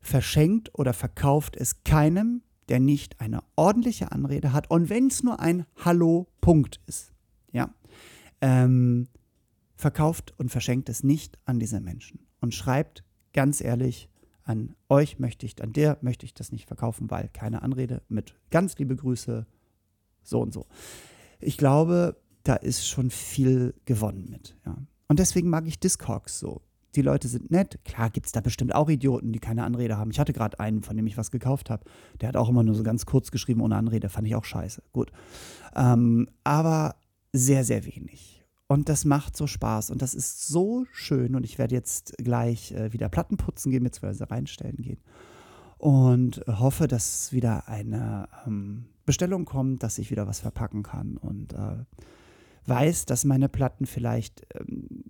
Verschenkt 0.00 0.70
oder 0.78 0.92
verkauft 0.92 1.56
es 1.56 1.82
keinem, 1.82 2.42
der 2.68 2.80
nicht 2.80 3.20
eine 3.20 3.40
ordentliche 3.56 4.12
Anrede 4.12 4.52
hat 4.52 4.70
und 4.70 4.88
wenn 4.88 5.08
es 5.08 5.22
nur 5.22 5.40
ein 5.40 5.66
Hallo-Punkt 5.84 6.80
ist. 6.86 7.12
Ja. 7.52 7.74
Ähm, 8.40 9.08
verkauft 9.76 10.34
und 10.38 10.50
verschenkt 10.50 10.88
es 10.88 11.02
nicht 11.02 11.38
an 11.44 11.58
diese 11.58 11.80
Menschen 11.80 12.20
und 12.40 12.54
schreibt 12.54 13.04
ganz 13.32 13.60
ehrlich, 13.60 14.08
an 14.46 14.76
euch 14.88 15.18
möchte 15.18 15.44
ich, 15.44 15.60
an 15.62 15.72
der 15.72 15.98
möchte 16.00 16.24
ich 16.24 16.32
das 16.32 16.52
nicht 16.52 16.66
verkaufen, 16.66 17.10
weil 17.10 17.28
keine 17.32 17.62
Anrede 17.62 18.02
mit 18.08 18.34
ganz 18.50 18.78
liebe 18.78 18.96
Grüße, 18.96 19.44
so 20.22 20.40
und 20.40 20.54
so. 20.54 20.66
Ich 21.40 21.58
glaube, 21.58 22.16
da 22.44 22.54
ist 22.54 22.86
schon 22.86 23.10
viel 23.10 23.74
gewonnen 23.84 24.28
mit. 24.30 24.56
Ja. 24.64 24.76
Und 25.08 25.18
deswegen 25.18 25.50
mag 25.50 25.66
ich 25.66 25.80
Discogs 25.80 26.38
so. 26.38 26.62
Die 26.94 27.02
Leute 27.02 27.28
sind 27.28 27.50
nett. 27.50 27.78
Klar 27.84 28.08
gibt 28.08 28.26
es 28.26 28.32
da 28.32 28.40
bestimmt 28.40 28.74
auch 28.74 28.88
Idioten, 28.88 29.32
die 29.32 29.40
keine 29.40 29.64
Anrede 29.64 29.98
haben. 29.98 30.10
Ich 30.10 30.18
hatte 30.18 30.32
gerade 30.32 30.58
einen, 30.60 30.82
von 30.82 30.96
dem 30.96 31.06
ich 31.06 31.18
was 31.18 31.30
gekauft 31.30 31.68
habe. 31.68 31.84
Der 32.20 32.28
hat 32.28 32.36
auch 32.36 32.48
immer 32.48 32.62
nur 32.62 32.74
so 32.74 32.84
ganz 32.84 33.04
kurz 33.04 33.30
geschrieben 33.30 33.60
ohne 33.60 33.76
Anrede. 33.76 34.08
Fand 34.08 34.26
ich 34.26 34.34
auch 34.34 34.44
scheiße. 34.44 34.82
Gut. 34.92 35.10
Ähm, 35.74 36.28
aber 36.44 36.96
sehr, 37.32 37.64
sehr 37.64 37.84
wenig. 37.84 38.35
Und 38.68 38.88
das 38.88 39.04
macht 39.04 39.36
so 39.36 39.46
Spaß 39.46 39.90
und 39.90 40.02
das 40.02 40.14
ist 40.14 40.48
so 40.48 40.86
schön. 40.92 41.36
Und 41.36 41.44
ich 41.44 41.58
werde 41.58 41.74
jetzt 41.74 42.16
gleich 42.18 42.72
äh, 42.72 42.92
wieder 42.92 43.08
Platten 43.08 43.36
putzen 43.36 43.70
gehen, 43.70 43.84
beziehungsweise 43.84 44.30
reinstellen 44.30 44.78
gehen. 44.78 45.00
Und 45.78 46.42
hoffe, 46.48 46.88
dass 46.88 47.32
wieder 47.32 47.68
eine 47.68 48.28
ähm, 48.46 48.86
Bestellung 49.04 49.44
kommt, 49.44 49.82
dass 49.82 49.98
ich 49.98 50.10
wieder 50.10 50.26
was 50.26 50.40
verpacken 50.40 50.82
kann. 50.82 51.16
Und 51.16 51.52
äh, 51.52 51.84
weiß, 52.64 53.06
dass 53.06 53.24
meine 53.24 53.48
Platten 53.48 53.86
vielleicht, 53.86 54.44
ähm, 54.58 55.04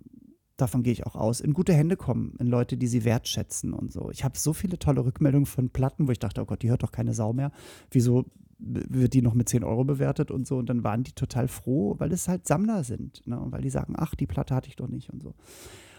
davon 0.57 0.83
gehe 0.83 0.93
ich 0.93 1.07
auch 1.07 1.15
aus, 1.15 1.39
in 1.39 1.53
gute 1.53 1.73
Hände 1.73 1.97
kommen, 1.97 2.35
in 2.39 2.47
Leute, 2.47 2.77
die 2.77 2.87
sie 2.87 3.05
wertschätzen 3.05 3.73
und 3.73 3.91
so. 3.91 4.11
Ich 4.11 4.23
habe 4.23 4.37
so 4.37 4.53
viele 4.53 4.77
tolle 4.77 5.03
Rückmeldungen 5.03 5.47
von 5.47 5.71
Platten, 5.71 6.07
wo 6.07 6.11
ich 6.11 6.19
dachte, 6.19 6.41
oh 6.41 6.45
Gott, 6.45 6.61
die 6.61 6.69
hört 6.69 6.83
doch 6.83 6.91
keine 6.91 7.15
Sau 7.15 7.33
mehr. 7.33 7.51
Wieso 7.89 8.25
wird 8.59 9.13
die 9.13 9.21
noch 9.21 9.33
mit 9.33 9.49
10 9.49 9.63
Euro 9.63 9.83
bewertet 9.83 10.31
und 10.31 10.47
so. 10.47 10.57
Und 10.57 10.69
dann 10.69 10.83
waren 10.83 11.03
die 11.03 11.13
total 11.13 11.47
froh, 11.47 11.95
weil 11.99 12.11
es 12.11 12.27
halt 12.27 12.47
Sammler 12.47 12.83
sind. 12.83 13.25
Ne? 13.27 13.39
Und 13.39 13.51
weil 13.51 13.61
die 13.61 13.69
sagen, 13.69 13.93
ach, 13.97 14.15
die 14.15 14.27
Platte 14.27 14.55
hatte 14.55 14.69
ich 14.69 14.75
doch 14.75 14.87
nicht 14.87 15.09
und 15.09 15.21
so. 15.21 15.35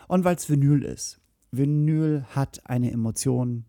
Und 0.08 0.24
weil 0.24 0.36
es 0.36 0.48
Vinyl 0.48 0.82
ist. 0.82 1.20
Vinyl 1.50 2.24
hat 2.30 2.60
eine 2.66 2.90
Emotion, 2.90 3.64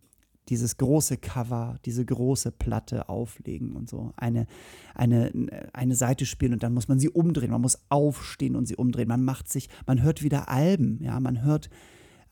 dieses 0.49 0.77
große 0.77 1.17
Cover, 1.17 1.77
diese 1.85 2.03
große 2.03 2.51
Platte 2.51 3.07
auflegen 3.07 3.75
und 3.75 3.87
so. 3.87 4.13
Eine, 4.17 4.47
eine, 4.95 5.31
eine 5.73 5.95
Seite 5.95 6.25
spielen 6.25 6.53
und 6.53 6.63
dann 6.63 6.73
muss 6.73 6.87
man 6.87 6.99
sie 6.99 7.09
umdrehen. 7.09 7.51
Man 7.51 7.61
muss 7.61 7.79
aufstehen 7.89 8.55
und 8.55 8.67
sie 8.67 8.75
umdrehen. 8.75 9.07
Man 9.07 9.23
macht 9.23 9.51
sich, 9.51 9.69
man 9.85 10.01
hört 10.01 10.23
wieder 10.23 10.49
Alben, 10.49 10.99
ja, 11.03 11.19
man 11.19 11.43
hört 11.43 11.69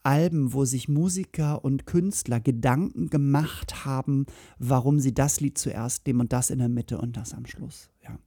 Alben, 0.08 0.54
wo 0.54 0.64
sich 0.64 0.88
Musiker 0.88 1.66
und 1.66 1.86
Künstler 1.86 2.40
Gedanken 2.40 3.10
gemacht 3.10 3.84
haben, 3.84 4.26
warum 4.58 5.02
sie 5.02 5.14
das 5.14 5.42
Lied 5.42 5.58
zuerst 5.58 6.08
nehmen 6.08 6.22
und 6.22 6.32
das 6.32 6.50
in 6.50 6.60
der 6.60 6.70
Mitte 6.70 6.98
und 6.98 7.18
das 7.18 7.34
am 7.34 7.46
Schluss. 7.46 7.90
Ja. 8.06 8.18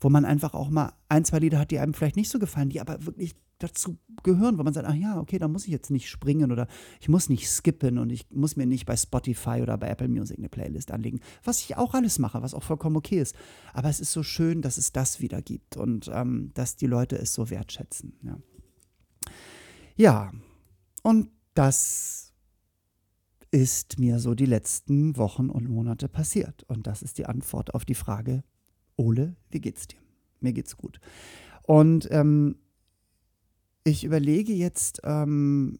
Wo 0.00 0.08
man 0.08 0.24
einfach 0.24 0.54
auch 0.54 0.70
mal 0.70 0.94
ein, 1.10 1.26
zwei 1.26 1.40
Lieder 1.40 1.58
hat, 1.58 1.70
die 1.70 1.78
einem 1.78 1.92
vielleicht 1.92 2.16
nicht 2.16 2.30
so 2.30 2.38
gefallen, 2.38 2.70
die 2.70 2.80
aber 2.80 3.04
wirklich 3.04 3.36
dazu 3.58 3.98
gehören, 4.22 4.56
wo 4.56 4.62
man 4.62 4.72
sagt, 4.72 4.88
ach 4.88 4.94
ja, 4.94 5.20
okay, 5.20 5.38
da 5.38 5.46
muss 5.46 5.66
ich 5.66 5.72
jetzt 5.72 5.90
nicht 5.90 6.08
springen 6.08 6.52
oder 6.52 6.68
ich 7.00 7.10
muss 7.10 7.28
nicht 7.28 7.50
skippen 7.50 7.98
und 7.98 8.08
ich 8.08 8.30
muss 8.30 8.56
mir 8.56 8.64
nicht 8.64 8.86
bei 8.86 8.96
Spotify 8.96 9.60
oder 9.60 9.76
bei 9.76 9.88
Apple 9.88 10.08
Music 10.08 10.38
eine 10.38 10.48
Playlist 10.48 10.90
anlegen, 10.90 11.20
was 11.44 11.60
ich 11.60 11.76
auch 11.76 11.92
alles 11.92 12.18
mache, 12.18 12.40
was 12.40 12.54
auch 12.54 12.62
vollkommen 12.62 12.96
okay 12.96 13.20
ist. 13.20 13.36
Aber 13.74 13.90
es 13.90 14.00
ist 14.00 14.12
so 14.12 14.22
schön, 14.22 14.62
dass 14.62 14.78
es 14.78 14.92
das 14.92 15.20
wieder 15.20 15.42
gibt 15.42 15.76
und 15.76 16.10
ähm, 16.10 16.50
dass 16.54 16.76
die 16.76 16.86
Leute 16.86 17.18
es 17.18 17.34
so 17.34 17.50
wertschätzen. 17.50 18.14
Ja, 18.22 18.38
ja 19.96 20.32
und 21.06 21.30
das 21.54 22.32
ist 23.52 24.00
mir 24.00 24.18
so 24.18 24.34
die 24.34 24.44
letzten 24.44 25.16
Wochen 25.16 25.50
und 25.50 25.68
Monate 25.68 26.08
passiert. 26.08 26.64
Und 26.64 26.88
das 26.88 27.00
ist 27.00 27.18
die 27.18 27.26
Antwort 27.26 27.74
auf 27.74 27.84
die 27.84 27.94
Frage, 27.94 28.42
Ole, 28.96 29.36
wie 29.50 29.60
geht's 29.60 29.86
dir? 29.86 30.00
Mir 30.40 30.52
geht's 30.52 30.76
gut. 30.76 30.98
Und 31.62 32.08
ähm, 32.10 32.56
ich 33.84 34.02
überlege 34.02 34.52
jetzt, 34.52 35.00
ähm, 35.04 35.78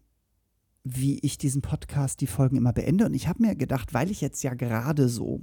wie 0.85 1.19
ich 1.19 1.39
diesen 1.39 1.61
Podcast, 1.61 2.21
die 2.21 2.29
Folgen 2.29 2.55
immer 2.55 2.73
beende. 2.73 3.07
Und 3.07 3.15
ich 3.15 3.27
habe 3.27 3.43
mir 3.43 3.57
gedacht, 3.57 3.93
weil 3.95 4.13
ich 4.13 4.21
jetzt 4.21 4.45
ja 4.45 4.55
gerade 4.55 5.09
so 5.09 5.41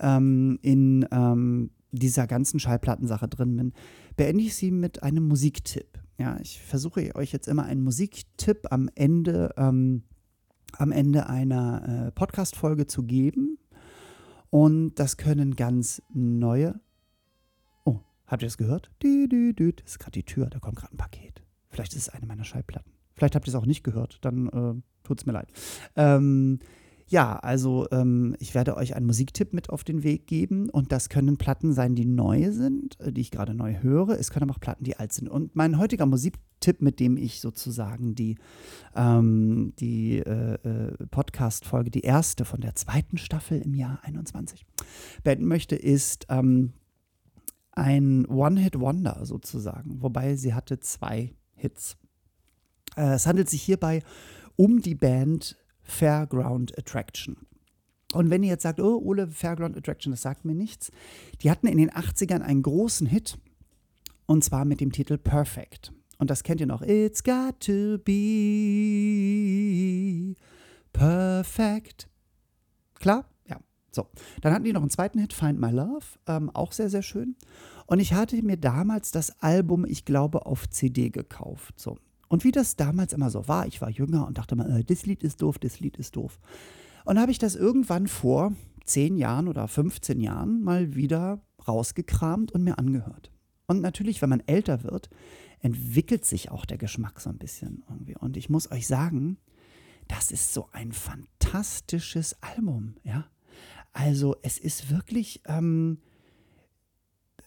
ähm, 0.00 0.58
in 0.60 1.06
ähm, 1.12 1.70
dieser 1.92 2.26
ganzen 2.26 2.58
Schallplattensache 2.58 3.28
drin 3.28 3.56
bin, 3.56 3.72
beende 4.16 4.42
ich 4.42 4.56
sie 4.56 4.72
mit 4.72 5.04
einem 5.04 5.28
Musiktipp. 5.28 6.00
Ja, 6.20 6.38
ich 6.38 6.60
versuche 6.60 7.16
euch 7.16 7.32
jetzt 7.32 7.48
immer 7.48 7.64
einen 7.64 7.82
Musiktipp 7.82 8.66
am 8.70 8.90
Ende, 8.94 9.54
ähm, 9.56 10.02
am 10.72 10.92
Ende 10.92 11.30
einer 11.30 12.08
äh, 12.08 12.12
Podcast-Folge 12.12 12.86
zu 12.86 13.04
geben. 13.04 13.56
Und 14.50 14.96
das 14.96 15.16
können 15.16 15.56
ganz 15.56 16.02
neue. 16.12 16.78
Oh, 17.86 18.00
habt 18.26 18.42
ihr 18.42 18.48
es 18.48 18.58
gehört? 18.58 18.90
Das 18.98 19.10
ist 19.86 19.98
gerade 19.98 20.12
die 20.12 20.24
Tür, 20.26 20.50
da 20.50 20.58
kommt 20.58 20.76
gerade 20.76 20.92
ein 20.92 20.98
Paket. 20.98 21.42
Vielleicht 21.70 21.94
ist 21.94 22.02
es 22.02 22.08
eine 22.10 22.26
meiner 22.26 22.44
Schallplatten. 22.44 22.92
Vielleicht 23.14 23.34
habt 23.34 23.48
ihr 23.48 23.52
es 23.52 23.54
auch 23.54 23.64
nicht 23.64 23.82
gehört, 23.82 24.18
dann 24.20 24.48
äh, 24.48 24.82
tut 25.02 25.20
es 25.20 25.24
mir 25.24 25.32
leid. 25.32 25.50
Ähm, 25.96 26.58
ja, 27.10 27.36
also 27.40 27.88
ähm, 27.90 28.36
ich 28.38 28.54
werde 28.54 28.76
euch 28.76 28.94
einen 28.94 29.06
Musiktipp 29.06 29.52
mit 29.52 29.68
auf 29.68 29.82
den 29.82 30.04
Weg 30.04 30.28
geben 30.28 30.70
und 30.70 30.92
das 30.92 31.08
können 31.08 31.38
Platten 31.38 31.72
sein, 31.72 31.96
die 31.96 32.04
neu 32.04 32.52
sind, 32.52 33.00
äh, 33.00 33.12
die 33.12 33.20
ich 33.20 33.32
gerade 33.32 33.52
neu 33.52 33.82
höre. 33.82 34.10
Es 34.10 34.30
können 34.30 34.44
aber 34.44 34.54
auch 34.54 34.60
Platten, 34.60 34.84
die 34.84 34.96
alt 34.96 35.12
sind. 35.12 35.28
Und 35.28 35.56
mein 35.56 35.76
heutiger 35.76 36.06
Musiktipp, 36.06 36.80
mit 36.80 37.00
dem 37.00 37.16
ich 37.16 37.40
sozusagen 37.40 38.14
die, 38.14 38.38
ähm, 38.94 39.72
die 39.80 40.18
äh, 40.18 40.54
äh, 40.54 41.06
Podcast-Folge, 41.10 41.90
die 41.90 42.02
erste 42.02 42.44
von 42.44 42.60
der 42.60 42.76
zweiten 42.76 43.18
Staffel 43.18 43.60
im 43.60 43.74
Jahr 43.74 43.98
21 44.04 44.64
beenden 45.24 45.46
möchte, 45.46 45.74
ist 45.74 46.26
ähm, 46.28 46.74
ein 47.72 48.24
One-Hit-Wonder 48.26 49.26
sozusagen, 49.26 50.00
wobei 50.00 50.36
sie 50.36 50.54
hatte 50.54 50.78
zwei 50.78 51.34
Hits. 51.56 51.96
Äh, 52.96 53.14
es 53.14 53.26
handelt 53.26 53.50
sich 53.50 53.62
hierbei 53.62 54.04
um 54.54 54.80
die 54.80 54.94
Band 54.94 55.56
Fairground 55.90 56.78
Attraction. 56.78 57.36
Und 58.12 58.30
wenn 58.30 58.42
ihr 58.42 58.50
jetzt 58.50 58.62
sagt, 58.62 58.80
oh, 58.80 58.98
Ole, 58.98 59.28
Fairground 59.28 59.76
Attraction, 59.76 60.10
das 60.10 60.22
sagt 60.22 60.44
mir 60.44 60.54
nichts, 60.54 60.90
die 61.42 61.50
hatten 61.50 61.66
in 61.66 61.78
den 61.78 61.90
80ern 61.90 62.40
einen 62.40 62.62
großen 62.62 63.06
Hit 63.06 63.38
und 64.26 64.44
zwar 64.44 64.64
mit 64.64 64.80
dem 64.80 64.92
Titel 64.92 65.18
Perfect. 65.18 65.92
Und 66.18 66.30
das 66.30 66.42
kennt 66.42 66.60
ihr 66.60 66.66
noch. 66.66 66.82
It's 66.82 67.24
got 67.24 67.60
to 67.60 67.98
be 68.04 68.74
perfect. 70.92 72.08
Klar? 72.98 73.24
Ja. 73.48 73.58
So. 73.90 74.06
Dann 74.42 74.52
hatten 74.52 74.64
die 74.64 74.72
noch 74.72 74.82
einen 74.82 74.90
zweiten 74.90 75.18
Hit, 75.18 75.32
Find 75.32 75.58
My 75.60 75.70
Love. 75.70 76.04
Ähm, 76.26 76.50
auch 76.50 76.72
sehr, 76.72 76.90
sehr 76.90 77.02
schön. 77.02 77.36
Und 77.86 78.00
ich 78.00 78.12
hatte 78.12 78.40
mir 78.42 78.56
damals 78.56 79.12
das 79.12 79.40
Album, 79.40 79.86
ich 79.86 80.04
glaube, 80.04 80.46
auf 80.46 80.68
CD 80.68 81.10
gekauft. 81.10 81.80
So. 81.80 81.96
Und 82.30 82.44
wie 82.44 82.52
das 82.52 82.76
damals 82.76 83.12
immer 83.12 83.28
so 83.28 83.48
war, 83.48 83.66
ich 83.66 83.80
war 83.80 83.90
jünger 83.90 84.24
und 84.24 84.38
dachte 84.38 84.54
mal, 84.54 84.70
äh, 84.70 84.84
das 84.84 85.04
Lied 85.04 85.24
ist 85.24 85.42
doof, 85.42 85.58
das 85.58 85.80
Lied 85.80 85.96
ist 85.96 86.14
doof. 86.14 86.38
Und 87.04 87.18
habe 87.18 87.32
ich 87.32 87.38
das 87.38 87.56
irgendwann 87.56 88.06
vor 88.06 88.52
zehn 88.84 89.16
Jahren 89.16 89.48
oder 89.48 89.66
15 89.66 90.20
Jahren 90.20 90.62
mal 90.62 90.94
wieder 90.94 91.42
rausgekramt 91.66 92.52
und 92.52 92.62
mir 92.62 92.78
angehört. 92.78 93.32
Und 93.66 93.80
natürlich, 93.80 94.22
wenn 94.22 94.28
man 94.28 94.44
älter 94.46 94.84
wird, 94.84 95.10
entwickelt 95.58 96.24
sich 96.24 96.52
auch 96.52 96.64
der 96.64 96.78
Geschmack 96.78 97.20
so 97.20 97.30
ein 97.30 97.38
bisschen 97.38 97.82
irgendwie. 97.90 98.16
Und 98.16 98.36
ich 98.36 98.48
muss 98.48 98.70
euch 98.70 98.86
sagen, 98.86 99.36
das 100.06 100.30
ist 100.30 100.54
so 100.54 100.68
ein 100.70 100.92
fantastisches 100.92 102.40
Album, 102.42 102.94
ja. 103.02 103.26
Also 103.92 104.36
es 104.42 104.56
ist 104.56 104.88
wirklich 104.88 105.42
ähm, 105.46 105.98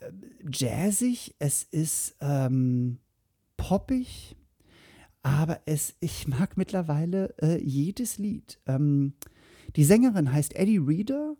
äh, 0.02 0.12
jazzig, 0.52 1.36
es 1.40 1.64
ist 1.64 2.18
ähm, 2.20 3.00
poppig, 3.56 4.36
aber 5.24 5.62
es, 5.66 5.96
ich 6.02 6.28
mag 6.28 6.58
mittlerweile 6.58 7.34
äh, 7.42 7.62
jedes 7.64 8.18
Lied. 8.18 8.60
Ähm, 8.68 9.14
die 9.76 9.86
Sängerin 9.86 10.32
heißt 10.32 10.56
Eddie 10.56 10.78
Reader 10.78 11.36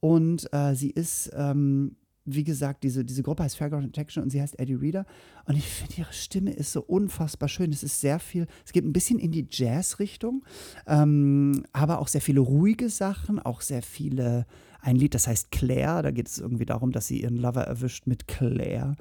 und 0.00 0.52
äh, 0.52 0.74
sie 0.74 0.90
ist, 0.90 1.30
ähm, 1.34 1.96
wie 2.24 2.44
gesagt, 2.44 2.82
diese, 2.82 3.04
diese 3.04 3.22
Gruppe 3.22 3.44
heißt 3.44 3.56
Fairground 3.56 3.86
Detection 3.86 4.22
und 4.22 4.30
sie 4.30 4.42
heißt 4.42 4.58
Eddie 4.58 4.74
Reader. 4.74 5.06
Und 5.46 5.56
ich 5.56 5.66
finde, 5.66 5.94
ihre 5.98 6.12
Stimme 6.12 6.52
ist 6.52 6.72
so 6.72 6.82
unfassbar 6.82 7.48
schön. 7.48 7.72
Es 7.72 7.82
ist 7.82 8.00
sehr 8.00 8.18
viel, 8.18 8.46
es 8.66 8.72
geht 8.72 8.84
ein 8.84 8.92
bisschen 8.92 9.18
in 9.18 9.30
die 9.30 9.46
Jazz-Richtung, 9.48 10.44
ähm, 10.86 11.64
aber 11.72 12.00
auch 12.00 12.08
sehr 12.08 12.20
viele 12.20 12.40
ruhige 12.40 12.90
Sachen, 12.90 13.38
auch 13.38 13.60
sehr 13.60 13.82
viele 13.82 14.46
ein 14.80 14.96
Lied, 14.96 15.14
das 15.14 15.26
heißt 15.26 15.50
Claire. 15.50 16.02
Da 16.02 16.10
geht 16.10 16.28
es 16.28 16.38
irgendwie 16.38 16.66
darum, 16.66 16.90
dass 16.92 17.06
sie 17.06 17.22
ihren 17.22 17.36
Lover 17.36 17.62
erwischt 17.62 18.06
mit 18.06 18.26
Claire. 18.26 18.96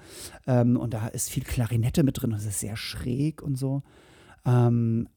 Ähm, 0.45 0.77
und 0.77 0.93
da 0.93 1.07
ist 1.07 1.29
viel 1.29 1.43
Klarinette 1.43 2.03
mit 2.03 2.21
drin 2.21 2.31
und 2.31 2.37
es 2.37 2.45
ist 2.45 2.59
sehr 2.59 2.77
schräg 2.77 3.41
und 3.41 3.57
so. 3.57 3.83
Ähm, 4.47 5.07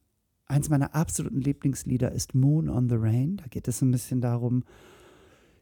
eins 0.45 0.69
meiner 0.69 0.93
absoluten 0.93 1.41
Lieblingslieder 1.41 2.11
ist 2.11 2.35
Moon 2.35 2.69
on 2.69 2.89
the 2.89 2.95
Rain. 2.97 3.37
Da 3.37 3.45
geht 3.49 3.67
es 3.67 3.79
so 3.79 3.85
ein 3.85 3.91
bisschen 3.91 4.21
darum, 4.21 4.63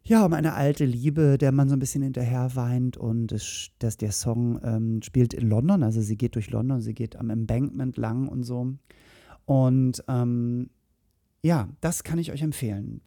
ja, 0.04 0.26
um 0.26 0.34
eine 0.34 0.56
alte 0.56 0.86
Liebe, 0.86 1.38
der 1.38 1.52
man 1.52 1.70
so 1.70 1.76
ein 1.76 1.80
bisschen 1.80 2.02
hinterher 2.02 2.56
weint. 2.56 2.98
Und 2.98 3.32
es, 3.32 3.70
das, 3.78 3.98
der 3.98 4.12
Song 4.12 4.60
ähm, 4.64 5.02
spielt 5.04 5.34
in 5.34 5.48
London, 5.48 5.84
also 5.84 6.02
sie 6.02 6.18
geht 6.18 6.36
durch 6.36 6.50
London, 6.50 6.82
sie 6.82 6.96
geht 6.96 7.16
am 7.16 7.30
Embankment 7.30 7.96
lang 7.96 8.28
und 8.28 8.44
so. 8.44 8.74
Und 9.46 10.04
ähm, 10.08 10.70
ja, 11.44 11.70
das 11.82 12.04
kann 12.04 12.20
ich 12.20 12.32
euch 12.32 12.42
empfehlen. 12.42 13.02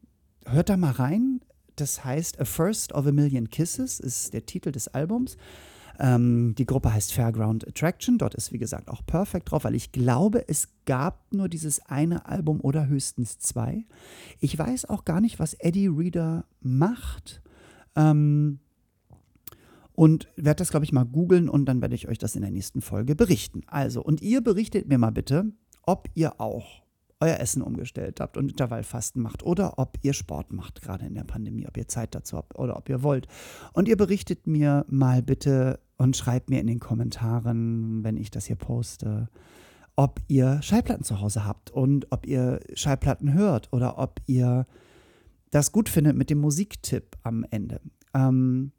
Hört 0.46 0.68
da 0.68 0.76
mal 0.76 0.92
rein. 0.92 1.40
Das 1.76 2.04
heißt 2.04 2.38
A 2.40 2.44
First 2.44 2.92
of 2.92 3.06
a 3.06 3.12
Million 3.12 3.48
Kisses 3.48 3.98
ist 3.98 4.34
der 4.34 4.46
Titel 4.46 4.70
des 4.70 4.88
Albums. 4.88 5.36
Ähm, 5.99 6.55
die 6.57 6.66
Gruppe 6.66 6.93
heißt 6.93 7.12
Fairground 7.12 7.66
Attraction. 7.66 8.18
Dort 8.18 8.34
ist, 8.34 8.53
wie 8.53 8.59
gesagt, 8.59 8.88
auch 8.88 9.05
Perfect 9.07 9.51
drauf, 9.51 9.64
weil 9.64 9.74
ich 9.74 9.93
glaube, 9.93 10.49
es 10.49 10.68
gab 10.86 11.32
nur 11.32 11.49
dieses 11.49 11.80
eine 11.86 12.26
Album 12.26 12.61
oder 12.61 12.86
höchstens 12.86 13.38
zwei. 13.38 13.84
Ich 14.40 14.59
weiß 14.59 14.86
auch 14.86 15.05
gar 15.05 15.20
nicht, 15.20 15.38
was 15.38 15.55
Eddie 15.55 15.88
Reader 15.88 16.45
macht. 16.61 17.43
Ähm, 17.97 18.59
und 19.95 20.28
werde 20.36 20.59
das, 20.59 20.70
glaube 20.70 20.84
ich, 20.84 20.93
mal 20.93 21.05
googeln 21.05 21.49
und 21.49 21.66
dann 21.66 21.82
werde 21.82 21.95
ich 21.95 22.09
euch 22.09 22.18
das 22.18 22.34
in 22.34 22.43
der 22.43 22.51
nächsten 22.51 22.80
Folge 22.80 23.14
berichten. 23.14 23.62
Also, 23.66 24.03
und 24.03 24.22
ihr 24.22 24.40
berichtet 24.40 24.88
mir 24.88 24.99
mal 24.99 25.11
bitte, 25.11 25.53
ob 25.82 26.09
ihr 26.14 26.40
auch 26.40 26.82
euer 27.23 27.39
Essen 27.39 27.62
umgestellt 27.62 28.20
habt 28.20 28.37
und 28.37 28.51
Intervallfasten 28.51 29.23
macht 29.23 29.45
oder 29.45 29.79
ob 29.79 29.97
ihr 30.03 30.12
Sport 30.12 30.53
macht, 30.53 30.83
gerade 30.83 31.07
in 31.07 31.14
der 31.14 31.25
Pandemie, 31.25 31.68
ob 31.68 31.77
ihr 31.77 31.87
Zeit 31.87 32.14
dazu 32.14 32.37
habt 32.37 32.59
oder 32.59 32.77
ob 32.77 32.89
ihr 32.89 33.03
wollt. 33.05 33.29
Und 33.73 33.87
ihr 33.87 33.97
berichtet 33.97 34.49
mir 34.49 34.85
mal 34.89 35.23
bitte 35.23 35.79
und 35.97 36.16
schreibt 36.16 36.51
mir 36.51 36.61
in 36.61 36.66
den 36.66 36.81
Kommentaren, 36.81 38.03
wenn 38.03 38.16
ich 38.16 38.33
das 38.33 38.47
hier 38.47 38.57
poste, 38.57 39.29
ob 39.95 40.20
ihr 40.27 40.61
Schallplatten 40.62 41.05
zu 41.05 41.20
Hause 41.20 41.47
habt 41.47 41.70
und 41.70 42.11
ob 42.11 42.27
ihr 42.27 42.59
Schallplatten 42.75 43.35
hört 43.35 43.73
oder 43.73 43.99
ob 43.99 44.20
ihr 44.27 44.66
das 45.53 45.70
gut 45.70 45.89
findet 45.89 46.16
mit 46.16 46.29
dem 46.29 46.39
Musiktipp 46.41 47.16
am 47.23 47.45
Ende. 47.51 47.81
Ähm, 48.14 48.73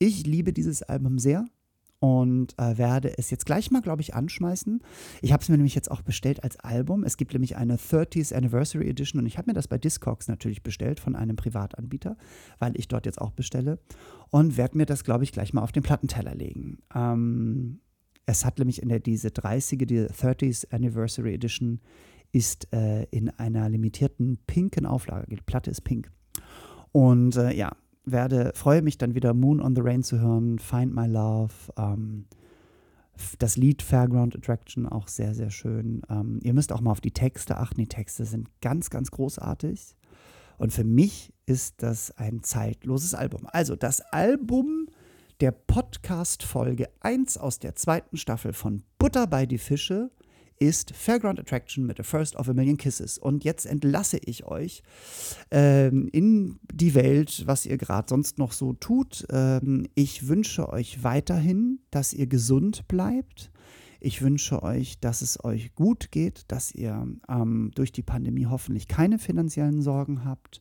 ich 0.00 0.26
liebe 0.26 0.52
dieses 0.52 0.82
Album 0.82 1.18
sehr 1.18 1.44
und 2.04 2.52
äh, 2.58 2.76
werde 2.76 3.16
es 3.16 3.30
jetzt 3.30 3.46
gleich 3.46 3.70
mal, 3.70 3.80
glaube 3.80 4.02
ich, 4.02 4.14
anschmeißen. 4.14 4.82
Ich 5.22 5.32
habe 5.32 5.42
es 5.42 5.48
mir 5.48 5.56
nämlich 5.56 5.74
jetzt 5.74 5.90
auch 5.90 6.02
bestellt 6.02 6.44
als 6.44 6.60
Album. 6.60 7.02
Es 7.02 7.16
gibt 7.16 7.32
nämlich 7.32 7.56
eine 7.56 7.76
30th 7.76 8.34
Anniversary 8.34 8.90
Edition 8.90 9.22
und 9.22 9.26
ich 9.26 9.38
habe 9.38 9.48
mir 9.48 9.54
das 9.54 9.68
bei 9.68 9.78
Discogs 9.78 10.28
natürlich 10.28 10.62
bestellt 10.62 11.00
von 11.00 11.16
einem 11.16 11.36
Privatanbieter, 11.36 12.18
weil 12.58 12.78
ich 12.78 12.88
dort 12.88 13.06
jetzt 13.06 13.18
auch 13.22 13.30
bestelle 13.30 13.78
und 14.28 14.58
werde 14.58 14.76
mir 14.76 14.84
das, 14.84 15.02
glaube 15.02 15.24
ich, 15.24 15.32
gleich 15.32 15.54
mal 15.54 15.62
auf 15.62 15.72
den 15.72 15.82
Plattenteller 15.82 16.34
legen. 16.34 16.76
Ähm, 16.94 17.80
es 18.26 18.44
hat 18.44 18.58
nämlich 18.58 18.82
in 18.82 18.90
der 18.90 19.00
diese 19.00 19.30
30 19.30 19.86
die 19.86 20.00
30th 20.00 20.74
Anniversary 20.74 21.32
Edition 21.32 21.80
ist 22.32 22.70
äh, 22.74 23.04
in 23.04 23.30
einer 23.30 23.70
limitierten 23.70 24.36
pinken 24.46 24.84
Auflage. 24.84 25.26
Die 25.30 25.36
Platte 25.36 25.70
ist 25.70 25.80
pink. 25.84 26.10
Und 26.92 27.36
äh, 27.36 27.54
ja, 27.54 27.72
werde, 28.04 28.52
freue 28.54 28.82
mich 28.82 28.98
dann 28.98 29.14
wieder 29.14 29.34
Moon 29.34 29.60
on 29.60 29.74
the 29.74 29.82
Rain 29.82 30.02
zu 30.02 30.20
hören, 30.20 30.58
Find 30.58 30.94
My 30.94 31.06
Love, 31.06 31.52
ähm, 31.76 32.26
Das 33.38 33.56
Lied 33.56 33.82
Fairground 33.82 34.36
Attraction 34.36 34.86
auch 34.86 35.08
sehr, 35.08 35.34
sehr 35.34 35.50
schön. 35.50 36.02
Ähm, 36.10 36.40
ihr 36.42 36.52
müsst 36.52 36.72
auch 36.72 36.80
mal 36.80 36.90
auf 36.90 37.00
die 37.00 37.12
Texte 37.12 37.56
achten. 37.56 37.80
Die 37.80 37.86
Texte 37.86 38.24
sind 38.24 38.48
ganz, 38.60 38.90
ganz 38.90 39.10
großartig. 39.10 39.96
Und 40.58 40.72
für 40.72 40.84
mich 40.84 41.32
ist 41.46 41.82
das 41.82 42.10
ein 42.16 42.42
zeitloses 42.42 43.14
Album. 43.14 43.46
Also 43.46 43.76
das 43.76 44.00
Album 44.00 44.88
der 45.40 45.52
Podcast-Folge 45.52 46.88
1 47.00 47.38
aus 47.38 47.58
der 47.58 47.74
zweiten 47.74 48.16
Staffel 48.16 48.52
von 48.52 48.82
Butter 48.98 49.26
bei 49.26 49.46
die 49.46 49.58
Fische 49.58 50.10
ist 50.58 50.94
Fairground 50.94 51.40
Attraction 51.40 51.86
mit 51.86 51.96
The 51.96 52.02
First 52.02 52.36
of 52.36 52.48
a 52.48 52.54
Million 52.54 52.76
Kisses. 52.76 53.18
Und 53.18 53.44
jetzt 53.44 53.66
entlasse 53.66 54.18
ich 54.24 54.44
euch 54.46 54.82
ähm, 55.50 56.08
in 56.12 56.58
die 56.72 56.94
Welt, 56.94 57.42
was 57.46 57.66
ihr 57.66 57.76
gerade 57.76 58.08
sonst 58.08 58.38
noch 58.38 58.52
so 58.52 58.72
tut. 58.72 59.26
Ähm, 59.30 59.86
ich 59.94 60.28
wünsche 60.28 60.68
euch 60.68 61.02
weiterhin, 61.02 61.80
dass 61.90 62.12
ihr 62.12 62.26
gesund 62.26 62.88
bleibt. 62.88 63.50
Ich 64.00 64.20
wünsche 64.20 64.62
euch, 64.62 65.00
dass 65.00 65.22
es 65.22 65.42
euch 65.42 65.74
gut 65.74 66.10
geht, 66.10 66.44
dass 66.48 66.74
ihr 66.74 67.06
ähm, 67.28 67.70
durch 67.74 67.90
die 67.90 68.02
Pandemie 68.02 68.46
hoffentlich 68.46 68.86
keine 68.86 69.18
finanziellen 69.18 69.80
Sorgen 69.80 70.24
habt. 70.24 70.60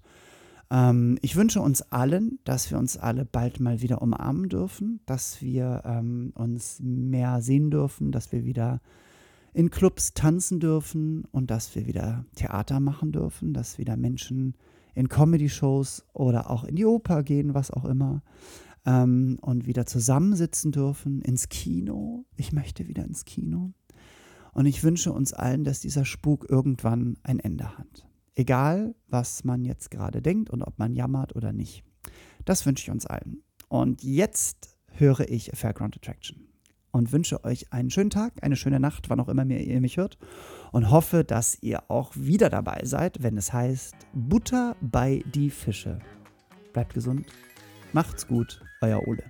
Ähm, 0.72 1.18
ich 1.22 1.36
wünsche 1.36 1.62
uns 1.62 1.82
allen, 1.91 2.39
dass 2.46 2.72
wir 2.72 2.78
uns 2.78 2.98
alle 2.98 3.26
bald 3.26 3.60
mal 3.60 3.82
wieder 3.82 4.02
umarmen 4.02 4.50
dürfen, 4.50 5.02
dass 5.06 5.41
wir 5.41 5.84
ähm, 5.86 6.32
uns 6.36 6.80
mehr 6.82 7.41
sehen 7.41 7.70
dürfen, 7.70 8.12
dass 8.12 8.32
wir 8.32 8.46
wieder 8.46 8.82
in 9.54 9.70
Clubs 9.70 10.14
tanzen 10.14 10.60
dürfen 10.60 11.26
und 11.32 11.51
dass 11.51 11.76
wir 11.76 11.86
wieder 11.86 12.26
Theater 12.36 12.80
machen 12.80 13.12
dürfen, 13.12 13.54
dass 13.54 13.78
wieder 13.78 13.95
Menschen 13.95 14.56
in 14.95 15.10
Comedy-Shows 15.10 16.06
oder 16.14 16.49
auch 16.49 16.64
in 16.64 16.76
die 16.76 16.86
Oper 16.86 17.24
gehen, 17.24 17.54
was 17.54 17.72
auch 17.72 17.86
immer 17.86 18.24
ähm, 18.86 19.38
und 19.41 19.68
wieder 19.68 19.86
zusammensitzen 19.86 20.72
dürfen, 20.72 21.22
ins 21.22 21.49
Kino. 21.49 22.26
Ich 22.36 22.51
möchte 22.51 22.88
wieder 22.88 23.04
ins 23.04 23.26
Kino. 23.26 23.74
Und 24.54 24.66
ich 24.66 24.84
wünsche 24.84 25.12
uns 25.12 25.34
allen, 25.34 25.64
dass 25.64 25.80
dieser 25.80 26.06
Spuk 26.06 26.47
irgendwann 26.49 27.18
ein 27.24 27.39
Ende 27.39 27.78
hat. 27.78 28.08
Egal, 28.36 28.95
was 29.08 29.43
man 29.43 29.64
jetzt 29.64 29.91
gerade 29.91 30.22
denkt 30.22 30.49
und 30.49 30.64
ob 30.64 30.80
man 30.80 30.95
jammert 30.95 31.36
oder 31.36 31.54
nicht. 31.54 31.84
Das 32.45 32.66
wünsche 32.66 32.84
ich 32.84 32.91
uns 32.91 33.06
allen. 33.06 33.43
Und 33.68 34.04
jetzt 34.04 34.78
höre 34.91 35.28
ich 35.30 35.51
Fairground 35.54 35.95
Attraction 35.95 36.53
und 36.94 37.12
wünsche 37.12 37.44
euch 37.44 37.74
einen 37.74 37.89
schönen 37.89 38.12
Tag, 38.12 38.34
eine 38.41 38.56
schöne 38.56 38.80
Nacht, 38.80 39.10
wann 39.10 39.20
auch 39.20 39.28
immer 39.28 39.46
ihr 39.46 39.82
mich 39.82 39.98
hört. 39.98 40.18
Und 40.72 40.91
hoffe, 40.91 41.24
dass 41.24 41.62
ihr 41.62 41.89
auch 41.89 42.14
wieder 42.16 42.50
dabei 42.50 42.82
seid, 42.86 43.22
wenn 43.22 43.36
es 43.36 43.52
heißt 43.52 43.96
Butter 44.14 44.78
bei 44.80 45.24
die 45.34 45.50
Fische. 45.50 46.00
Bleibt 46.72 46.94
gesund, 46.94 47.26
macht's 47.91 48.28
gut, 48.28 48.64
euer 48.82 49.06
Ole. 49.08 49.24